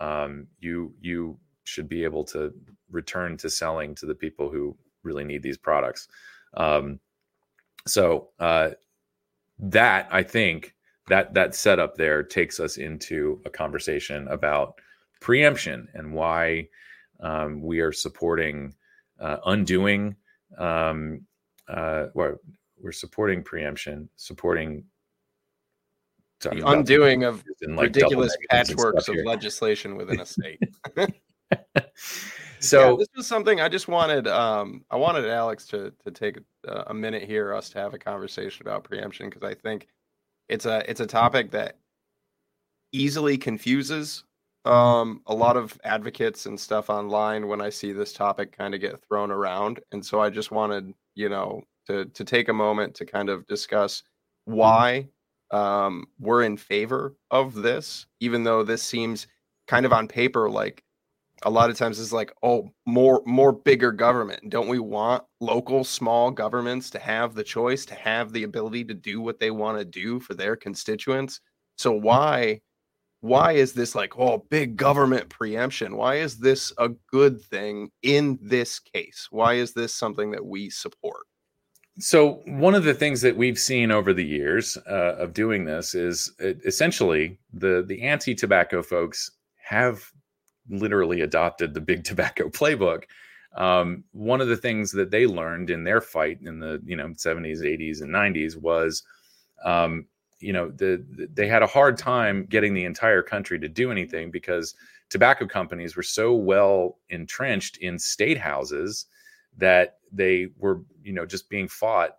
um, 0.00 0.46
you 0.60 0.94
you 1.00 1.38
should 1.64 1.88
be 1.88 2.04
able 2.04 2.22
to 2.24 2.54
return 2.90 3.36
to 3.38 3.50
selling 3.50 3.94
to 3.96 4.06
the 4.06 4.14
people 4.14 4.48
who 4.50 4.76
really 5.02 5.24
need 5.24 5.42
these 5.42 5.58
products. 5.58 6.08
Um, 6.54 7.00
so 7.86 8.28
uh, 8.38 8.70
that 9.58 10.08
I 10.10 10.22
think 10.22 10.74
that 11.08 11.34
that 11.34 11.54
setup 11.54 11.96
there 11.96 12.22
takes 12.22 12.60
us 12.60 12.76
into 12.76 13.40
a 13.44 13.50
conversation 13.50 14.28
about 14.28 14.80
preemption 15.20 15.88
and 15.94 16.12
why 16.12 16.68
um, 17.20 17.62
we 17.62 17.80
are 17.80 17.92
supporting 17.92 18.74
uh, 19.20 19.38
undoing. 19.46 20.16
Um, 20.58 21.22
uh, 21.68 22.06
well, 22.14 22.36
we're 22.80 22.92
supporting 22.92 23.42
preemption, 23.42 24.08
supporting 24.16 24.84
the 26.40 26.66
undoing 26.66 27.24
of 27.24 27.42
like 27.68 27.86
ridiculous 27.86 28.36
patchworks 28.52 29.08
of 29.08 29.16
legislation 29.24 29.96
within 29.96 30.20
a 30.20 30.26
state. 30.26 30.60
so 32.60 32.90
yeah, 32.90 32.96
this 32.98 33.08
was 33.16 33.26
something 33.26 33.60
I 33.60 33.68
just 33.68 33.88
wanted. 33.88 34.26
Um, 34.26 34.84
I 34.90 34.96
wanted 34.96 35.26
Alex 35.26 35.66
to 35.68 35.92
to 36.04 36.10
take 36.10 36.38
a, 36.66 36.84
a 36.88 36.94
minute 36.94 37.22
here, 37.22 37.54
us 37.54 37.70
to 37.70 37.78
have 37.78 37.94
a 37.94 37.98
conversation 37.98 38.66
about 38.66 38.84
preemption 38.84 39.30
because 39.30 39.42
I 39.42 39.54
think 39.54 39.88
it's 40.48 40.66
a 40.66 40.88
it's 40.90 41.00
a 41.00 41.06
topic 41.06 41.50
that 41.52 41.76
easily 42.92 43.36
confuses 43.38 44.24
um, 44.66 45.22
a 45.26 45.34
lot 45.34 45.56
of 45.56 45.78
advocates 45.84 46.46
and 46.46 46.58
stuff 46.58 46.90
online 46.90 47.48
when 47.48 47.60
I 47.60 47.70
see 47.70 47.92
this 47.92 48.12
topic 48.12 48.56
kind 48.56 48.74
of 48.74 48.80
get 48.80 49.02
thrown 49.08 49.30
around, 49.30 49.80
and 49.92 50.04
so 50.04 50.20
I 50.20 50.30
just 50.30 50.50
wanted 50.50 50.92
you 51.14 51.28
know 51.28 51.62
to 51.86 52.06
to 52.06 52.24
take 52.24 52.48
a 52.48 52.52
moment 52.52 52.94
to 52.96 53.06
kind 53.06 53.28
of 53.28 53.46
discuss 53.46 54.02
why 54.44 55.08
um, 55.50 56.06
we're 56.18 56.42
in 56.42 56.56
favor 56.56 57.14
of 57.30 57.54
this, 57.54 58.06
even 58.20 58.44
though 58.44 58.62
this 58.64 58.82
seems 58.82 59.26
kind 59.68 59.86
of 59.86 59.92
on 59.92 60.08
paper 60.08 60.50
like 60.50 60.82
a 61.42 61.50
lot 61.50 61.70
of 61.70 61.76
times 61.76 62.00
it's 62.00 62.12
like 62.12 62.32
oh 62.42 62.70
more 62.86 63.22
more 63.26 63.52
bigger 63.52 63.92
government. 63.92 64.48
Don't 64.50 64.68
we 64.68 64.78
want 64.78 65.24
local 65.40 65.84
small 65.84 66.30
governments 66.30 66.90
to 66.90 66.98
have 66.98 67.34
the 67.34 67.44
choice 67.44 67.84
to 67.86 67.94
have 67.94 68.32
the 68.32 68.44
ability 68.44 68.84
to 68.84 68.94
do 68.94 69.20
what 69.20 69.38
they 69.38 69.50
want 69.50 69.78
to 69.78 69.84
do 69.84 70.18
for 70.20 70.34
their 70.34 70.56
constituents? 70.56 71.40
So 71.76 71.92
why 71.92 72.60
why 73.26 73.52
is 73.52 73.72
this 73.72 73.94
like 73.94 74.18
oh 74.18 74.46
big 74.50 74.76
government 74.76 75.28
preemption? 75.28 75.96
Why 75.96 76.16
is 76.16 76.38
this 76.38 76.72
a 76.78 76.90
good 77.10 77.40
thing 77.40 77.90
in 78.02 78.38
this 78.40 78.78
case? 78.78 79.28
Why 79.30 79.54
is 79.54 79.74
this 79.74 79.94
something 79.94 80.30
that 80.30 80.46
we 80.46 80.70
support? 80.70 81.26
So 81.98 82.42
one 82.46 82.74
of 82.74 82.84
the 82.84 82.94
things 82.94 83.22
that 83.22 83.36
we've 83.36 83.58
seen 83.58 83.90
over 83.90 84.12
the 84.12 84.24
years 84.24 84.76
uh, 84.88 85.16
of 85.16 85.32
doing 85.32 85.64
this 85.64 85.94
is 85.94 86.32
uh, 86.42 86.52
essentially 86.64 87.38
the 87.52 87.84
the 87.86 88.02
anti-tobacco 88.02 88.82
folks 88.82 89.30
have 89.64 90.02
literally 90.68 91.22
adopted 91.22 91.74
the 91.74 91.80
big 91.80 92.04
tobacco 92.10 92.48
playbook. 92.48 93.04
Um, 93.56 94.04
one 94.12 94.42
of 94.42 94.48
the 94.48 94.56
things 94.56 94.92
that 94.92 95.10
they 95.10 95.26
learned 95.26 95.70
in 95.70 95.84
their 95.84 96.02
fight 96.02 96.38
in 96.42 96.60
the 96.60 96.80
you 96.84 96.96
know 96.96 97.08
70s, 97.08 97.62
80s, 97.62 98.02
and 98.02 98.12
90s 98.12 98.56
was, 98.56 99.02
um, 99.64 100.06
you 100.38 100.52
know, 100.52 100.70
the, 100.70 101.04
the, 101.10 101.28
they 101.32 101.48
had 101.48 101.62
a 101.62 101.66
hard 101.66 101.96
time 101.96 102.46
getting 102.46 102.74
the 102.74 102.84
entire 102.84 103.22
country 103.22 103.58
to 103.58 103.68
do 103.68 103.90
anything 103.90 104.30
because 104.30 104.74
tobacco 105.08 105.46
companies 105.46 105.96
were 105.96 106.02
so 106.02 106.34
well 106.34 106.98
entrenched 107.08 107.78
in 107.78 107.98
state 107.98 108.38
houses 108.38 109.06
that 109.56 109.98
they 110.12 110.48
were 110.58 110.82
you 111.02 111.12
know 111.12 111.24
just 111.24 111.48
being 111.48 111.66
fought 111.66 112.18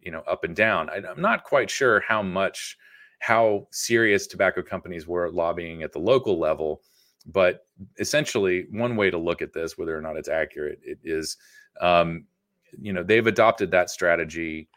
you 0.00 0.10
know 0.10 0.20
up 0.20 0.44
and 0.44 0.56
down. 0.56 0.88
I, 0.90 0.96
I'm 0.96 1.20
not 1.20 1.44
quite 1.44 1.70
sure 1.70 2.00
how 2.00 2.22
much 2.22 2.78
how 3.18 3.66
serious 3.70 4.26
tobacco 4.26 4.62
companies 4.62 5.06
were 5.06 5.30
lobbying 5.30 5.82
at 5.82 5.92
the 5.92 5.98
local 5.98 6.38
level 6.38 6.82
but 7.26 7.66
essentially, 7.98 8.66
one 8.70 8.96
way 8.96 9.10
to 9.10 9.18
look 9.18 9.42
at 9.42 9.52
this, 9.52 9.76
whether 9.76 9.96
or 9.96 10.00
not 10.00 10.16
it's 10.16 10.28
accurate, 10.28 10.80
it 10.82 10.98
is, 11.04 11.36
um, 11.80 12.24
you 12.80 12.92
know, 12.92 13.02
they've 13.02 13.26
adopted 13.26 13.70
that 13.72 13.90
strategy 13.90 14.68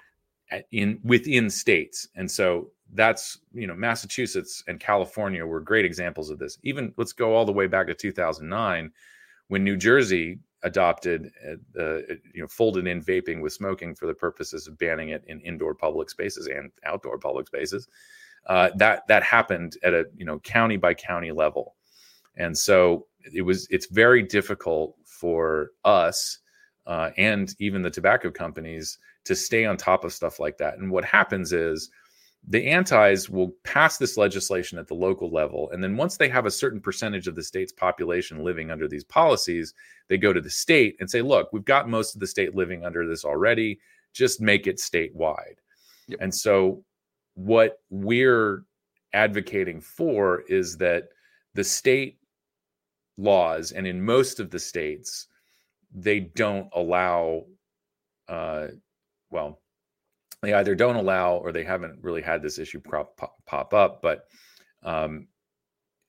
in 0.71 0.99
within 1.03 1.49
states, 1.49 2.07
and 2.15 2.29
so 2.29 2.71
that's 2.93 3.39
you 3.53 3.67
know 3.67 3.75
Massachusetts 3.75 4.63
and 4.67 4.79
California 4.79 5.45
were 5.45 5.59
great 5.59 5.85
examples 5.85 6.29
of 6.29 6.39
this. 6.39 6.57
Even 6.63 6.93
let's 6.97 7.13
go 7.13 7.35
all 7.35 7.45
the 7.45 7.51
way 7.51 7.67
back 7.67 7.87
to 7.87 7.93
2009 7.93 8.91
when 9.47 9.63
New 9.63 9.77
Jersey 9.77 10.39
adopted 10.63 11.31
uh, 11.45 11.81
uh, 11.81 11.97
you 12.33 12.41
know 12.41 12.47
folded 12.47 12.87
in 12.87 13.01
vaping 13.01 13.41
with 13.41 13.53
smoking 13.53 13.95
for 13.95 14.07
the 14.07 14.13
purposes 14.13 14.67
of 14.67 14.77
banning 14.77 15.09
it 15.09 15.23
in 15.27 15.39
indoor 15.41 15.75
public 15.75 16.09
spaces 16.09 16.47
and 16.47 16.71
outdoor 16.85 17.17
public 17.17 17.47
spaces. 17.47 17.87
Uh, 18.47 18.69
that 18.75 19.07
that 19.07 19.23
happened 19.23 19.77
at 19.83 19.93
a 19.93 20.05
you 20.15 20.25
know 20.25 20.39
county 20.39 20.77
by 20.77 20.93
county 20.93 21.31
level. 21.31 21.75
And 22.35 22.57
so 22.57 23.07
it 23.33 23.43
was 23.43 23.67
it's 23.69 23.87
very 23.87 24.23
difficult 24.23 24.95
for 25.05 25.71
us 25.85 26.39
uh, 26.85 27.11
and 27.17 27.55
even 27.59 27.81
the 27.81 27.89
tobacco 27.89 28.31
companies 28.31 28.97
to 29.25 29.35
stay 29.35 29.65
on 29.65 29.77
top 29.77 30.03
of 30.03 30.11
stuff 30.11 30.39
like 30.39 30.57
that. 30.57 30.77
And 30.77 30.91
what 30.91 31.05
happens 31.05 31.53
is 31.53 31.89
the 32.47 32.67
antis 32.67 33.29
will 33.29 33.53
pass 33.63 33.97
this 33.97 34.17
legislation 34.17 34.77
at 34.77 34.87
the 34.87 34.93
local 34.93 35.31
level. 35.31 35.69
And 35.71 35.81
then 35.81 35.95
once 35.95 36.17
they 36.17 36.27
have 36.27 36.45
a 36.45 36.51
certain 36.51 36.81
percentage 36.81 37.27
of 37.27 37.35
the 37.35 37.43
state's 37.43 37.71
population 37.71 38.43
living 38.43 38.69
under 38.69 38.87
these 38.87 39.05
policies, 39.05 39.73
they 40.09 40.17
go 40.17 40.33
to 40.33 40.41
the 40.41 40.49
state 40.49 40.97
and 40.99 41.09
say, 41.09 41.21
look, 41.21 41.53
we've 41.53 41.63
got 41.63 41.87
most 41.87 42.15
of 42.15 42.19
the 42.19 42.27
state 42.27 42.53
living 42.53 42.83
under 42.85 43.07
this 43.07 43.23
already. 43.23 43.79
Just 44.13 44.41
make 44.41 44.67
it 44.67 44.77
statewide. 44.77 45.55
Yep. 46.07 46.19
And 46.21 46.35
so 46.35 46.83
what 47.35 47.79
we're 47.89 48.65
advocating 49.13 49.79
for 49.79 50.41
is 50.49 50.77
that 50.77 51.09
the 51.53 51.63
state 51.63 52.17
laws, 53.17 53.71
and 53.71 53.87
in 53.87 54.03
most 54.03 54.39
of 54.39 54.49
the 54.49 54.59
states, 54.59 55.27
they 55.93 56.19
don't 56.19 56.67
allow. 56.75 57.45
Uh, 58.27 58.67
well, 59.29 59.61
they 60.43 60.53
either 60.53 60.75
don't 60.75 60.97
allow 60.97 61.37
or 61.37 61.53
they 61.53 61.63
haven't 61.63 61.97
really 62.01 62.21
had 62.21 62.41
this 62.41 62.59
issue 62.59 62.81
pop, 62.81 63.17
pop, 63.45 63.73
up. 63.73 64.01
But 64.01 64.27
um, 64.83 65.27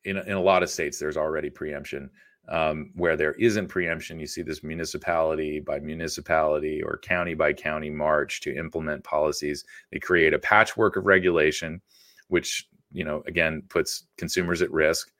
in 0.02 0.18
in 0.18 0.32
a 0.32 0.42
lot 0.42 0.62
of 0.62 0.70
states, 0.70 0.98
there's 0.98 1.16
already 1.16 1.48
preemption. 1.48 2.10
Um, 2.46 2.90
where 2.94 3.16
there 3.16 3.32
isn't 3.34 3.68
preemption, 3.68 4.18
you 4.18 4.26
see 4.26 4.42
this 4.42 4.62
municipality 4.62 5.60
by 5.60 5.78
municipality 5.78 6.82
or 6.82 6.98
county 6.98 7.32
by 7.32 7.54
county 7.54 7.88
march 7.88 8.42
to 8.42 8.54
implement 8.54 9.02
policies. 9.02 9.64
They 9.90 9.98
create 9.98 10.34
a 10.34 10.38
patchwork 10.38 10.96
of 10.96 11.06
regulation, 11.06 11.80
which 12.28 12.68
you 12.92 13.04
know 13.04 13.22
again 13.26 13.62
puts 13.70 14.08
consumers 14.18 14.62
at 14.62 14.72
risk. 14.72 15.10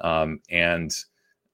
Um, 0.00 0.40
and 0.48 0.94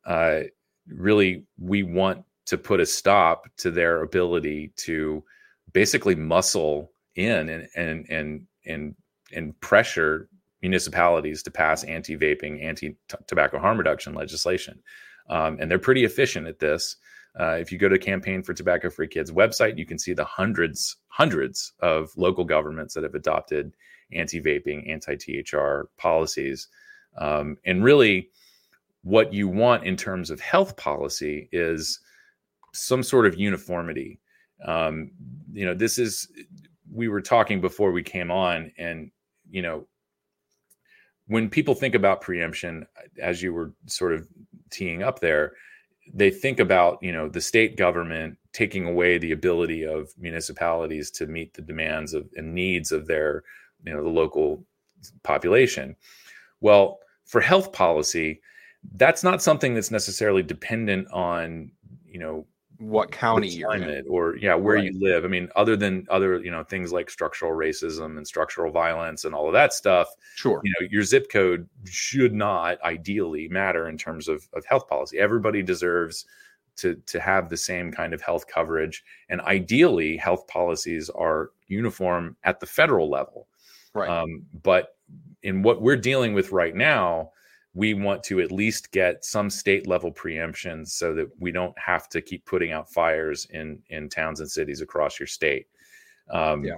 uh, 0.04 0.42
really 0.86 1.44
we 1.58 1.82
want 1.82 2.24
to 2.44 2.58
put 2.58 2.78
a 2.78 2.86
stop 2.86 3.46
to 3.56 3.70
their 3.70 4.02
ability 4.02 4.72
to 4.76 5.24
basically 5.72 6.14
muscle 6.14 6.92
in 7.16 7.48
and 7.48 7.68
and 7.74 8.06
and 8.08 8.46
and, 8.64 8.94
and 9.32 9.60
pressure 9.60 10.28
municipalities 10.62 11.42
to 11.42 11.50
pass 11.50 11.84
anti-vaping, 11.84 12.64
anti-tobacco 12.64 13.58
harm 13.58 13.78
reduction 13.78 14.14
legislation, 14.14 14.82
um, 15.28 15.58
and 15.60 15.70
they're 15.70 15.78
pretty 15.78 16.04
efficient 16.04 16.46
at 16.46 16.58
this. 16.58 16.96
Uh, 17.38 17.56
if 17.60 17.70
you 17.70 17.78
go 17.78 17.88
to 17.88 17.98
Campaign 17.98 18.42
for 18.42 18.54
Tobacco 18.54 18.88
Free 18.88 19.08
Kids 19.08 19.30
website, 19.30 19.76
you 19.76 19.84
can 19.84 19.98
see 19.98 20.14
the 20.14 20.24
hundreds, 20.24 20.96
hundreds 21.08 21.72
of 21.80 22.10
local 22.16 22.44
governments 22.44 22.94
that 22.94 23.02
have 23.02 23.14
adopted 23.14 23.74
anti-vaping, 24.12 24.88
anti-THR 24.88 25.88
policies, 25.98 26.68
um, 27.18 27.58
and 27.66 27.84
really 27.84 28.30
what 29.02 29.32
you 29.32 29.48
want 29.48 29.84
in 29.84 29.96
terms 29.96 30.30
of 30.30 30.40
health 30.40 30.76
policy 30.76 31.48
is 31.52 32.00
some 32.72 33.02
sort 33.02 33.26
of 33.26 33.38
uniformity. 33.38 34.18
Um, 34.64 35.10
you 35.52 35.66
know, 35.66 35.74
this 35.74 35.98
is, 35.98 36.28
we 36.96 37.08
were 37.08 37.20
talking 37.20 37.60
before 37.60 37.92
we 37.92 38.02
came 38.02 38.30
on, 38.30 38.72
and, 38.78 39.10
you 39.50 39.62
know, 39.62 39.86
when 41.28 41.50
people 41.50 41.74
think 41.74 41.94
about 41.94 42.20
preemption, 42.20 42.86
as 43.20 43.42
you 43.42 43.52
were 43.52 43.72
sort 43.86 44.12
of 44.12 44.26
teeing 44.70 45.02
up 45.02 45.20
there, 45.20 45.52
they 46.14 46.30
think 46.30 46.60
about, 46.60 46.98
you 47.02 47.12
know, 47.12 47.28
the 47.28 47.40
state 47.40 47.76
government 47.76 48.38
taking 48.52 48.86
away 48.86 49.18
the 49.18 49.32
ability 49.32 49.84
of 49.84 50.08
municipalities 50.18 51.10
to 51.10 51.26
meet 51.26 51.52
the 51.54 51.62
demands 51.62 52.14
of 52.14 52.28
and 52.36 52.54
needs 52.54 52.92
of 52.92 53.06
their, 53.06 53.42
you 53.84 53.92
know, 53.92 54.02
the 54.02 54.08
local 54.08 54.64
population. 55.24 55.96
Well, 56.60 57.00
for 57.24 57.40
health 57.40 57.72
policy, 57.72 58.40
that's 58.94 59.24
not 59.24 59.42
something 59.42 59.74
that's 59.74 59.90
necessarily 59.90 60.42
dependent 60.42 61.08
on 61.12 61.70
you 62.06 62.18
know 62.18 62.46
what 62.78 63.10
county 63.10 63.48
you're 63.48 63.74
in. 63.74 64.04
or 64.08 64.36
yeah 64.36 64.54
where 64.54 64.76
Right. 64.76 64.92
you 64.92 65.00
live 65.00 65.24
i 65.24 65.28
mean 65.28 65.48
other 65.56 65.76
than 65.76 66.06
other 66.10 66.38
you 66.42 66.50
know 66.50 66.62
things 66.62 66.92
like 66.92 67.08
structural 67.08 67.52
racism 67.52 68.16
and 68.18 68.26
structural 68.26 68.70
violence 68.70 69.24
and 69.24 69.34
all 69.34 69.46
of 69.46 69.52
that 69.54 69.72
stuff 69.72 70.08
Sure. 70.34 70.60
you 70.62 70.72
know 70.78 70.86
your 70.90 71.02
zip 71.02 71.30
code 71.30 71.68
should 71.84 72.34
not 72.34 72.80
ideally 72.82 73.48
matter 73.48 73.88
in 73.88 73.96
terms 73.96 74.28
of, 74.28 74.46
of 74.52 74.64
health 74.66 74.86
policy 74.88 75.18
everybody 75.18 75.62
deserves 75.62 76.26
to 76.76 76.96
to 77.06 77.18
have 77.20 77.48
the 77.48 77.56
same 77.56 77.90
kind 77.90 78.12
of 78.12 78.20
health 78.20 78.46
coverage 78.46 79.02
and 79.30 79.40
ideally 79.42 80.16
health 80.18 80.46
policies 80.46 81.08
are 81.10 81.50
uniform 81.68 82.36
at 82.44 82.60
the 82.60 82.66
federal 82.66 83.08
level 83.08 83.48
Right. 83.94 84.10
um, 84.10 84.44
but 84.62 84.96
in 85.42 85.62
what 85.62 85.80
we're 85.80 85.96
dealing 85.96 86.34
with 86.34 86.52
right 86.52 86.74
now 86.76 87.30
we 87.76 87.92
want 87.92 88.22
to 88.24 88.40
at 88.40 88.50
least 88.50 88.90
get 88.90 89.22
some 89.22 89.50
state 89.50 89.86
level 89.86 90.10
preemptions 90.10 90.88
so 90.88 91.12
that 91.14 91.28
we 91.38 91.52
don't 91.52 91.78
have 91.78 92.08
to 92.08 92.22
keep 92.22 92.42
putting 92.46 92.72
out 92.72 92.90
fires 92.90 93.46
in 93.50 93.78
in 93.90 94.08
towns 94.08 94.40
and 94.40 94.50
cities 94.50 94.80
across 94.80 95.20
your 95.20 95.26
state 95.26 95.66
um, 96.30 96.64
Yeah. 96.64 96.76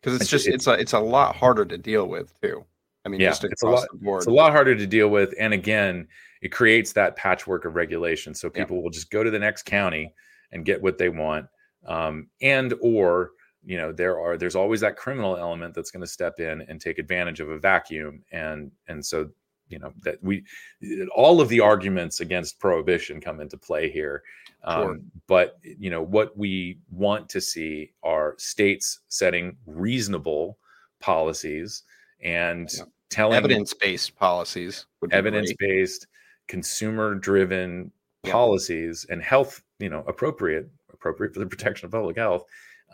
Because 0.00 0.14
it's 0.20 0.24
It's- 0.24 0.30
just 0.30 0.48
it's 0.48 0.66
a 0.66 0.72
it's 0.80 0.92
a 0.94 0.98
lot 1.00 1.36
harder 1.36 1.64
to 1.66 1.76
deal 1.76 2.06
with 2.08 2.32
too. 2.40 2.64
I 3.04 3.08
mean, 3.10 3.20
Yeah, 3.20 3.28
just 3.30 3.44
it's 3.44 3.62
a 3.62 3.66
lot- 3.68 3.88
the 3.92 3.98
board. 3.98 4.18
it's 4.20 4.26
a 4.26 4.30
lot 4.30 4.52
harder 4.52 4.74
to 4.74 4.86
deal 4.86 5.08
with 5.08 5.34
and 5.38 5.52
again 5.52 6.08
it 6.40 6.48
creates 6.50 6.92
that 6.92 7.16
patchwork 7.16 7.64
of 7.64 7.74
regulation 7.74 8.32
so 8.34 8.46
Yeah. 8.48 8.62
people 8.64 8.82
will 8.82 8.90
just 8.90 9.10
go 9.10 9.22
to 9.22 9.30
the 9.30 9.38
next 9.38 9.64
county 9.64 10.14
and 10.52 10.64
get 10.64 10.80
what 10.80 10.96
they 10.98 11.10
want 11.10 11.46
um, 11.86 12.28
and 12.40 12.72
or 12.80 13.32
you 13.64 13.76
know 13.76 13.92
there 13.92 14.18
are 14.20 14.36
there's 14.38 14.54
always 14.56 14.80
that 14.80 14.96
criminal 14.96 15.36
element 15.36 15.74
that's 15.74 15.90
going 15.90 16.00
to 16.00 16.06
step 16.18 16.38
in 16.40 16.62
and 16.62 16.80
take 16.80 16.98
advantage 16.98 17.40
of 17.40 17.50
a 17.50 17.58
vacuum 17.58 18.22
and 18.32 18.70
and 18.86 19.04
so 19.04 19.28
you 19.68 19.78
know 19.78 19.92
that 20.04 20.22
we 20.22 20.44
all 21.14 21.40
of 21.40 21.48
the 21.48 21.60
arguments 21.60 22.20
against 22.20 22.58
prohibition 22.58 23.20
come 23.20 23.40
into 23.40 23.56
play 23.56 23.90
here 23.90 24.22
um, 24.64 24.82
Sure. 24.82 24.98
but 25.26 25.58
you 25.62 25.90
know 25.90 26.02
what 26.02 26.36
we 26.36 26.78
want 26.90 27.28
to 27.30 27.40
see 27.40 27.92
are 28.02 28.34
states 28.38 29.00
setting 29.08 29.56
reasonable 29.66 30.58
policies 31.00 31.82
and 32.22 32.68
Yeah. 32.76 32.84
telling 33.10 33.36
evidence 33.36 33.74
based 33.74 34.16
policies 34.16 34.86
evidence-based 35.10 36.06
consumer 36.46 37.14
driven 37.14 37.92
Yeah. 38.24 38.32
policies 38.32 39.06
and 39.10 39.22
health 39.22 39.62
you 39.78 39.88
know 39.90 40.02
appropriate 40.06 40.68
appropriate 40.92 41.32
for 41.34 41.40
the 41.40 41.46
protection 41.46 41.86
of 41.86 41.92
public 41.92 42.16
health 42.16 42.44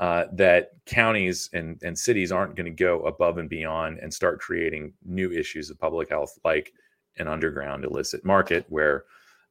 uh, 0.01 0.25
that 0.33 0.73
counties 0.87 1.49
and, 1.53 1.81
and 1.83 1.97
cities 1.97 2.33
aren't 2.33 2.57
going 2.57 2.67
to 2.67 2.71
go 2.71 3.03
above 3.03 3.39
and 3.39 3.49
beyond 3.49 3.99
and 3.99 4.13
start 4.13 4.41
creating 4.41 4.93
new 5.05 5.31
issues 5.31 5.71
of 5.71 5.79
public 5.79 6.09
health 6.09 6.37
like 6.45 6.73
an 7.19 7.29
underground 7.29 7.85
illicit 7.85 8.25
market 8.25 8.65
where 8.69 9.05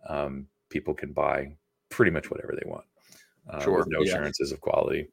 um, 0.10 0.46
people 0.70 0.94
can 0.94 1.14
buy 1.14 1.56
pretty 1.90 2.12
much 2.12 2.30
whatever 2.30 2.54
they 2.54 2.70
want 2.70 2.84
uh, 3.50 3.62
Sure, 3.62 3.80
with 3.80 3.88
no 3.88 4.02
yeah. 4.02 4.12
assurances 4.12 4.52
of 4.52 4.60
quality 4.60 5.08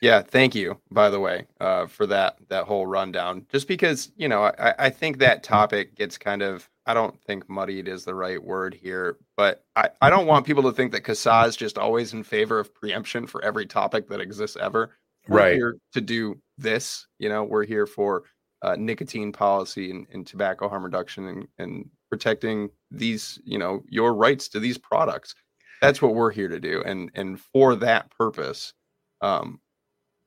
Yeah, 0.00 0.22
thank 0.22 0.54
you, 0.54 0.80
by 0.90 1.10
the 1.10 1.20
way, 1.20 1.46
uh, 1.60 1.86
for 1.86 2.06
that 2.06 2.38
that 2.48 2.64
whole 2.64 2.86
rundown. 2.86 3.46
Just 3.50 3.68
because 3.68 4.10
you 4.16 4.28
know, 4.28 4.44
I, 4.58 4.74
I 4.78 4.90
think 4.90 5.18
that 5.18 5.42
topic 5.56 5.94
gets 5.94 6.16
kind 6.18 6.42
of 6.42 6.68
I 6.90 6.94
don't 6.94 7.20
think 7.22 7.48
muddied 7.48 7.86
is 7.86 8.04
the 8.04 8.16
right 8.16 8.42
word 8.42 8.74
here, 8.74 9.16
but 9.36 9.64
I, 9.76 9.90
I 10.00 10.10
don't 10.10 10.26
want 10.26 10.44
people 10.44 10.64
to 10.64 10.72
think 10.72 10.90
that 10.90 11.04
CASAA 11.04 11.46
is 11.46 11.56
just 11.56 11.78
always 11.78 12.12
in 12.14 12.24
favor 12.24 12.58
of 12.58 12.74
preemption 12.74 13.28
for 13.28 13.44
every 13.44 13.64
topic 13.64 14.08
that 14.08 14.20
exists 14.20 14.56
ever. 14.60 14.96
We're 15.28 15.38
Right. 15.38 15.54
here 15.54 15.76
to 15.92 16.00
do 16.00 16.40
this. 16.58 17.06
You 17.20 17.28
know, 17.28 17.44
we're 17.44 17.64
here 17.64 17.86
for 17.86 18.24
uh, 18.62 18.74
nicotine 18.76 19.30
policy 19.30 19.92
and, 19.92 20.06
and 20.12 20.26
tobacco 20.26 20.68
harm 20.68 20.82
reduction 20.82 21.28
and, 21.28 21.48
and 21.58 21.88
protecting 22.10 22.70
these, 22.90 23.38
you 23.44 23.56
know, 23.58 23.84
your 23.88 24.12
rights 24.14 24.48
to 24.48 24.58
these 24.58 24.76
products. 24.76 25.36
That's 25.80 26.02
what 26.02 26.14
we're 26.16 26.32
here 26.32 26.48
to 26.48 26.58
do. 26.58 26.82
And 26.84 27.10
and 27.14 27.40
for 27.40 27.76
that 27.76 28.10
purpose, 28.10 28.74
um, 29.20 29.60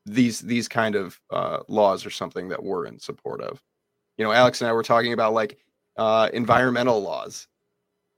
these 0.06 0.40
these 0.40 0.70
kind 0.70 0.96
of 0.96 1.20
uh, 1.30 1.60
laws 1.68 2.06
are 2.06 2.10
something 2.10 2.48
that 2.48 2.64
we're 2.64 2.86
in 2.86 3.00
support 3.00 3.42
of. 3.42 3.62
You 4.18 4.24
know, 4.24 4.32
Alex 4.32 4.62
and 4.62 4.70
I 4.70 4.74
were 4.74 4.82
talking 4.84 5.12
about 5.12 5.34
like 5.34 5.60
uh, 5.98 6.30
environmental 6.34 7.02
laws. 7.02 7.48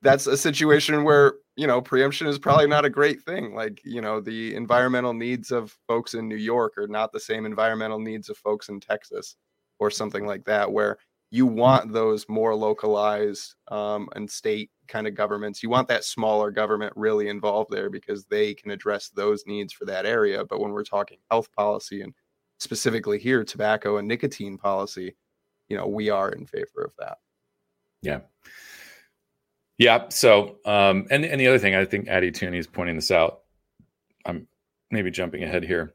That's 0.01 0.27
a 0.27 0.37
situation 0.37 1.03
where 1.03 1.35
you 1.55 1.67
know 1.67 1.81
preemption 1.81 2.27
is 2.27 2.37
probably 2.37 2.67
not 2.67 2.85
a 2.85 2.89
great 2.89 3.21
thing. 3.21 3.55
Like 3.55 3.81
you 3.83 4.01
know, 4.01 4.19
the 4.19 4.55
environmental 4.55 5.13
needs 5.13 5.51
of 5.51 5.75
folks 5.87 6.13
in 6.13 6.27
New 6.27 6.35
York 6.35 6.77
are 6.77 6.87
not 6.87 7.11
the 7.11 7.19
same 7.19 7.45
environmental 7.45 7.99
needs 7.99 8.29
of 8.29 8.37
folks 8.37 8.69
in 8.69 8.79
Texas, 8.79 9.35
or 9.79 9.89
something 9.89 10.25
like 10.25 10.45
that, 10.45 10.71
where 10.71 10.97
you 11.31 11.45
want 11.45 11.91
those 11.91 12.29
more 12.29 12.55
localized 12.55 13.55
um, 13.69 14.07
and 14.15 14.29
state 14.29 14.69
kind 14.87 15.07
of 15.07 15.15
governments. 15.15 15.63
You 15.63 15.69
want 15.69 15.87
that 15.87 16.03
smaller 16.03 16.51
government 16.51 16.93
really 16.95 17.27
involved 17.29 17.71
there 17.71 17.89
because 17.89 18.25
they 18.25 18.53
can 18.53 18.71
address 18.71 19.09
those 19.09 19.43
needs 19.47 19.73
for 19.73 19.85
that 19.85 20.05
area. 20.05 20.45
But 20.45 20.59
when 20.59 20.71
we're 20.71 20.83
talking 20.83 21.17
health 21.31 21.51
policy 21.51 22.01
and 22.01 22.13
specifically 22.59 23.19
here 23.19 23.43
tobacco 23.43 23.97
and 23.97 24.07
nicotine 24.07 24.57
policy, 24.57 25.15
you 25.67 25.75
know, 25.75 25.87
we 25.87 26.09
are 26.09 26.29
in 26.29 26.45
favor 26.45 26.83
of 26.85 26.93
that. 26.99 27.17
Yeah. 28.05 28.19
Yeah. 29.77 30.05
So, 30.09 30.57
um, 30.65 31.07
and, 31.09 31.25
and 31.25 31.39
the 31.39 31.47
other 31.47 31.59
thing, 31.59 31.75
I 31.75 31.85
think 31.85 32.07
Addie 32.07 32.31
Tooney 32.31 32.57
is 32.57 32.67
pointing 32.67 32.95
this 32.95 33.11
out. 33.11 33.41
I'm 34.25 34.47
maybe 34.89 35.11
jumping 35.11 35.43
ahead 35.43 35.63
here. 35.63 35.93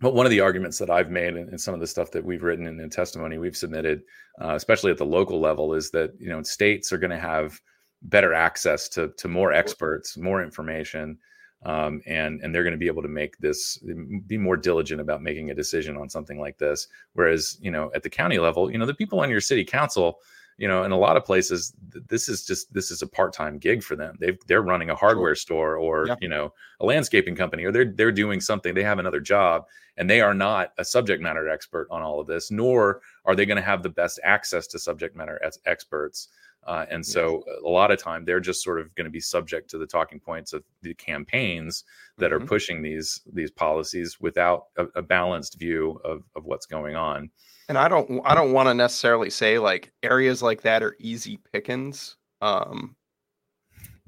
But 0.00 0.14
one 0.14 0.26
of 0.26 0.30
the 0.30 0.40
arguments 0.40 0.78
that 0.78 0.90
I've 0.90 1.10
made 1.10 1.34
and 1.34 1.60
some 1.60 1.74
of 1.74 1.80
the 1.80 1.86
stuff 1.86 2.10
that 2.12 2.24
we've 2.24 2.42
written 2.42 2.66
in 2.66 2.76
the 2.76 2.88
testimony 2.88 3.38
we've 3.38 3.56
submitted, 3.56 4.02
uh, 4.42 4.54
especially 4.54 4.90
at 4.90 4.98
the 4.98 5.06
local 5.06 5.40
level, 5.40 5.72
is 5.74 5.90
that 5.92 6.12
you 6.18 6.28
know 6.28 6.42
states 6.42 6.92
are 6.92 6.98
going 6.98 7.10
to 7.10 7.18
have 7.18 7.60
better 8.02 8.34
access 8.34 8.88
to 8.90 9.12
to 9.18 9.28
more 9.28 9.52
experts, 9.52 10.16
more 10.16 10.42
information, 10.42 11.16
um, 11.64 12.00
and 12.06 12.40
and 12.42 12.52
they're 12.52 12.64
going 12.64 12.72
to 12.72 12.78
be 12.78 12.88
able 12.88 13.02
to 13.02 13.08
make 13.08 13.38
this 13.38 13.78
be 14.26 14.36
more 14.36 14.56
diligent 14.56 15.00
about 15.00 15.22
making 15.22 15.50
a 15.50 15.54
decision 15.54 15.96
on 15.96 16.08
something 16.08 16.40
like 16.40 16.58
this. 16.58 16.88
Whereas 17.12 17.56
you 17.60 17.70
know 17.70 17.92
at 17.94 18.02
the 18.02 18.10
county 18.10 18.38
level, 18.38 18.72
you 18.72 18.78
know 18.78 18.86
the 18.86 18.94
people 18.94 19.20
on 19.20 19.30
your 19.30 19.40
city 19.40 19.64
council, 19.64 20.18
you 20.58 20.68
know 20.68 20.84
in 20.84 20.92
a 20.92 20.96
lot 20.98 21.16
of 21.16 21.24
places 21.24 21.72
this 22.08 22.28
is 22.28 22.44
just 22.46 22.72
this 22.72 22.90
is 22.90 23.02
a 23.02 23.06
part-time 23.06 23.58
gig 23.58 23.82
for 23.82 23.96
them. 23.96 24.16
They've 24.20 24.38
they're 24.46 24.62
running 24.62 24.90
a 24.90 24.94
hardware 24.94 25.34
store 25.34 25.76
or 25.76 26.06
Yeah. 26.06 26.16
you 26.20 26.28
know 26.28 26.52
a 26.80 26.86
landscaping 26.86 27.36
company 27.36 27.64
or 27.64 27.72
they're 27.72 27.92
they're 27.92 28.12
doing 28.12 28.40
something 28.40 28.74
they 28.74 28.82
have 28.82 28.98
another 28.98 29.20
job 29.20 29.66
and 29.96 30.08
they 30.10 30.20
are 30.20 30.34
not 30.34 30.72
a 30.78 30.84
subject 30.84 31.22
matter 31.22 31.48
expert 31.48 31.86
on 31.90 32.02
all 32.02 32.20
of 32.20 32.26
this 32.26 32.50
nor 32.50 33.00
are 33.24 33.34
they 33.34 33.46
going 33.46 33.56
to 33.56 33.62
have 33.62 33.82
the 33.82 33.88
best 33.88 34.18
access 34.24 34.66
to 34.68 34.78
subject 34.78 35.16
matter 35.16 35.40
ex- 35.44 35.58
experts. 35.66 36.28
Uh, 36.66 36.86
and 36.90 37.04
so 37.04 37.44
a 37.62 37.68
lot 37.68 37.90
of 37.90 37.98
time 38.02 38.24
they're 38.24 38.40
just 38.40 38.64
sort 38.64 38.80
of 38.80 38.94
going 38.94 39.04
to 39.04 39.10
be 39.10 39.20
subject 39.20 39.68
to 39.68 39.76
the 39.76 39.86
talking 39.86 40.18
points 40.18 40.54
of 40.54 40.64
the 40.80 40.94
campaigns 40.94 41.84
that 42.16 42.32
are 42.32 42.40
Mhm. 42.40 42.46
pushing 42.46 42.80
these 42.80 43.20
these 43.32 43.50
policies 43.50 44.18
without 44.18 44.68
a, 44.78 44.84
a 44.94 45.02
balanced 45.02 45.58
view 45.58 46.00
of, 46.04 46.22
of 46.34 46.46
what's 46.46 46.64
going 46.66 46.96
on 46.96 47.30
and 47.68 47.78
I 47.78 47.88
don't 47.88 48.20
I 48.24 48.34
don't 48.34 48.52
want 48.52 48.68
to 48.68 48.74
necessarily 48.74 49.30
say 49.30 49.58
like 49.58 49.92
areas 50.02 50.42
like 50.42 50.62
that 50.62 50.82
are 50.82 50.96
easy 50.98 51.38
pickings. 51.52 52.16
Um 52.40 52.96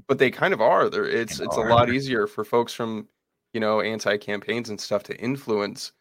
but 0.09 0.19
they 0.19 0.31
kind 0.31 0.55
of 0.55 0.61
are. 0.61 0.89
There 0.89 1.07
it's 1.07 1.41
it's 1.41 1.57
a 1.57 1.61
lot 1.61 1.91
easier 1.91 2.27
for 2.27 2.45
folks 2.45 2.73
from, 2.73 3.09
you 3.53 3.61
know, 3.61 3.81
anti-campaigns 3.81 4.71
and 4.71 4.81
stuff 4.81 5.03
to 5.05 5.17
influence 5.17 5.93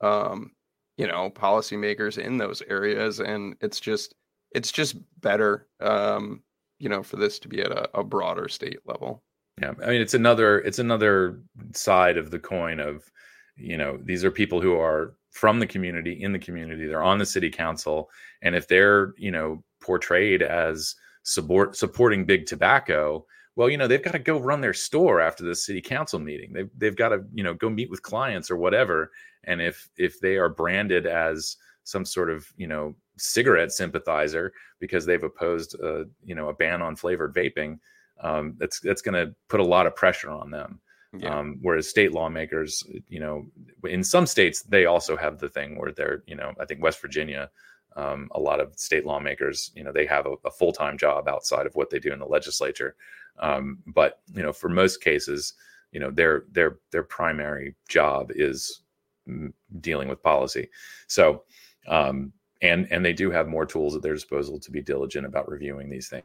um, 0.00 0.50
you 0.96 1.06
know, 1.06 1.30
policymakers 1.30 2.18
in 2.18 2.38
those 2.38 2.60
areas 2.62 3.20
and 3.20 3.56
it's 3.60 3.78
just 3.80 4.14
it's 4.52 4.72
just 4.72 4.96
better 5.20 5.68
um, 5.80 6.42
you 6.78 6.88
know, 6.88 7.02
for 7.02 7.16
this 7.16 7.38
to 7.38 7.48
be 7.48 7.60
at 7.60 7.70
a, 7.70 7.88
a 7.98 8.02
broader 8.02 8.48
state 8.48 8.80
level. 8.86 9.22
Yeah, 9.60 9.72
I 9.82 9.90
mean 9.90 10.00
it's 10.00 10.14
another 10.14 10.58
it's 10.60 10.78
another 10.78 11.40
side 11.72 12.16
of 12.16 12.30
the 12.30 12.38
coin 12.38 12.80
of 12.80 13.10
you 13.56 13.76
know 13.76 13.98
these 14.02 14.24
are 14.24 14.30
people 14.30 14.60
who 14.60 14.74
are 14.74 15.14
from 15.32 15.58
the 15.58 15.66
community 15.66 16.22
in 16.22 16.32
the 16.32 16.38
community 16.38 16.86
they're 16.86 17.02
on 17.02 17.18
the 17.18 17.26
city 17.26 17.50
council 17.50 18.08
and 18.42 18.54
if 18.54 18.68
they're 18.68 19.14
you 19.18 19.30
know 19.30 19.62
portrayed 19.80 20.42
as 20.42 20.94
support 21.24 21.76
supporting 21.76 22.24
big 22.24 22.46
tobacco 22.46 23.24
well 23.56 23.68
you 23.68 23.76
know 23.76 23.88
they've 23.88 24.04
got 24.04 24.12
to 24.12 24.18
go 24.18 24.38
run 24.38 24.60
their 24.60 24.74
store 24.74 25.20
after 25.20 25.44
the 25.44 25.54
city 25.54 25.80
council 25.80 26.18
meeting 26.18 26.52
they've, 26.52 26.70
they've 26.76 26.96
got 26.96 27.08
to 27.08 27.24
you 27.32 27.42
know 27.42 27.54
go 27.54 27.68
meet 27.68 27.90
with 27.90 28.02
clients 28.02 28.50
or 28.50 28.56
whatever 28.56 29.10
and 29.44 29.60
if 29.60 29.88
if 29.96 30.20
they 30.20 30.36
are 30.36 30.48
branded 30.48 31.06
as 31.06 31.56
some 31.84 32.04
sort 32.04 32.30
of 32.30 32.46
you 32.56 32.66
know 32.66 32.94
cigarette 33.18 33.72
sympathizer 33.72 34.52
because 34.78 35.04
they've 35.04 35.24
opposed 35.24 35.76
uh, 35.82 36.04
you 36.24 36.34
know 36.34 36.48
a 36.48 36.54
ban 36.54 36.80
on 36.80 36.94
flavored 36.94 37.34
vaping 37.34 37.78
um, 38.22 38.54
that's 38.58 38.80
that's 38.80 39.02
going 39.02 39.14
to 39.14 39.34
put 39.48 39.60
a 39.60 39.64
lot 39.64 39.86
of 39.86 39.96
pressure 39.96 40.30
on 40.30 40.50
them. 40.50 40.80
Yeah. 41.16 41.38
Um, 41.38 41.58
whereas 41.60 41.88
state 41.88 42.12
lawmakers, 42.12 42.84
you 43.08 43.20
know, 43.20 43.46
in 43.84 44.02
some 44.02 44.26
states 44.26 44.62
they 44.62 44.86
also 44.86 45.16
have 45.16 45.38
the 45.38 45.48
thing 45.48 45.78
where 45.78 45.92
they're, 45.92 46.22
you 46.26 46.34
know, 46.34 46.52
I 46.58 46.64
think 46.64 46.82
West 46.82 47.02
Virginia, 47.02 47.50
um, 47.96 48.28
a 48.34 48.40
lot 48.40 48.60
of 48.60 48.74
state 48.78 49.04
lawmakers, 49.04 49.70
you 49.74 49.84
know, 49.84 49.92
they 49.92 50.06
have 50.06 50.26
a, 50.26 50.34
a 50.46 50.50
full 50.50 50.72
time 50.72 50.96
job 50.96 51.28
outside 51.28 51.66
of 51.66 51.74
what 51.74 51.90
they 51.90 51.98
do 51.98 52.12
in 52.12 52.18
the 52.18 52.26
legislature. 52.26 52.96
Um, 53.38 53.78
but 53.86 54.20
you 54.34 54.42
know, 54.42 54.52
for 54.52 54.68
most 54.70 55.02
cases, 55.02 55.54
you 55.92 56.00
know, 56.00 56.10
their 56.10 56.44
their 56.50 56.78
their 56.92 57.02
primary 57.02 57.74
job 57.88 58.30
is 58.34 58.82
mm, 59.28 59.52
dealing 59.80 60.08
with 60.08 60.22
policy. 60.22 60.70
So, 61.08 61.44
um, 61.88 62.32
and 62.62 62.88
and 62.90 63.04
they 63.04 63.12
do 63.12 63.30
have 63.30 63.48
more 63.48 63.66
tools 63.66 63.94
at 63.96 64.02
their 64.02 64.14
disposal 64.14 64.58
to 64.60 64.70
be 64.70 64.80
diligent 64.82 65.26
about 65.26 65.50
reviewing 65.50 65.90
these 65.90 66.08
things. 66.08 66.24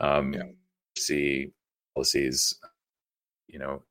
Um, 0.00 0.34
Yeah. 0.34 0.42
See 0.96 1.52
policies, 1.94 2.56
you 3.46 3.58
know, 3.60 3.82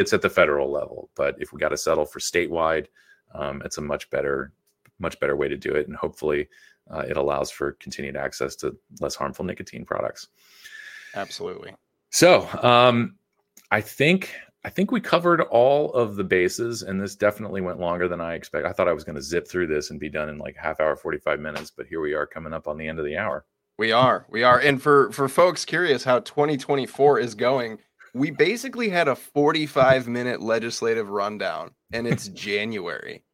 it's 0.00 0.12
at 0.12 0.22
the 0.22 0.30
federal 0.30 0.72
level. 0.72 1.10
But 1.14 1.36
if 1.38 1.52
we 1.52 1.60
got 1.60 1.68
to 1.68 1.76
settle 1.76 2.06
for 2.06 2.18
statewide, 2.18 2.86
um, 3.34 3.62
it's 3.64 3.78
a 3.78 3.82
much 3.82 4.08
better, 4.10 4.52
much 4.98 5.20
better 5.20 5.36
way 5.36 5.48
to 5.48 5.56
do 5.56 5.72
it, 5.74 5.86
and 5.86 5.96
hopefully, 5.96 6.48
uh, 6.90 7.04
it 7.08 7.16
allows 7.16 7.50
for 7.50 7.72
continued 7.72 8.16
access 8.16 8.56
to 8.56 8.76
less 9.00 9.14
harmful 9.14 9.44
nicotine 9.44 9.84
products. 9.84 10.28
Absolutely. 11.14 11.74
So, 12.10 12.48
um, 12.62 13.16
I 13.70 13.80
think 13.80 14.34
I 14.64 14.70
think 14.70 14.90
we 14.90 15.00
covered 15.00 15.42
all 15.42 15.92
of 15.92 16.16
the 16.16 16.24
bases, 16.24 16.82
and 16.82 17.00
this 17.00 17.14
definitely 17.14 17.60
went 17.60 17.78
longer 17.78 18.08
than 18.08 18.20
I 18.20 18.34
expect. 18.34 18.66
I 18.66 18.72
thought 18.72 18.88
I 18.88 18.92
was 18.92 19.04
going 19.04 19.16
to 19.16 19.22
zip 19.22 19.46
through 19.48 19.68
this 19.68 19.90
and 19.90 20.00
be 20.00 20.08
done 20.08 20.28
in 20.28 20.38
like 20.38 20.56
half 20.56 20.80
hour, 20.80 20.96
forty 20.96 21.18
five 21.18 21.40
minutes, 21.40 21.70
but 21.70 21.86
here 21.86 22.00
we 22.00 22.14
are 22.14 22.26
coming 22.26 22.52
up 22.52 22.66
on 22.66 22.76
the 22.76 22.88
end 22.88 22.98
of 22.98 23.04
the 23.04 23.16
hour. 23.16 23.44
We 23.78 23.92
are, 23.92 24.26
we 24.28 24.42
are, 24.42 24.58
and 24.58 24.82
for 24.82 25.12
for 25.12 25.28
folks 25.28 25.64
curious 25.64 26.04
how 26.04 26.20
twenty 26.20 26.56
twenty 26.56 26.86
four 26.86 27.18
is 27.18 27.34
going, 27.34 27.78
we 28.14 28.30
basically 28.30 28.88
had 28.88 29.08
a 29.08 29.16
forty 29.16 29.66
five 29.66 30.08
minute 30.08 30.40
legislative 30.40 31.08
rundown, 31.08 31.72
and 31.92 32.06
it's 32.06 32.28
January. 32.28 33.24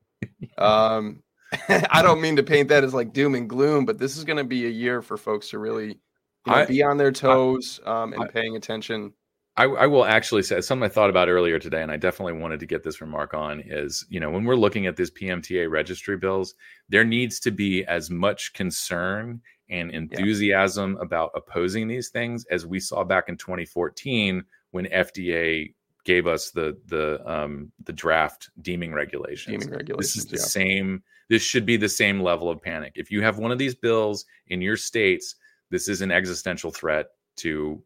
Um, 0.59 1.23
I 1.69 2.03
don't 2.03 2.21
mean 2.21 2.37
to 2.37 2.43
paint 2.43 2.69
that 2.69 2.85
as 2.85 2.95
like 2.95 3.13
doom 3.13 3.35
and 3.35 3.49
gloom, 3.49 3.85
but 3.85 3.99
this 3.99 4.17
is 4.17 4.25
going 4.25 4.39
to 4.39 4.45
be 4.45 4.67
a 4.67 4.71
year 4.71 5.03
for 5.03 5.17
folks 5.17 5.51
to 5.51 5.59
really 5.59 5.89
you 5.89 6.53
know, 6.53 6.55
I, 6.55 6.67
be 6.67 6.83
on 6.83 6.97
their 6.97 7.13
toes 7.13 7.81
um, 7.85 8.13
and 8.13 8.23
I, 8.23 8.27
paying 8.29 8.57
attention. 8.57 9.13
I, 9.57 9.65
I, 9.65 9.87
will 9.87 10.05
actually 10.05 10.43
say 10.43 10.61
something 10.61 10.85
I 10.85 10.93
thought 10.93 11.09
about 11.09 11.29
earlier 11.29 11.59
today, 11.59 11.83
and 11.83 11.91
I 11.91 11.97
definitely 11.97 12.35
wanted 12.35 12.61
to 12.61 12.67
get 12.67 12.83
this 12.83 13.01
remark 13.01 13.33
on 13.33 13.63
is, 13.65 14.05
you 14.11 14.21
know, 14.21 14.31
when 14.31 14.45
we're 14.45 14.57
looking 14.57 14.87
at 14.87 14.97
these 14.97 15.11
PMTA 15.11 15.71
registry 15.71 16.17
bills, 16.17 16.55
there 16.89 17.05
needs 17.05 17.41
to 17.41 17.51
be 17.51 17.85
as 17.87 18.11
much 18.11 18.53
concern 18.53 19.41
and 19.71 19.91
enthusiasm 19.93 20.97
yeah. 20.97 21.05
about 21.05 21.31
opposing 21.35 21.89
these 21.89 22.11
things 22.11 22.45
as 22.51 22.67
we 22.67 22.79
saw 22.79 23.03
back 23.03 23.29
in 23.29 23.37
2014 23.37 24.45
when 24.71 24.87
FDA 24.87 25.75
gave 26.05 26.27
us 26.27 26.51
the 26.51 26.79
the 26.87 27.21
um, 27.31 27.73
the 27.85 27.93
draft 27.93 28.51
deeming 28.63 28.93
regulations. 28.93 29.65
Deeming 29.65 29.77
regulations. 29.77 30.15
This 30.15 30.25
is 30.25 30.31
the 30.31 30.39
yeah. 30.39 30.45
same. 30.45 31.03
This 31.29 31.43
should 31.43 31.67
be 31.67 31.77
the 31.77 31.89
same 31.89 32.21
level 32.21 32.49
of 32.49 32.63
panic. 32.63 32.93
If 32.95 33.11
you 33.11 33.21
have 33.23 33.39
one 33.39 33.51
of 33.51 33.59
these 33.59 33.75
bills 33.75 34.25
in 34.47 34.63
your 34.63 34.77
states, 34.77 35.35
this 35.71 35.89
is 35.89 36.01
an 36.01 36.13
existential 36.13 36.71
threat 36.71 37.07
to 37.39 37.83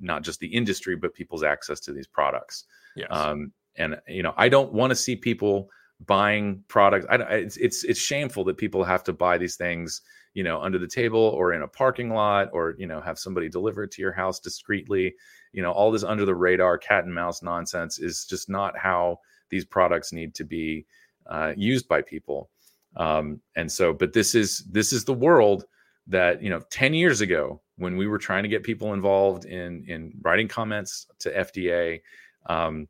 not 0.00 0.22
just 0.22 0.40
the 0.40 0.48
industry 0.48 0.96
but 0.96 1.14
people's 1.14 1.44
access 1.44 1.80
to 1.80 1.92
these 1.92 2.08
products. 2.08 2.64
Yes. 2.96 3.08
Um, 3.10 3.52
and 3.76 3.98
you 4.08 4.22
know, 4.22 4.34
I 4.36 4.48
don't 4.48 4.72
want 4.72 4.90
to 4.90 4.96
see 4.96 5.16
people 5.16 5.70
buying 6.06 6.62
products. 6.68 7.06
I, 7.08 7.16
it's 7.16 7.56
it's 7.56 7.84
it's 7.84 8.00
shameful 8.00 8.44
that 8.44 8.56
people 8.56 8.84
have 8.84 9.04
to 9.04 9.12
buy 9.12 9.38
these 9.38 9.56
things, 9.56 10.02
you 10.34 10.42
know, 10.42 10.60
under 10.60 10.78
the 10.78 10.88
table 10.88 11.20
or 11.20 11.52
in 11.52 11.62
a 11.62 11.68
parking 11.68 12.10
lot, 12.10 12.48
or 12.52 12.74
you 12.76 12.86
know, 12.86 13.00
have 13.00 13.18
somebody 13.18 13.48
deliver 13.48 13.84
it 13.84 13.92
to 13.92 14.02
your 14.02 14.12
house 14.12 14.40
discreetly. 14.40 15.14
You 15.52 15.62
know, 15.62 15.72
all 15.72 15.90
this 15.90 16.04
under 16.04 16.24
the 16.24 16.34
radar 16.34 16.78
cat 16.78 17.04
and 17.04 17.14
mouse 17.14 17.42
nonsense 17.42 17.98
is 17.98 18.24
just 18.24 18.48
not 18.48 18.76
how 18.76 19.20
these 19.50 19.64
products 19.64 20.12
need 20.12 20.34
to 20.34 20.44
be 20.44 20.86
uh, 21.26 21.52
used 21.56 21.88
by 21.88 22.02
people. 22.02 22.50
Um, 22.96 23.40
and 23.56 23.70
so, 23.70 23.92
but 23.92 24.12
this 24.12 24.34
is 24.34 24.60
this 24.70 24.92
is 24.92 25.04
the 25.04 25.14
world 25.14 25.64
that 26.06 26.42
you 26.42 26.50
know 26.50 26.60
10 26.70 26.94
years 26.94 27.20
ago 27.20 27.60
when 27.76 27.96
we 27.96 28.06
were 28.06 28.18
trying 28.18 28.42
to 28.42 28.48
get 28.48 28.62
people 28.62 28.92
involved 28.92 29.44
in 29.44 29.84
in 29.86 30.12
writing 30.22 30.48
comments 30.48 31.06
to 31.20 31.30
FDA 31.30 32.00
um, 32.46 32.88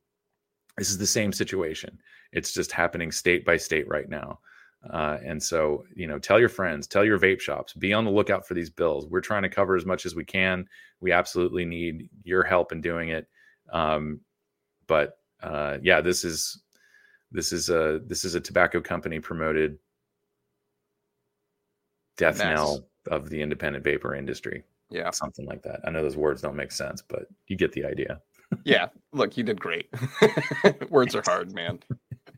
this 0.78 0.90
is 0.90 0.98
the 0.98 1.06
same 1.06 1.32
situation 1.32 1.98
it's 2.32 2.52
just 2.52 2.72
happening 2.72 3.12
state 3.12 3.44
by 3.44 3.56
state 3.56 3.86
right 3.88 4.08
now 4.08 4.38
uh, 4.90 5.18
and 5.24 5.42
so 5.42 5.84
you 5.94 6.06
know 6.06 6.18
tell 6.18 6.40
your 6.40 6.48
friends 6.48 6.86
tell 6.86 7.04
your 7.04 7.18
vape 7.18 7.40
shops 7.40 7.72
be 7.74 7.92
on 7.92 8.04
the 8.04 8.10
lookout 8.10 8.46
for 8.46 8.54
these 8.54 8.70
bills 8.70 9.06
we're 9.06 9.20
trying 9.20 9.42
to 9.42 9.48
cover 9.48 9.76
as 9.76 9.86
much 9.86 10.06
as 10.06 10.14
we 10.14 10.24
can 10.24 10.66
we 11.00 11.12
absolutely 11.12 11.64
need 11.64 12.08
your 12.24 12.42
help 12.42 12.72
in 12.72 12.80
doing 12.80 13.10
it 13.10 13.28
um, 13.72 14.20
but 14.86 15.18
uh, 15.42 15.78
yeah 15.82 16.00
this 16.00 16.24
is 16.24 16.62
this 17.30 17.52
is 17.52 17.70
a 17.70 18.00
this 18.06 18.24
is 18.24 18.34
a 18.34 18.40
tobacco 18.40 18.80
company 18.80 19.18
promoted 19.18 19.78
death 22.16 22.38
knell 22.38 22.86
of 23.10 23.28
the 23.30 23.40
independent 23.40 23.84
vapor 23.84 24.14
industry. 24.14 24.62
Yeah. 24.90 25.10
Something 25.10 25.46
like 25.46 25.62
that. 25.62 25.80
I 25.84 25.90
know 25.90 26.02
those 26.02 26.16
words 26.16 26.42
don't 26.42 26.56
make 26.56 26.72
sense, 26.72 27.02
but 27.02 27.26
you 27.48 27.56
get 27.56 27.72
the 27.72 27.84
idea. 27.84 28.20
yeah. 28.64 28.88
Look, 29.12 29.36
you 29.36 29.42
did 29.42 29.60
great. 29.60 29.88
words 30.90 31.14
are 31.14 31.22
hard, 31.24 31.52
man. 31.54 31.80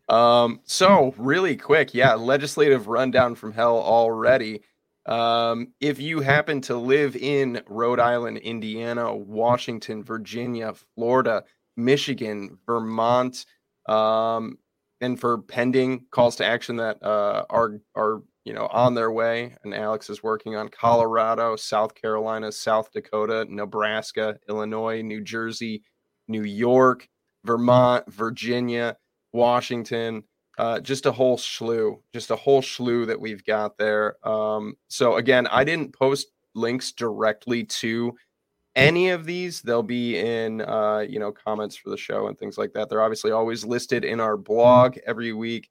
Um, 0.09 0.61
so 0.65 1.15
really 1.17 1.57
quick, 1.57 1.95
yeah, 1.95 2.15
legislative 2.15 2.89
rundown 2.89 3.35
from 3.35 3.53
hell 3.53 3.79
already. 3.79 4.63
Um, 5.07 5.73
if 5.81 6.01
you 6.01 6.21
happen 6.21 6.61
to 6.63 6.77
live 6.77 7.17
in 7.17 7.63
Rhode 7.67 8.01
Island, 8.01 8.39
Indiana, 8.39 9.15
Washington, 9.15 10.03
Virginia, 10.03 10.75
Florida, 10.95 11.45
Michigan, 11.77 12.59
Vermont, 12.67 13.45
um, 13.87 14.59
and 15.01 15.21
for 15.21 15.39
pending 15.39 16.07
calls 16.11 16.37
to 16.37 16.47
action 16.47 16.77
that 16.77 17.03
uh, 17.03 17.45
are 17.51 17.81
are 17.95 18.23
you 18.45 18.53
know, 18.53 18.67
on 18.67 18.95
their 18.95 19.11
way. 19.11 19.57
And 19.65 19.75
Alex 19.75 20.11
is 20.11 20.23
working 20.23 20.55
on 20.55 20.69
Colorado, 20.69 21.57
South 21.57 21.95
Carolina, 21.95 22.53
South 22.53 22.93
Dakota, 22.93 23.47
Nebraska, 23.49 24.39
Illinois, 24.49 25.03
New 25.03 25.23
Jersey, 25.23 25.83
New 26.29 26.43
York, 26.45 27.09
Vermont, 27.45 28.11
Virginia, 28.13 28.97
Washington. 29.35 30.23
Uh, 30.57 30.79
just 30.79 31.05
a 31.05 31.13
whole 31.13 31.37
slew, 31.37 32.01
just 32.13 32.31
a 32.31 32.37
whole 32.37 32.63
slew 32.63 33.05
that 33.07 33.21
we've 33.21 33.45
got 33.45 33.77
there. 33.77 34.17
Um, 34.27 34.77
so 34.87 35.17
again, 35.17 35.49
I 35.49 35.65
didn't 35.65 35.93
post 35.93 36.29
links 36.55 36.93
directly 36.93 37.65
to 37.65 38.15
any 38.77 39.11
of 39.11 39.27
these. 39.27 39.63
They'll 39.63 39.83
be 39.83 40.17
in, 40.19 40.61
uh, 40.61 41.01
you 41.09 41.19
know, 41.19 41.33
comments 41.33 41.75
for 41.75 41.91
the 41.91 41.97
show 41.97 42.29
and 42.29 42.39
things 42.39 42.57
like 42.57 42.73
that. 42.75 42.89
They're 42.89 43.03
obviously 43.03 43.33
always 43.33 43.65
listed 43.65 44.05
in 44.05 44.21
our 44.21 44.37
blog 44.37 44.97
every 45.07 45.33
week. 45.33 45.69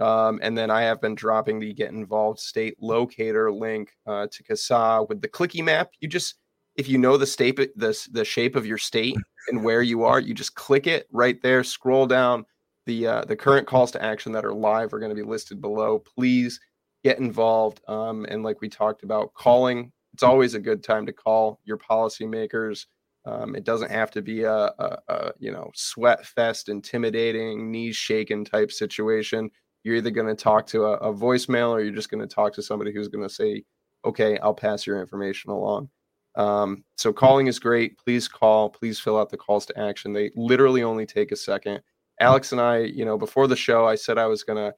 Um, 0.00 0.40
and 0.42 0.58
then 0.58 0.70
I 0.70 0.82
have 0.82 1.00
been 1.00 1.14
dropping 1.14 1.60
the 1.60 1.72
get 1.72 1.90
involved 1.90 2.40
state 2.40 2.76
locator 2.80 3.52
link 3.52 3.92
uh, 4.06 4.26
to 4.32 4.42
CASAA 4.42 5.08
with 5.08 5.20
the 5.20 5.28
clicky 5.28 5.64
map. 5.64 5.90
You 6.00 6.08
just, 6.08 6.36
if 6.76 6.88
you 6.88 6.98
know 6.98 7.16
the 7.16 7.26
state, 7.26 7.56
the, 7.56 8.08
the 8.10 8.24
shape 8.24 8.56
of 8.56 8.66
your 8.66 8.78
state 8.78 9.16
and 9.48 9.62
where 9.62 9.82
you 9.82 10.02
are, 10.02 10.18
you 10.18 10.34
just 10.34 10.56
click 10.56 10.88
it 10.88 11.06
right 11.12 11.40
there, 11.42 11.62
scroll 11.62 12.06
down. 12.06 12.46
The, 12.86 13.06
uh, 13.06 13.24
the 13.24 13.36
current 13.36 13.66
calls 13.66 13.90
to 13.92 14.02
action 14.02 14.32
that 14.32 14.44
are 14.44 14.54
live 14.54 14.92
are 14.92 14.98
going 14.98 15.14
to 15.14 15.16
be 15.16 15.28
listed 15.28 15.60
below. 15.60 15.98
Please 15.98 16.60
get 17.02 17.18
involved. 17.18 17.80
Um, 17.88 18.26
and 18.28 18.42
like 18.42 18.60
we 18.60 18.68
talked 18.68 19.02
about, 19.02 19.34
calling, 19.34 19.92
it's 20.12 20.22
always 20.22 20.54
a 20.54 20.60
good 20.60 20.82
time 20.82 21.06
to 21.06 21.12
call 21.12 21.60
your 21.64 21.78
policymakers. 21.78 22.86
Um, 23.26 23.56
it 23.56 23.64
doesn't 23.64 23.90
have 23.90 24.10
to 24.12 24.22
be 24.22 24.42
a, 24.42 24.54
a, 24.54 24.98
a, 25.08 25.32
you 25.38 25.50
know 25.50 25.70
sweat 25.74 26.26
fest, 26.26 26.68
intimidating, 26.68 27.70
knees 27.70 27.96
shaking 27.96 28.44
type 28.44 28.70
situation 28.70 29.50
you're 29.84 29.96
either 29.96 30.10
going 30.10 30.26
to 30.26 30.34
talk 30.34 30.66
to 30.68 30.86
a, 30.86 30.92
a 30.94 31.14
voicemail 31.14 31.68
or 31.68 31.80
you're 31.80 31.94
just 31.94 32.10
going 32.10 32.26
to 32.26 32.34
talk 32.34 32.54
to 32.54 32.62
somebody 32.62 32.92
who's 32.92 33.08
going 33.08 33.26
to 33.26 33.32
say, 33.32 33.62
okay, 34.04 34.38
I'll 34.38 34.54
pass 34.54 34.86
your 34.86 35.00
information 35.00 35.50
along. 35.50 35.90
Um, 36.34 36.84
so 36.96 37.12
calling 37.12 37.46
is 37.46 37.58
great. 37.58 37.96
Please 37.98 38.26
call. 38.26 38.70
Please 38.70 38.98
fill 38.98 39.18
out 39.18 39.30
the 39.30 39.36
calls 39.36 39.66
to 39.66 39.78
action. 39.78 40.12
They 40.12 40.30
literally 40.34 40.82
only 40.82 41.06
take 41.06 41.30
a 41.30 41.36
second. 41.36 41.80
Alex 42.20 42.52
and 42.52 42.60
I, 42.60 42.78
you 42.78 43.04
know, 43.04 43.18
before 43.18 43.46
the 43.46 43.56
show, 43.56 43.86
I 43.86 43.94
said 43.94 44.18
I 44.18 44.26
was 44.26 44.44
going 44.44 44.56
to 44.56 44.74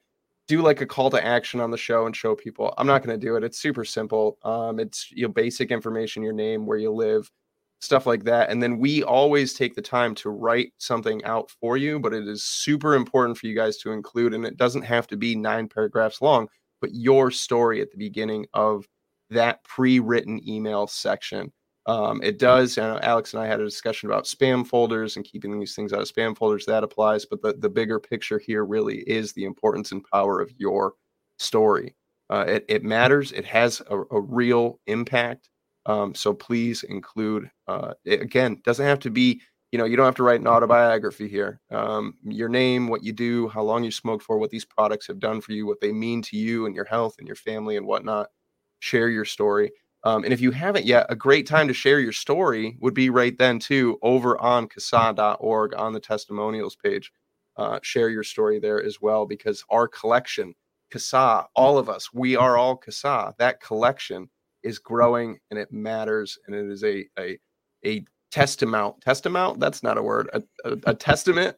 do 0.47 0.61
like 0.61 0.81
a 0.81 0.85
call 0.85 1.09
to 1.09 1.23
action 1.23 1.59
on 1.59 1.71
the 1.71 1.77
show 1.77 2.05
and 2.05 2.15
show 2.15 2.35
people. 2.35 2.73
I'm 2.77 2.87
not 2.87 3.03
going 3.03 3.19
to 3.19 3.25
do 3.25 3.35
it. 3.35 3.43
It's 3.43 3.59
super 3.59 3.83
simple. 3.83 4.37
Um, 4.43 4.79
it's 4.79 5.11
your 5.11 5.29
know, 5.29 5.33
basic 5.33 5.71
information, 5.71 6.23
your 6.23 6.33
name, 6.33 6.65
where 6.65 6.77
you 6.77 6.91
live, 6.91 7.29
stuff 7.79 8.05
like 8.05 8.23
that. 8.23 8.49
And 8.49 8.63
then 8.63 8.77
we 8.77 9.03
always 9.03 9.53
take 9.53 9.75
the 9.75 9.81
time 9.81 10.15
to 10.15 10.29
write 10.29 10.73
something 10.77 11.23
out 11.25 11.51
for 11.59 11.77
you, 11.77 11.99
but 11.99 12.13
it 12.13 12.27
is 12.27 12.43
super 12.43 12.95
important 12.95 13.37
for 13.37 13.47
you 13.47 13.55
guys 13.55 13.77
to 13.79 13.91
include, 13.91 14.33
and 14.33 14.45
it 14.45 14.57
doesn't 14.57 14.83
have 14.83 15.05
to 15.07 15.17
be 15.17 15.35
nine 15.35 15.67
paragraphs 15.67 16.21
long, 16.21 16.47
but 16.81 16.91
your 16.93 17.29
story 17.29 17.81
at 17.81 17.91
the 17.91 17.97
beginning 17.97 18.45
of 18.53 18.87
that 19.29 19.63
pre 19.63 19.99
written 19.99 20.39
email 20.47 20.87
section. 20.87 21.51
Um, 21.87 22.21
it 22.21 22.37
does. 22.37 22.77
Uh, 22.77 22.99
Alex 23.01 23.33
and 23.33 23.41
I 23.41 23.47
had 23.47 23.61
a 23.61 23.65
discussion 23.65 24.09
about 24.09 24.25
spam 24.25 24.67
folders 24.67 25.15
and 25.15 25.25
keeping 25.25 25.57
these 25.57 25.73
things 25.73 25.93
out 25.93 26.01
of 26.01 26.11
spam 26.11 26.37
folders. 26.37 26.65
That 26.65 26.83
applies. 26.83 27.25
But 27.25 27.41
the, 27.41 27.53
the 27.53 27.69
bigger 27.69 27.99
picture 27.99 28.37
here 28.37 28.65
really 28.65 28.97
is 29.09 29.31
the 29.31 29.45
importance 29.45 29.93
and 29.93 30.03
power 30.03 30.41
of 30.41 30.51
your 30.57 30.93
story. 31.39 31.95
Uh, 32.29 32.43
it, 32.47 32.65
it 32.67 32.83
matters. 32.83 33.31
It 33.31 33.45
has 33.45 33.81
a, 33.89 34.01
a 34.11 34.19
real 34.19 34.79
impact. 34.87 35.49
Um, 35.85 36.13
so 36.13 36.33
please 36.33 36.83
include, 36.83 37.49
uh, 37.69 37.93
it, 38.03 38.21
again, 38.21 38.61
doesn't 38.65 38.85
have 38.85 38.99
to 38.99 39.09
be, 39.09 39.41
you 39.71 39.79
know, 39.79 39.85
you 39.85 39.95
don't 39.95 40.05
have 40.05 40.15
to 40.15 40.23
write 40.23 40.41
an 40.41 40.47
autobiography 40.47 41.29
here. 41.29 41.61
Um, 41.71 42.15
your 42.25 42.49
name, 42.49 42.89
what 42.89 43.03
you 43.03 43.13
do, 43.13 43.47
how 43.47 43.63
long 43.63 43.85
you 43.85 43.91
smoked 43.91 44.23
for, 44.23 44.37
what 44.37 44.49
these 44.49 44.65
products 44.65 45.07
have 45.07 45.19
done 45.19 45.39
for 45.39 45.53
you, 45.53 45.65
what 45.65 45.79
they 45.79 45.93
mean 45.93 46.21
to 46.23 46.35
you 46.35 46.65
and 46.65 46.75
your 46.75 46.83
health 46.83 47.15
and 47.19 47.27
your 47.27 47.37
family 47.37 47.77
and 47.77 47.85
whatnot. 47.85 48.27
Share 48.79 49.07
your 49.07 49.23
story. 49.25 49.71
Um, 50.03 50.23
and 50.23 50.31
if 50.31 50.39
you 50.39 50.51
haven't 50.51 50.85
yet, 50.85 51.05
a 51.09 51.15
great 51.15 51.47
time 51.47 51.67
to 51.67 51.73
share 51.73 51.99
your 51.99 52.13
story 52.13 52.77
would 52.79 52.93
be 52.93 53.09
right 53.09 53.37
then, 53.37 53.59
too, 53.59 53.97
over 54.01 54.39
on 54.39 54.67
CASAA.org 54.67 55.73
on 55.75 55.93
the 55.93 55.99
testimonials 55.99 56.75
page. 56.75 57.11
Uh, 57.57 57.79
share 57.81 58.09
your 58.09 58.23
story 58.23 58.59
there 58.59 58.81
as 58.81 59.01
well, 59.01 59.25
because 59.25 59.63
our 59.69 59.87
collection, 59.87 60.53
CASAA, 60.93 61.45
all 61.55 61.77
of 61.77 61.89
us, 61.89 62.13
we 62.13 62.35
are 62.35 62.57
all 62.57 62.77
CASAA. 62.77 63.35
That 63.37 63.59
collection 63.61 64.29
is 64.63 64.79
growing 64.79 65.39
and 65.49 65.59
it 65.59 65.71
matters 65.71 66.37
and 66.45 66.55
it 66.55 66.65
is 66.65 66.83
a 66.83 67.05
a 67.19 67.37
a 67.85 68.03
testament 68.31 68.95
testament 69.01 69.59
that's 69.59 69.83
not 69.83 69.97
a 69.97 70.01
word 70.01 70.29
a, 70.33 70.43
a, 70.65 70.77
a 70.87 70.93
testament 70.95 71.55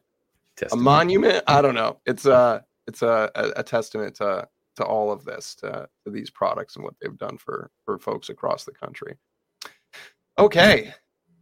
a 0.72 0.76
monument. 0.76 1.42
I 1.46 1.62
don't 1.62 1.74
know. 1.74 1.98
It's 2.06 2.26
a 2.26 2.64
it's 2.86 3.02
a, 3.02 3.30
a, 3.34 3.52
a 3.56 3.62
testament 3.62 4.16
to 4.16 4.48
to 4.76 4.84
all 4.84 5.12
of 5.12 5.24
this 5.24 5.54
to, 5.56 5.88
to 6.04 6.10
these 6.10 6.30
products 6.30 6.76
and 6.76 6.84
what 6.84 6.94
they've 7.00 7.18
done 7.18 7.38
for 7.38 7.70
for 7.84 7.98
folks 7.98 8.28
across 8.28 8.64
the 8.64 8.72
country. 8.72 9.16
Okay, 10.38 10.92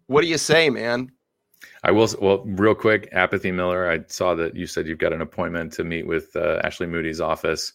what 0.06 0.22
do 0.22 0.26
you 0.26 0.38
say, 0.38 0.70
man? 0.70 1.10
I 1.82 1.90
will. 1.90 2.08
Well, 2.20 2.44
real 2.44 2.74
quick, 2.74 3.08
Apathy 3.12 3.52
Miller. 3.52 3.90
I 3.90 4.00
saw 4.08 4.34
that 4.34 4.56
you 4.56 4.66
said 4.66 4.86
you've 4.86 4.98
got 4.98 5.12
an 5.12 5.22
appointment 5.22 5.72
to 5.74 5.84
meet 5.84 6.06
with 6.06 6.34
uh, 6.36 6.60
Ashley 6.64 6.86
Moody's 6.86 7.20
office. 7.20 7.72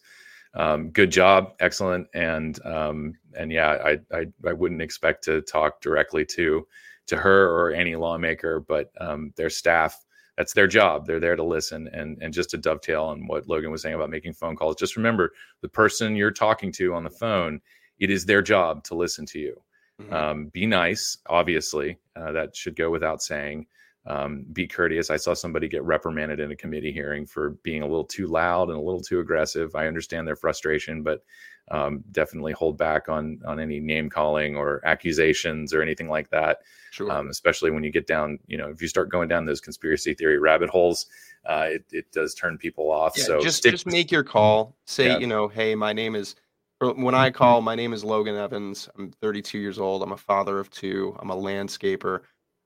Um, 0.54 0.90
good 0.90 1.10
job, 1.10 1.54
excellent, 1.60 2.08
and 2.14 2.64
um, 2.64 3.14
and 3.36 3.50
yeah, 3.50 3.68
I, 3.68 3.98
I 4.12 4.26
I 4.46 4.52
wouldn't 4.52 4.82
expect 4.82 5.24
to 5.24 5.40
talk 5.42 5.80
directly 5.80 6.24
to 6.26 6.66
to 7.06 7.16
her 7.16 7.50
or 7.50 7.72
any 7.72 7.96
lawmaker, 7.96 8.60
but 8.60 8.90
um, 9.00 9.32
their 9.36 9.50
staff. 9.50 9.98
That's 10.36 10.52
their 10.52 10.66
job. 10.66 11.06
They're 11.06 11.20
there 11.20 11.36
to 11.36 11.44
listen 11.44 11.88
and 11.92 12.18
and 12.20 12.34
just 12.34 12.50
to 12.50 12.58
dovetail 12.58 13.04
on 13.04 13.26
what 13.26 13.48
Logan 13.48 13.70
was 13.70 13.82
saying 13.82 13.94
about 13.94 14.10
making 14.10 14.34
phone 14.34 14.56
calls. 14.56 14.76
Just 14.76 14.96
remember 14.96 15.32
the 15.60 15.68
person 15.68 16.16
you're 16.16 16.30
talking 16.30 16.72
to 16.72 16.94
on 16.94 17.04
the 17.04 17.10
phone. 17.10 17.60
It 17.98 18.10
is 18.10 18.26
their 18.26 18.42
job 18.42 18.82
to 18.84 18.94
listen 18.94 19.26
to 19.26 19.38
you. 19.38 19.62
Mm-hmm. 20.02 20.12
Um, 20.12 20.46
be 20.46 20.66
nice, 20.66 21.18
obviously. 21.28 21.98
Uh, 22.16 22.32
that 22.32 22.56
should 22.56 22.76
go 22.76 22.90
without 22.90 23.22
saying. 23.22 23.66
Um, 24.06 24.44
be 24.52 24.66
courteous. 24.66 25.08
I 25.08 25.16
saw 25.16 25.32
somebody 25.32 25.66
get 25.66 25.82
reprimanded 25.82 26.38
in 26.38 26.50
a 26.50 26.56
committee 26.56 26.92
hearing 26.92 27.24
for 27.24 27.50
being 27.62 27.82
a 27.82 27.86
little 27.86 28.04
too 28.04 28.26
loud 28.26 28.68
and 28.68 28.76
a 28.76 28.82
little 28.82 29.00
too 29.00 29.20
aggressive. 29.20 29.74
I 29.74 29.86
understand 29.86 30.28
their 30.28 30.36
frustration, 30.36 31.02
but 31.02 31.22
um, 31.70 32.04
definitely 32.12 32.52
hold 32.52 32.76
back 32.76 33.08
on 33.08 33.40
on 33.46 33.58
any 33.58 33.80
name 33.80 34.10
calling 34.10 34.56
or 34.56 34.80
accusations 34.84 35.72
or 35.72 35.82
anything 35.82 36.08
like 36.08 36.28
that. 36.30 36.58
Sure. 36.90 37.10
Um, 37.10 37.28
especially 37.28 37.70
when 37.70 37.82
you 37.82 37.90
get 37.90 38.06
down, 38.06 38.38
you 38.46 38.58
know, 38.58 38.68
if 38.68 38.82
you 38.82 38.88
start 38.88 39.10
going 39.10 39.28
down 39.28 39.46
those 39.46 39.60
conspiracy 39.60 40.14
theory 40.14 40.38
rabbit 40.38 40.70
holes, 40.70 41.06
uh, 41.46 41.66
it, 41.70 41.84
it 41.90 42.12
does 42.12 42.34
turn 42.34 42.58
people 42.58 42.90
off. 42.90 43.14
Yeah, 43.16 43.24
so 43.24 43.40
just 43.40 43.58
stick- 43.58 43.72
just 43.72 43.86
make 43.86 44.12
your 44.12 44.24
call. 44.24 44.76
Say, 44.86 45.08
yeah. 45.08 45.18
you 45.18 45.26
know, 45.26 45.48
hey, 45.48 45.74
my 45.74 45.92
name 45.92 46.14
is 46.14 46.34
when 46.80 47.14
I 47.14 47.30
call, 47.30 47.62
my 47.62 47.74
name 47.74 47.92
is 47.92 48.04
Logan 48.04 48.36
Evans. 48.36 48.88
I'm 48.98 49.10
32 49.10 49.58
years 49.58 49.78
old. 49.78 50.02
I'm 50.02 50.12
a 50.12 50.16
father 50.16 50.58
of 50.58 50.70
two. 50.70 51.16
I'm 51.18 51.30
a 51.30 51.36
landscaper. 51.36 52.20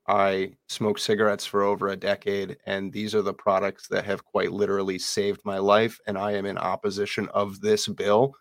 I 0.07 0.53
smoked 0.67 0.99
cigarettes 1.01 1.45
for 1.45 1.61
over 1.61 1.89
a 1.89 1.95
decade, 1.95 2.57
and 2.65 2.91
these 2.91 3.13
are 3.13 3.21
the 3.21 3.33
products 3.33 3.87
that 3.89 4.05
have 4.05 4.25
quite 4.25 4.51
literally 4.51 4.97
saved 4.97 5.41
my 5.45 5.59
life. 5.59 5.99
And 6.07 6.17
I 6.17 6.31
am 6.33 6.47
in 6.47 6.57
opposition 6.57 7.29
of 7.29 7.61
this 7.61 7.87
bill 7.87 8.33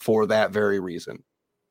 for 0.00 0.26
that 0.26 0.50
very 0.50 0.80
reason. 0.80 1.22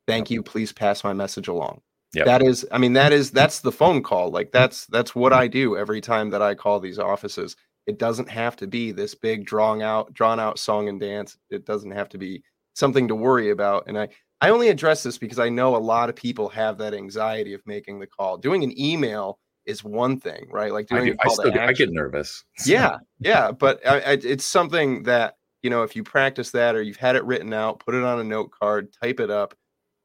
Thank 0.07 0.29
you. 0.29 0.43
Please 0.43 0.71
pass 0.71 1.03
my 1.03 1.13
message 1.13 1.47
along. 1.47 1.81
Yep. 2.13 2.25
That 2.25 2.41
is, 2.43 2.65
I 2.71 2.77
mean, 2.77 2.93
that 2.93 3.11
is 3.11 3.31
that's 3.31 3.59
the 3.59 3.71
phone 3.71 4.03
call. 4.03 4.31
Like 4.31 4.51
that's 4.51 4.85
that's 4.87 5.15
what 5.15 5.33
I 5.33 5.47
do 5.47 5.77
every 5.77 6.01
time 6.01 6.29
that 6.31 6.41
I 6.41 6.55
call 6.55 6.79
these 6.79 6.99
offices. 6.99 7.55
It 7.87 7.99
doesn't 7.99 8.29
have 8.29 8.55
to 8.57 8.67
be 8.67 8.91
this 8.91 9.13
big 9.13 9.45
drawn 9.45 9.81
out 9.81 10.13
drawn 10.13 10.39
out 10.39 10.57
song 10.57 10.89
and 10.89 10.99
dance. 10.99 11.37
It 11.49 11.65
doesn't 11.65 11.91
have 11.91 12.09
to 12.09 12.17
be 12.17 12.43
something 12.73 13.07
to 13.07 13.15
worry 13.15 13.51
about. 13.51 13.85
And 13.87 13.97
I, 13.97 14.09
I 14.41 14.49
only 14.49 14.69
address 14.69 15.03
this 15.03 15.17
because 15.17 15.39
I 15.39 15.49
know 15.49 15.75
a 15.75 15.77
lot 15.77 16.09
of 16.09 16.15
people 16.15 16.49
have 16.49 16.77
that 16.79 16.93
anxiety 16.93 17.53
of 17.53 17.61
making 17.65 17.99
the 17.99 18.07
call. 18.07 18.37
Doing 18.37 18.63
an 18.63 18.77
email 18.79 19.39
is 19.65 19.83
one 19.83 20.19
thing, 20.19 20.47
right? 20.51 20.71
Like 20.71 20.87
doing 20.87 21.03
I, 21.03 21.05
do, 21.05 21.15
I, 21.23 21.29
still 21.29 21.51
get, 21.51 21.69
I 21.69 21.73
get 21.73 21.91
nervous. 21.91 22.43
yeah, 22.65 22.97
yeah, 23.19 23.51
but 23.51 23.85
I, 23.87 24.19
it's 24.21 24.45
something 24.45 25.03
that 25.03 25.35
you 25.65 25.71
know 25.71 25.81
if 25.81 25.95
you 25.95 26.03
practice 26.03 26.51
that 26.51 26.75
or 26.75 26.83
you've 26.83 26.95
had 26.95 27.15
it 27.15 27.25
written 27.25 27.51
out, 27.51 27.79
put 27.79 27.95
it 27.95 28.03
on 28.03 28.19
a 28.19 28.23
note 28.23 28.51
card, 28.51 28.93
type 29.01 29.19
it 29.19 29.31
up, 29.31 29.55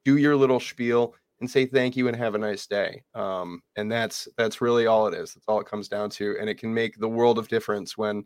do 0.03 0.17
your 0.17 0.35
little 0.35 0.59
spiel, 0.59 1.13
and 1.39 1.49
say 1.49 1.67
thank 1.67 1.95
you 1.95 2.07
and 2.07 2.17
have 2.17 2.33
a 2.33 2.39
nice 2.39 2.65
day. 2.65 3.03
Um, 3.13 3.61
and 3.75 3.91
that's 3.91 4.27
that's 4.37 4.59
really 4.59 4.87
all 4.87 5.05
it 5.05 5.13
is. 5.13 5.35
That's 5.35 5.45
all 5.47 5.59
it 5.59 5.67
comes 5.67 5.87
down 5.87 6.09
to, 6.11 6.35
and 6.39 6.49
it 6.49 6.57
can 6.57 6.73
make 6.73 6.97
the 6.97 7.07
world 7.07 7.37
of 7.37 7.47
difference 7.47 7.95
when 7.95 8.25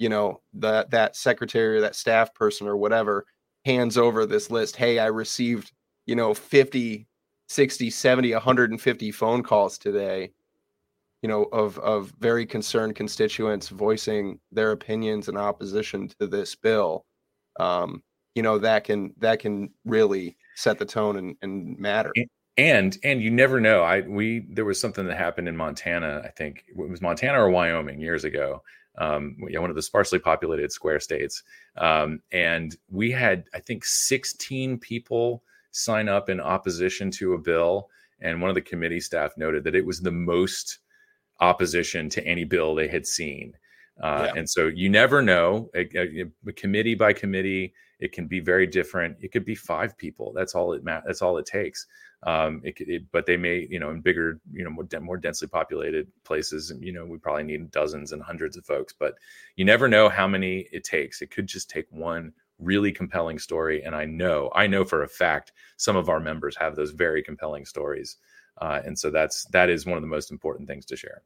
you 0.00 0.08
know 0.08 0.40
that 0.54 0.90
that 0.90 1.14
secretary 1.14 1.76
or 1.76 1.80
that 1.82 1.94
staff 1.94 2.34
person 2.34 2.66
or 2.66 2.76
whatever 2.76 3.26
hands 3.64 3.96
over 3.96 4.26
this 4.26 4.50
list 4.50 4.74
hey 4.74 4.98
i 4.98 5.06
received 5.06 5.70
you 6.06 6.16
know 6.16 6.34
50 6.34 7.06
60 7.48 7.90
70 7.90 8.32
150 8.32 9.12
phone 9.12 9.44
calls 9.44 9.78
today 9.78 10.32
you 11.22 11.28
know 11.28 11.44
of 11.52 11.78
of 11.78 12.12
very 12.18 12.44
concerned 12.44 12.94
constituents 12.94 13.68
voicing 13.68 14.38
their 14.50 14.72
opinions 14.72 15.28
in 15.28 15.36
opposition 15.36 16.08
to 16.20 16.26
this 16.26 16.54
bill 16.54 17.04
um 17.58 18.02
you 18.34 18.42
know 18.42 18.58
that 18.58 18.84
can 18.84 19.12
that 19.18 19.38
can 19.38 19.70
really 19.84 20.36
set 20.56 20.78
the 20.78 20.84
tone 20.84 21.16
and, 21.16 21.36
and 21.42 21.78
matter 21.78 22.12
and 22.58 22.98
and 23.02 23.22
you 23.22 23.30
never 23.30 23.60
know 23.60 23.82
i 23.82 24.00
we 24.00 24.46
there 24.50 24.64
was 24.64 24.80
something 24.80 25.06
that 25.06 25.16
happened 25.16 25.48
in 25.48 25.56
montana 25.56 26.22
i 26.24 26.28
think 26.28 26.64
it 26.68 26.76
was 26.76 27.00
montana 27.00 27.40
or 27.40 27.50
wyoming 27.50 28.00
years 28.00 28.24
ago 28.24 28.62
um, 28.98 29.36
one 29.38 29.70
of 29.70 29.76
the 29.76 29.82
sparsely 29.82 30.18
populated 30.18 30.70
square 30.70 31.00
states. 31.00 31.42
Um, 31.76 32.20
and 32.30 32.76
we 32.90 33.10
had, 33.10 33.44
I 33.54 33.60
think, 33.60 33.84
16 33.84 34.78
people 34.78 35.42
sign 35.70 36.08
up 36.08 36.28
in 36.28 36.40
opposition 36.40 37.10
to 37.12 37.32
a 37.34 37.38
bill. 37.38 37.88
And 38.20 38.40
one 38.40 38.50
of 38.50 38.54
the 38.54 38.60
committee 38.60 39.00
staff 39.00 39.32
noted 39.36 39.64
that 39.64 39.74
it 39.74 39.86
was 39.86 40.00
the 40.00 40.12
most 40.12 40.80
opposition 41.42 42.08
to 42.08 42.24
any 42.26 42.44
bill 42.44 42.74
they 42.74 42.88
had 42.88 43.06
seen. 43.06 43.52
Uh, 44.00 44.28
yeah. 44.28 44.38
And 44.38 44.48
so 44.48 44.68
you 44.68 44.88
never 44.88 45.20
know. 45.20 45.68
A, 45.74 45.86
a, 45.96 46.24
a, 46.46 46.52
committee 46.52 46.94
by 46.94 47.12
committee, 47.12 47.74
it 47.98 48.12
can 48.12 48.26
be 48.26 48.40
very 48.40 48.66
different. 48.66 49.16
It 49.20 49.32
could 49.32 49.44
be 49.44 49.54
five 49.54 49.98
people. 49.98 50.32
That's 50.34 50.54
all 50.54 50.72
it. 50.72 50.82
Ma- 50.82 51.02
that's 51.04 51.20
all 51.20 51.36
it 51.36 51.46
takes. 51.46 51.86
Um, 52.24 52.62
it, 52.64 52.74
it, 52.78 53.02
but 53.12 53.26
they 53.26 53.36
may, 53.36 53.66
you 53.68 53.80
know, 53.80 53.90
in 53.90 54.00
bigger, 54.00 54.40
you 54.52 54.64
know, 54.64 54.70
more, 54.70 54.86
more 55.00 55.16
densely 55.16 55.48
populated 55.48 56.06
places, 56.24 56.70
and 56.70 56.82
you 56.82 56.92
know, 56.92 57.04
we 57.04 57.18
probably 57.18 57.42
need 57.42 57.70
dozens 57.70 58.12
and 58.12 58.22
hundreds 58.22 58.56
of 58.56 58.64
folks. 58.64 58.94
But 58.98 59.14
you 59.56 59.64
never 59.64 59.88
know 59.88 60.08
how 60.08 60.26
many 60.26 60.68
it 60.72 60.84
takes. 60.84 61.20
It 61.20 61.30
could 61.30 61.46
just 61.46 61.68
take 61.68 61.86
one 61.90 62.32
really 62.58 62.92
compelling 62.92 63.38
story, 63.38 63.82
and 63.82 63.94
I 63.94 64.04
know, 64.04 64.50
I 64.54 64.68
know 64.68 64.84
for 64.84 65.02
a 65.02 65.08
fact, 65.08 65.52
some 65.76 65.96
of 65.96 66.08
our 66.08 66.20
members 66.20 66.56
have 66.56 66.76
those 66.76 66.92
very 66.92 67.22
compelling 67.22 67.66
stories, 67.66 68.16
uh, 68.60 68.80
and 68.84 68.98
so 68.98 69.10
that's 69.10 69.44
that 69.46 69.70
is 69.70 69.86
one 69.86 69.96
of 69.96 70.02
the 70.02 70.08
most 70.08 70.30
important 70.30 70.68
things 70.68 70.86
to 70.86 70.96
share. 70.96 71.22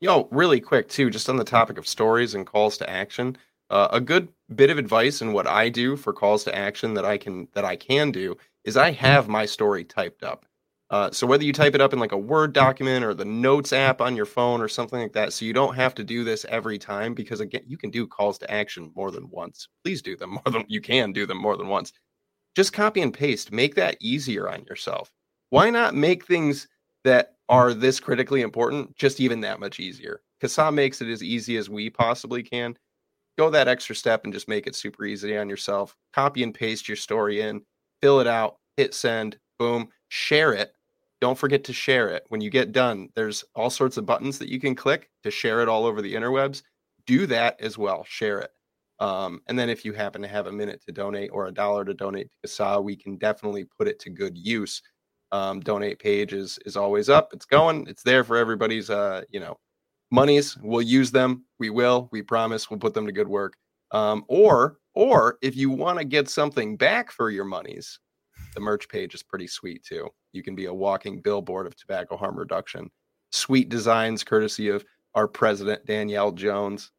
Yo, 0.00 0.28
really 0.30 0.60
quick 0.60 0.88
too, 0.88 1.10
just 1.10 1.28
on 1.28 1.36
the 1.36 1.44
topic 1.44 1.78
of 1.78 1.86
stories 1.86 2.34
and 2.34 2.46
calls 2.46 2.76
to 2.78 2.90
action. 2.90 3.36
Uh, 3.70 3.88
a 3.90 4.00
good 4.00 4.28
bit 4.54 4.70
of 4.70 4.78
advice 4.78 5.20
and 5.20 5.32
what 5.32 5.46
I 5.46 5.68
do 5.68 5.96
for 5.96 6.12
calls 6.12 6.44
to 6.44 6.54
action 6.54 6.94
that 6.94 7.04
I 7.04 7.16
can 7.16 7.48
that 7.54 7.64
I 7.64 7.76
can 7.76 8.12
do 8.12 8.36
is 8.64 8.76
I 8.76 8.90
have 8.92 9.28
my 9.28 9.46
story 9.46 9.84
typed 9.84 10.22
up. 10.22 10.46
Uh, 10.90 11.10
so 11.10 11.26
whether 11.26 11.44
you 11.44 11.52
type 11.52 11.74
it 11.74 11.80
up 11.80 11.92
in 11.92 11.98
like 11.98 12.12
a 12.12 12.18
Word 12.18 12.52
document 12.52 13.04
or 13.04 13.14
the 13.14 13.24
Notes 13.24 13.72
app 13.72 14.00
on 14.00 14.14
your 14.14 14.26
phone 14.26 14.60
or 14.60 14.68
something 14.68 15.00
like 15.00 15.14
that, 15.14 15.32
so 15.32 15.44
you 15.44 15.52
don't 15.52 15.74
have 15.74 15.94
to 15.94 16.04
do 16.04 16.24
this 16.24 16.44
every 16.48 16.78
time 16.78 17.14
because 17.14 17.40
again, 17.40 17.62
you 17.66 17.78
can 17.78 17.90
do 17.90 18.06
calls 18.06 18.38
to 18.38 18.50
action 18.50 18.92
more 18.94 19.10
than 19.10 19.30
once. 19.30 19.68
Please 19.82 20.02
do 20.02 20.16
them 20.16 20.30
more 20.44 20.52
than 20.52 20.64
you 20.68 20.80
can 20.80 21.12
do 21.12 21.24
them 21.26 21.38
more 21.38 21.56
than 21.56 21.68
once. 21.68 21.92
Just 22.54 22.72
copy 22.72 23.00
and 23.00 23.14
paste. 23.14 23.50
Make 23.50 23.74
that 23.76 23.96
easier 24.00 24.48
on 24.48 24.64
yourself. 24.64 25.13
Why 25.50 25.70
not 25.70 25.94
make 25.94 26.26
things 26.26 26.68
that 27.04 27.34
are 27.48 27.74
this 27.74 28.00
critically 28.00 28.40
important 28.40 28.96
just 28.96 29.20
even 29.20 29.40
that 29.40 29.60
much 29.60 29.80
easier? 29.80 30.20
CASAA 30.42 30.74
makes 30.74 31.00
it 31.00 31.08
as 31.08 31.22
easy 31.22 31.56
as 31.56 31.70
we 31.70 31.90
possibly 31.90 32.42
can. 32.42 32.76
Go 33.38 33.50
that 33.50 33.68
extra 33.68 33.94
step 33.94 34.24
and 34.24 34.32
just 34.32 34.48
make 34.48 34.66
it 34.66 34.74
super 34.74 35.04
easy 35.04 35.36
on 35.36 35.48
yourself. 35.48 35.96
Copy 36.12 36.42
and 36.42 36.54
paste 36.54 36.88
your 36.88 36.96
story 36.96 37.40
in 37.40 37.62
fill 38.04 38.20
it 38.20 38.26
out, 38.26 38.56
hit 38.76 38.92
send, 38.92 39.38
boom, 39.58 39.88
share 40.08 40.52
it. 40.52 40.74
Don't 41.22 41.38
forget 41.38 41.64
to 41.64 41.72
share 41.72 42.10
it. 42.10 42.22
When 42.28 42.42
you 42.42 42.50
get 42.50 42.70
done, 42.70 43.08
there's 43.16 43.42
all 43.54 43.70
sorts 43.70 43.96
of 43.96 44.04
buttons 44.04 44.38
that 44.38 44.50
you 44.50 44.60
can 44.60 44.74
click 44.74 45.08
to 45.22 45.30
share 45.30 45.62
it 45.62 45.70
all 45.70 45.86
over 45.86 46.02
the 46.02 46.14
interwebs. 46.14 46.62
Do 47.06 47.26
that 47.28 47.58
as 47.62 47.78
well. 47.78 48.04
Share 48.06 48.40
it. 48.40 48.50
Um, 49.00 49.40
and 49.46 49.58
then 49.58 49.70
if 49.70 49.86
you 49.86 49.94
happen 49.94 50.20
to 50.20 50.28
have 50.28 50.48
a 50.48 50.52
minute 50.52 50.82
to 50.84 50.92
donate 50.92 51.30
or 51.32 51.46
a 51.46 51.50
dollar 51.50 51.82
to 51.86 51.94
donate 51.94 52.28
to 52.42 52.50
CASAA, 52.50 52.84
we 52.84 52.94
can 52.94 53.16
definitely 53.16 53.64
put 53.64 53.88
it 53.88 53.98
to 54.00 54.10
good 54.10 54.36
use. 54.36 54.82
Um, 55.34 55.58
donate 55.58 55.98
page 55.98 56.32
is 56.32 56.60
is 56.64 56.76
always 56.76 57.08
up. 57.08 57.32
It's 57.32 57.44
going. 57.44 57.88
It's 57.88 58.04
there 58.04 58.22
for 58.22 58.36
everybody's 58.36 58.88
uh, 58.88 59.22
you 59.30 59.40
know, 59.40 59.56
monies. 60.12 60.56
We'll 60.62 60.80
use 60.80 61.10
them. 61.10 61.44
We 61.58 61.70
will. 61.70 62.08
We 62.12 62.22
promise. 62.22 62.70
We'll 62.70 62.78
put 62.78 62.94
them 62.94 63.04
to 63.06 63.12
good 63.12 63.26
work. 63.26 63.54
Um, 63.90 64.24
or 64.28 64.78
or 64.94 65.38
if 65.42 65.56
you 65.56 65.70
want 65.70 65.98
to 65.98 66.04
get 66.04 66.28
something 66.28 66.76
back 66.76 67.10
for 67.10 67.30
your 67.30 67.44
monies, 67.44 67.98
the 68.54 68.60
merch 68.60 68.88
page 68.88 69.12
is 69.12 69.24
pretty 69.24 69.48
sweet 69.48 69.82
too. 69.82 70.08
You 70.32 70.44
can 70.44 70.54
be 70.54 70.66
a 70.66 70.74
walking 70.74 71.20
billboard 71.20 71.66
of 71.66 71.74
tobacco 71.74 72.16
harm 72.16 72.38
reduction. 72.38 72.88
Sweet 73.32 73.68
designs 73.68 74.22
courtesy 74.22 74.68
of 74.68 74.84
our 75.16 75.26
president, 75.26 75.84
Danielle 75.84 76.30
Jones. 76.30 76.92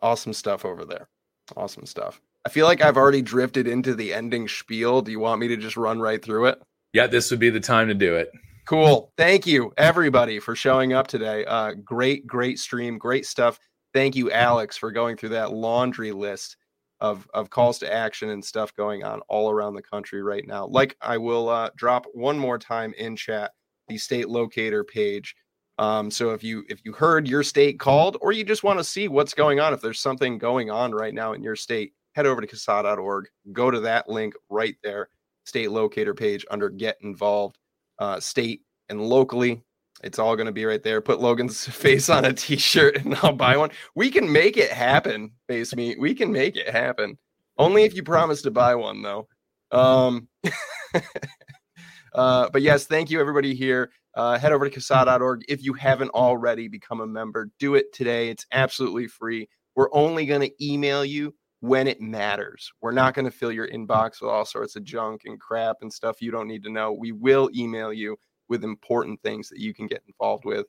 Awesome 0.00 0.32
stuff 0.32 0.64
over 0.64 0.84
there. 0.84 1.08
Awesome 1.56 1.86
stuff. 1.86 2.20
I 2.46 2.50
feel 2.50 2.66
like 2.66 2.82
I've 2.82 2.96
already 2.96 3.22
drifted 3.22 3.66
into 3.66 3.96
the 3.96 4.14
ending 4.14 4.46
spiel. 4.46 5.02
Do 5.02 5.10
you 5.10 5.18
want 5.18 5.40
me 5.40 5.48
to 5.48 5.56
just 5.56 5.76
run 5.76 5.98
right 5.98 6.24
through 6.24 6.46
it? 6.46 6.62
Yeah, 6.94 7.08
this 7.08 7.30
would 7.30 7.40
be 7.40 7.50
the 7.50 7.60
time 7.60 7.88
to 7.88 7.94
do 7.94 8.16
it. 8.16 8.32
Cool. 8.66 9.12
Thank 9.18 9.46
you, 9.46 9.72
everybody, 9.78 10.40
for 10.40 10.56
showing 10.56 10.94
up 10.94 11.08
today. 11.08 11.44
Uh, 11.46 11.74
great, 11.74 12.26
great 12.26 12.58
stream. 12.60 12.98
Great 12.98 13.26
stuff. 13.26 13.60
Thank 13.94 14.16
you, 14.16 14.32
Alex, 14.32 14.78
for 14.78 14.92
going 14.92 15.16
through 15.18 15.30
that 15.30 15.52
laundry 15.52 16.12
list 16.12 16.56
of 17.00 17.28
of 17.34 17.50
calls 17.50 17.78
to 17.80 17.92
action 17.92 18.30
and 18.30 18.44
stuff 18.44 18.74
going 18.76 19.04
on 19.04 19.20
all 19.28 19.50
around 19.50 19.74
the 19.74 19.82
country 19.82 20.22
right 20.22 20.46
now. 20.48 20.66
Like 20.66 20.96
I 21.02 21.18
will 21.18 21.50
uh, 21.50 21.70
drop 21.76 22.06
one 22.14 22.38
more 22.38 22.58
time 22.58 22.94
in 22.98 23.16
chat 23.16 23.52
the 23.88 23.98
state 23.98 24.30
locator 24.30 24.84
page 24.84 25.34
Um, 25.78 26.10
so 26.10 26.32
if 26.32 26.44
you 26.44 26.64
if 26.70 26.80
you 26.84 26.94
heard 26.94 27.28
your 27.28 27.44
state 27.44 27.80
called, 27.80 28.18
or 28.22 28.32
you 28.32 28.44
just 28.44 28.64
want 28.64 28.80
to 28.80 28.84
see 28.84 29.08
what's 29.08 29.34
going 29.34 29.60
on, 29.60 29.74
if 29.74 29.82
there's 29.82 30.00
something 30.00 30.38
going 30.38 30.70
on 30.70 30.92
right 30.92 31.14
now 31.14 31.34
in 31.34 31.42
your 31.44 31.56
state, 31.56 31.94
head 32.14 32.26
over 32.26 32.40
to 32.40 32.48
CASAA.org. 32.48 33.26
Go 33.52 33.70
to 33.72 33.80
that 33.82 34.08
link 34.08 34.34
right 34.50 34.76
there, 34.84 35.10
state 35.44 35.70
locator 35.70 36.14
page 36.14 36.44
under 36.50 36.68
Get 36.70 36.96
Involved, 37.02 37.58
uh, 37.98 38.20
state 38.20 38.62
and 38.88 39.00
locally. 39.00 39.62
It's 40.02 40.18
all 40.18 40.36
going 40.36 40.46
to 40.46 40.52
be 40.52 40.64
right 40.64 40.82
there. 40.82 41.00
Put 41.00 41.20
Logan's 41.20 41.66
face 41.68 42.08
on 42.08 42.24
a 42.24 42.32
T-shirt, 42.32 42.96
and 43.04 43.14
I'll 43.22 43.32
buy 43.32 43.56
one. 43.56 43.70
We 43.94 44.10
can 44.10 44.30
make 44.30 44.56
it 44.56 44.70
happen, 44.70 45.32
Face 45.48 45.74
Me. 45.74 45.96
We 45.98 46.14
can 46.14 46.32
make 46.32 46.56
it 46.56 46.68
happen. 46.68 47.18
Only 47.56 47.84
if 47.84 47.94
you 47.94 48.02
promise 48.02 48.42
to 48.42 48.50
buy 48.50 48.74
one, 48.74 49.02
though. 49.02 49.28
Um, 49.70 50.28
uh, 52.14 52.48
but 52.50 52.62
yes, 52.62 52.86
thank 52.86 53.10
you 53.10 53.20
everybody 53.20 53.54
here. 53.54 53.90
Uh, 54.14 54.38
head 54.38 54.52
over 54.52 54.68
to 54.68 54.78
CASAA.org. 54.78 55.42
If 55.48 55.62
you 55.62 55.72
haven't 55.72 56.10
already 56.10 56.68
become 56.68 57.00
a 57.00 57.06
member, 57.06 57.50
do 57.58 57.74
it 57.74 57.92
today. 57.92 58.28
It's 58.28 58.46
absolutely 58.52 59.08
free. 59.08 59.48
We're 59.74 59.92
only 59.92 60.24
going 60.26 60.40
to 60.42 60.64
email 60.64 61.04
you 61.04 61.34
when 61.64 61.86
it 61.86 61.98
matters. 61.98 62.70
We're 62.82 62.92
not 62.92 63.14
going 63.14 63.24
to 63.24 63.30
fill 63.30 63.50
your 63.50 63.68
inbox 63.68 64.20
with 64.20 64.30
all 64.30 64.44
sorts 64.44 64.76
of 64.76 64.84
junk 64.84 65.22
and 65.24 65.40
crap 65.40 65.78
and 65.80 65.90
stuff 65.90 66.20
you 66.20 66.30
don't 66.30 66.46
need 66.46 66.62
to 66.64 66.70
know. 66.70 66.92
We 66.92 67.12
will 67.12 67.48
email 67.54 67.90
you 67.90 68.18
with 68.50 68.64
important 68.64 69.22
things 69.22 69.48
that 69.48 69.60
you 69.60 69.72
can 69.72 69.86
get 69.86 70.02
involved 70.06 70.44
with. 70.44 70.66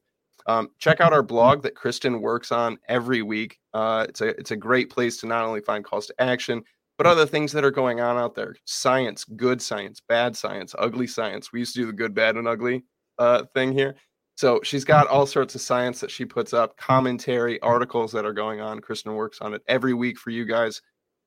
Um, 0.48 0.70
check 0.80 1.02
out 1.02 1.12
our 1.12 1.22
blog 1.22 1.64
that 1.64 1.76
Kristen 1.76 2.22
works 2.22 2.54
on 2.54 2.78
every 2.88 3.24
week. 3.24 3.60
Uh, 3.74 4.06
it's 4.08 4.22
a 4.22 4.28
it's 4.40 4.52
a 4.52 4.56
great 4.56 4.90
place 4.90 5.18
to 5.18 5.28
not 5.28 5.44
only 5.44 5.60
find 5.60 5.84
calls 5.84 6.08
to 6.08 6.22
action, 6.22 6.64
but 6.98 7.08
other 7.08 7.26
things 7.26 7.52
that 7.52 7.66
are 7.66 7.72
going 7.72 8.00
on 8.00 8.18
out 8.18 8.34
there. 8.34 8.56
Science, 8.64 9.26
good 9.26 9.62
science, 9.62 10.02
bad 10.08 10.38
science, 10.38 10.74
ugly 10.80 11.08
science. 11.08 11.52
We 11.52 11.60
used 11.60 11.74
to 11.74 11.82
do 11.82 11.88
the 11.88 11.94
good, 11.94 12.14
bad, 12.14 12.38
and 12.38 12.48
ugly 12.48 12.86
uh, 13.20 13.44
thing 13.54 13.74
here. 13.74 13.96
So 14.36 14.60
she's 14.64 14.84
got 14.84 15.08
all 15.08 15.26
sorts 15.26 15.56
of 15.56 15.62
science 15.62 16.02
that 16.02 16.12
she 16.12 16.26
puts 16.26 16.54
up, 16.54 16.76
commentary, 16.78 17.60
articles 17.62 18.12
that 18.12 18.26
are 18.26 18.34
going 18.34 18.60
on. 18.60 18.80
Kristen 18.82 19.16
works 19.16 19.40
on 19.40 19.54
it 19.54 19.62
every 19.68 19.94
week 19.94 20.20
for 20.20 20.30
you 20.30 20.46
guys. 20.46 20.82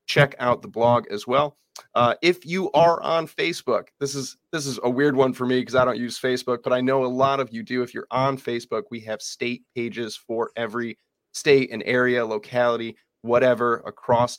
Check 0.07 0.35
out 0.39 0.61
the 0.61 0.67
blog 0.67 1.07
as 1.11 1.25
well. 1.25 1.57
Uh, 1.95 2.15
if 2.21 2.45
you 2.45 2.71
are 2.71 3.01
on 3.01 3.27
Facebook, 3.27 3.87
this 3.99 4.13
is 4.13 4.37
this 4.51 4.65
is 4.65 4.79
a 4.83 4.89
weird 4.89 5.15
one 5.15 5.33
for 5.33 5.45
me 5.45 5.59
because 5.59 5.75
I 5.75 5.85
don't 5.85 5.97
use 5.97 6.19
Facebook, 6.19 6.59
but 6.63 6.73
I 6.73 6.81
know 6.81 7.05
a 7.05 7.07
lot 7.07 7.39
of 7.39 7.49
you 7.51 7.63
do. 7.63 7.81
If 7.81 7.93
you're 7.93 8.07
on 8.11 8.37
Facebook, 8.37 8.83
we 8.91 8.99
have 9.01 9.21
state 9.21 9.63
pages 9.75 10.15
for 10.15 10.51
every 10.55 10.97
state 11.33 11.71
and 11.71 11.81
area, 11.85 12.25
locality, 12.25 12.97
whatever 13.21 13.77
across 13.85 14.37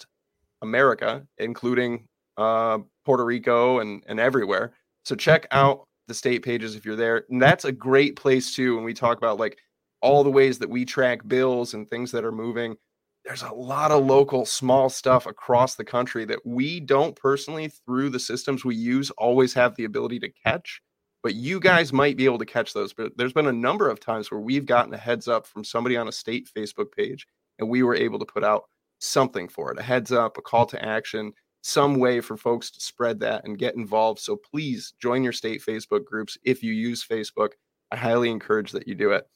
America, 0.62 1.26
including 1.38 2.06
uh, 2.36 2.78
Puerto 3.04 3.24
Rico 3.24 3.80
and 3.80 4.04
and 4.06 4.20
everywhere. 4.20 4.74
So 5.04 5.14
check 5.16 5.46
out 5.50 5.86
the 6.10 6.14
state 6.14 6.42
pages 6.42 6.74
if 6.74 6.84
you're 6.84 6.96
there. 6.96 7.24
And 7.30 7.40
that's 7.40 7.64
a 7.64 7.72
great 7.72 8.16
place 8.16 8.52
too 8.52 8.74
when 8.74 8.84
we 8.84 8.92
talk 8.92 9.16
about 9.16 9.38
like 9.38 9.56
all 10.02 10.24
the 10.24 10.30
ways 10.30 10.58
that 10.58 10.68
we 10.68 10.84
track 10.84 11.26
bills 11.28 11.72
and 11.72 11.88
things 11.88 12.10
that 12.10 12.24
are 12.24 12.32
moving. 12.32 12.76
There's 13.24 13.42
a 13.42 13.52
lot 13.52 13.92
of 13.92 14.04
local 14.04 14.44
small 14.44 14.88
stuff 14.88 15.26
across 15.26 15.76
the 15.76 15.84
country 15.84 16.24
that 16.24 16.40
we 16.44 16.80
don't 16.80 17.14
personally 17.14 17.68
through 17.86 18.10
the 18.10 18.18
systems 18.18 18.64
we 18.64 18.74
use 18.74 19.10
always 19.12 19.54
have 19.54 19.76
the 19.76 19.84
ability 19.84 20.18
to 20.20 20.32
catch. 20.44 20.82
But 21.22 21.36
you 21.36 21.60
guys 21.60 21.92
might 21.92 22.16
be 22.16 22.24
able 22.24 22.38
to 22.38 22.46
catch 22.46 22.72
those. 22.72 22.92
But 22.92 23.16
there's 23.16 23.32
been 23.32 23.46
a 23.46 23.52
number 23.52 23.88
of 23.88 24.00
times 24.00 24.30
where 24.30 24.40
we've 24.40 24.66
gotten 24.66 24.92
a 24.94 24.98
heads 24.98 25.28
up 25.28 25.46
from 25.46 25.62
somebody 25.62 25.96
on 25.96 26.08
a 26.08 26.12
state 26.12 26.50
Facebook 26.56 26.90
page 26.90 27.24
and 27.60 27.68
we 27.68 27.84
were 27.84 27.94
able 27.94 28.18
to 28.18 28.26
put 28.26 28.42
out 28.42 28.64
something 28.98 29.48
for 29.48 29.70
it 29.70 29.78
a 29.78 29.82
heads 29.82 30.10
up, 30.10 30.36
a 30.38 30.42
call 30.42 30.66
to 30.66 30.84
action 30.84 31.32
some 31.62 31.98
way 31.98 32.20
for 32.20 32.36
folks 32.36 32.70
to 32.70 32.80
spread 32.80 33.20
that 33.20 33.44
and 33.44 33.58
get 33.58 33.74
involved. 33.74 34.20
So 34.20 34.36
please 34.36 34.94
join 35.00 35.22
your 35.22 35.32
state 35.32 35.62
Facebook 35.66 36.04
groups 36.04 36.38
if 36.44 36.62
you 36.62 36.72
use 36.72 37.04
Facebook. 37.04 37.50
I 37.90 37.96
highly 37.96 38.30
encourage 38.30 38.72
that 38.72 38.88
you 38.88 38.94
do 38.94 39.12
it. 39.12 39.26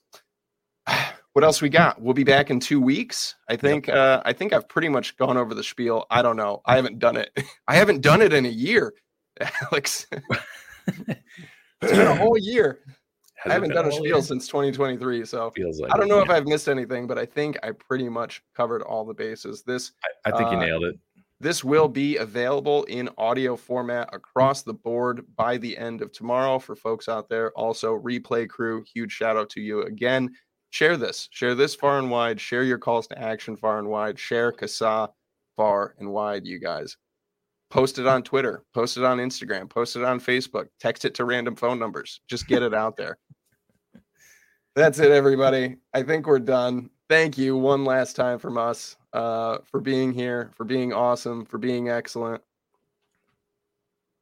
What 1.35 1.43
else 1.43 1.61
we 1.61 1.69
got? 1.69 2.01
We'll 2.01 2.15
be 2.15 2.23
back 2.23 2.51
in 2.51 2.61
two 2.61 2.81
weeks. 2.81 3.35
I 3.49 3.57
think. 3.57 3.89
Yep. 3.89 3.97
Uh, 3.97 4.23
I 4.25 4.33
think 4.33 4.53
I've 4.53 4.69
pretty 4.69 4.89
much 4.89 5.17
gone 5.17 5.37
over 5.37 5.53
the 5.53 5.65
spiel. 5.65 6.07
I 6.09 6.23
don't 6.23 6.37
know. 6.37 6.63
I 6.65 6.77
haven't 6.77 7.01
done 7.01 7.17
it. 7.17 7.37
I 7.67 7.75
haven't 7.75 8.03
done 8.03 8.23
it 8.23 8.33
in 8.33 8.47
a 8.47 8.51
year, 8.51 8.95
Alex. 9.73 10.07
it's 10.87 10.97
been 11.81 12.07
a 12.07 12.15
whole 12.19 12.39
year. 12.39 12.79
Has 13.43 13.51
I 13.51 13.55
haven't 13.55 13.71
done 13.71 13.87
a 13.87 13.91
spiel 13.91 14.05
year? 14.05 14.23
since 14.23 14.47
2023, 14.47 15.25
so 15.25 15.53
like 15.57 15.93
I 15.93 15.97
don't 15.97 16.07
know 16.07 16.21
if 16.21 16.31
I've 16.31 16.47
missed 16.47 16.69
anything, 16.69 17.09
but 17.09 17.19
I 17.19 17.27
think 17.27 17.59
I 17.65 17.73
pretty 17.73 18.09
much 18.09 18.41
covered 18.55 18.83
all 18.83 19.05
the 19.05 19.13
bases. 19.13 19.65
This, 19.65 19.91
I, 20.25 20.31
I 20.31 20.37
think 20.39 20.51
uh, 20.51 20.53
you 20.53 20.59
nailed 20.59 20.85
it. 20.85 20.95
This 21.41 21.65
will 21.65 21.89
be 21.89 22.17
available 22.17 22.85
in 22.85 23.11
audio 23.19 23.57
format 23.57 24.09
across 24.13 24.63
the 24.63 24.73
board 24.73 25.25
by 25.37 25.57
the 25.59 25.77
end 25.77 26.01
of 26.01 26.13
tomorrow 26.13 26.59
for 26.59 26.77
folks 26.77 27.09
out 27.09 27.29
there. 27.29 27.51
Also, 27.53 27.99
replay 27.99 28.49
crew, 28.49 28.85
huge 28.95 29.13
shout 29.13 29.37
out 29.37 29.51
to 29.51 29.61
you 29.61 29.83
again. 29.83 30.31
Share 30.71 30.97
this, 30.97 31.29
share 31.33 31.55
this 31.55 31.75
far 31.75 31.99
and 31.99 32.11
wide. 32.11 32.41
Share 32.41 32.63
your 32.63 32.79
calls 32.79 33.07
to 33.09 33.19
action 33.19 33.57
far 33.57 33.79
and 33.79 33.89
wide. 33.89 34.19
Share 34.19 34.53
CASAA 34.53 35.09
far 35.57 35.95
and 35.99 36.11
wide, 36.11 36.47
you 36.47 36.59
guys. 36.59 36.97
Post 37.71 37.99
it 37.99 38.07
on 38.07 38.23
Twitter, 38.23 38.63
post 38.73 38.97
it 38.97 39.05
on 39.05 39.19
Instagram, 39.19 39.69
post 39.69 39.97
it 39.97 40.05
on 40.05 40.21
Facebook, 40.21 40.69
text 40.81 41.05
it 41.05 41.15
to 41.15 41.25
random 41.25 41.57
phone 41.57 41.79
numbers. 41.79 42.21
Just 42.29 42.47
get 42.47 42.63
it 42.63 42.75
out 42.75 42.97
there. 42.97 43.19
That's 44.77 44.99
it, 44.99 45.11
everybody. 45.11 45.77
I 45.93 46.03
think 46.03 46.27
we're 46.27 46.39
done. 46.39 46.91
Thank 47.09 47.37
you 47.37 47.57
one 47.57 47.85
last 47.85 48.17
time 48.17 48.39
from 48.39 48.59
us 48.59 48.97
uh, 49.15 49.59
for 49.65 49.81
being 49.81 50.13
here, 50.13 50.51
for 50.55 50.65
being 50.65 50.93
awesome, 50.93 51.47
for 51.47 51.57
being 51.57 51.89
excellent. 51.89 52.43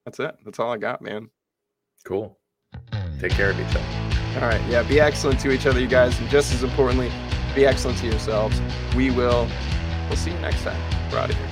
That's 0.05 0.21
it. 0.21 0.37
That's 0.45 0.59
all 0.59 0.71
I 0.71 0.77
got, 0.77 1.01
man. 1.03 1.31
Cool. 2.05 2.39
Take 3.19 3.33
care 3.33 3.51
of 3.51 3.59
each 3.59 3.75
other. 3.75 4.41
All 4.41 4.49
right. 4.49 4.63
Yeah. 4.69 4.83
Be 4.83 5.01
excellent 5.01 5.41
to 5.41 5.51
each 5.51 5.67
other, 5.67 5.81
you 5.81 5.87
guys. 5.87 6.19
And 6.21 6.29
just 6.29 6.53
as 6.53 6.63
importantly, 6.63 7.11
be 7.55 7.67
excellent 7.67 7.99
to 7.99 8.07
yourselves. 8.07 8.61
We 8.95 9.11
will, 9.11 9.49
we'll 10.09 10.17
see 10.17 10.33
you 10.33 10.39
next 10.41 10.63
time. 10.63 10.81
We're 11.11 11.19
out 11.19 11.31
of 11.31 11.37
here. 11.37 11.52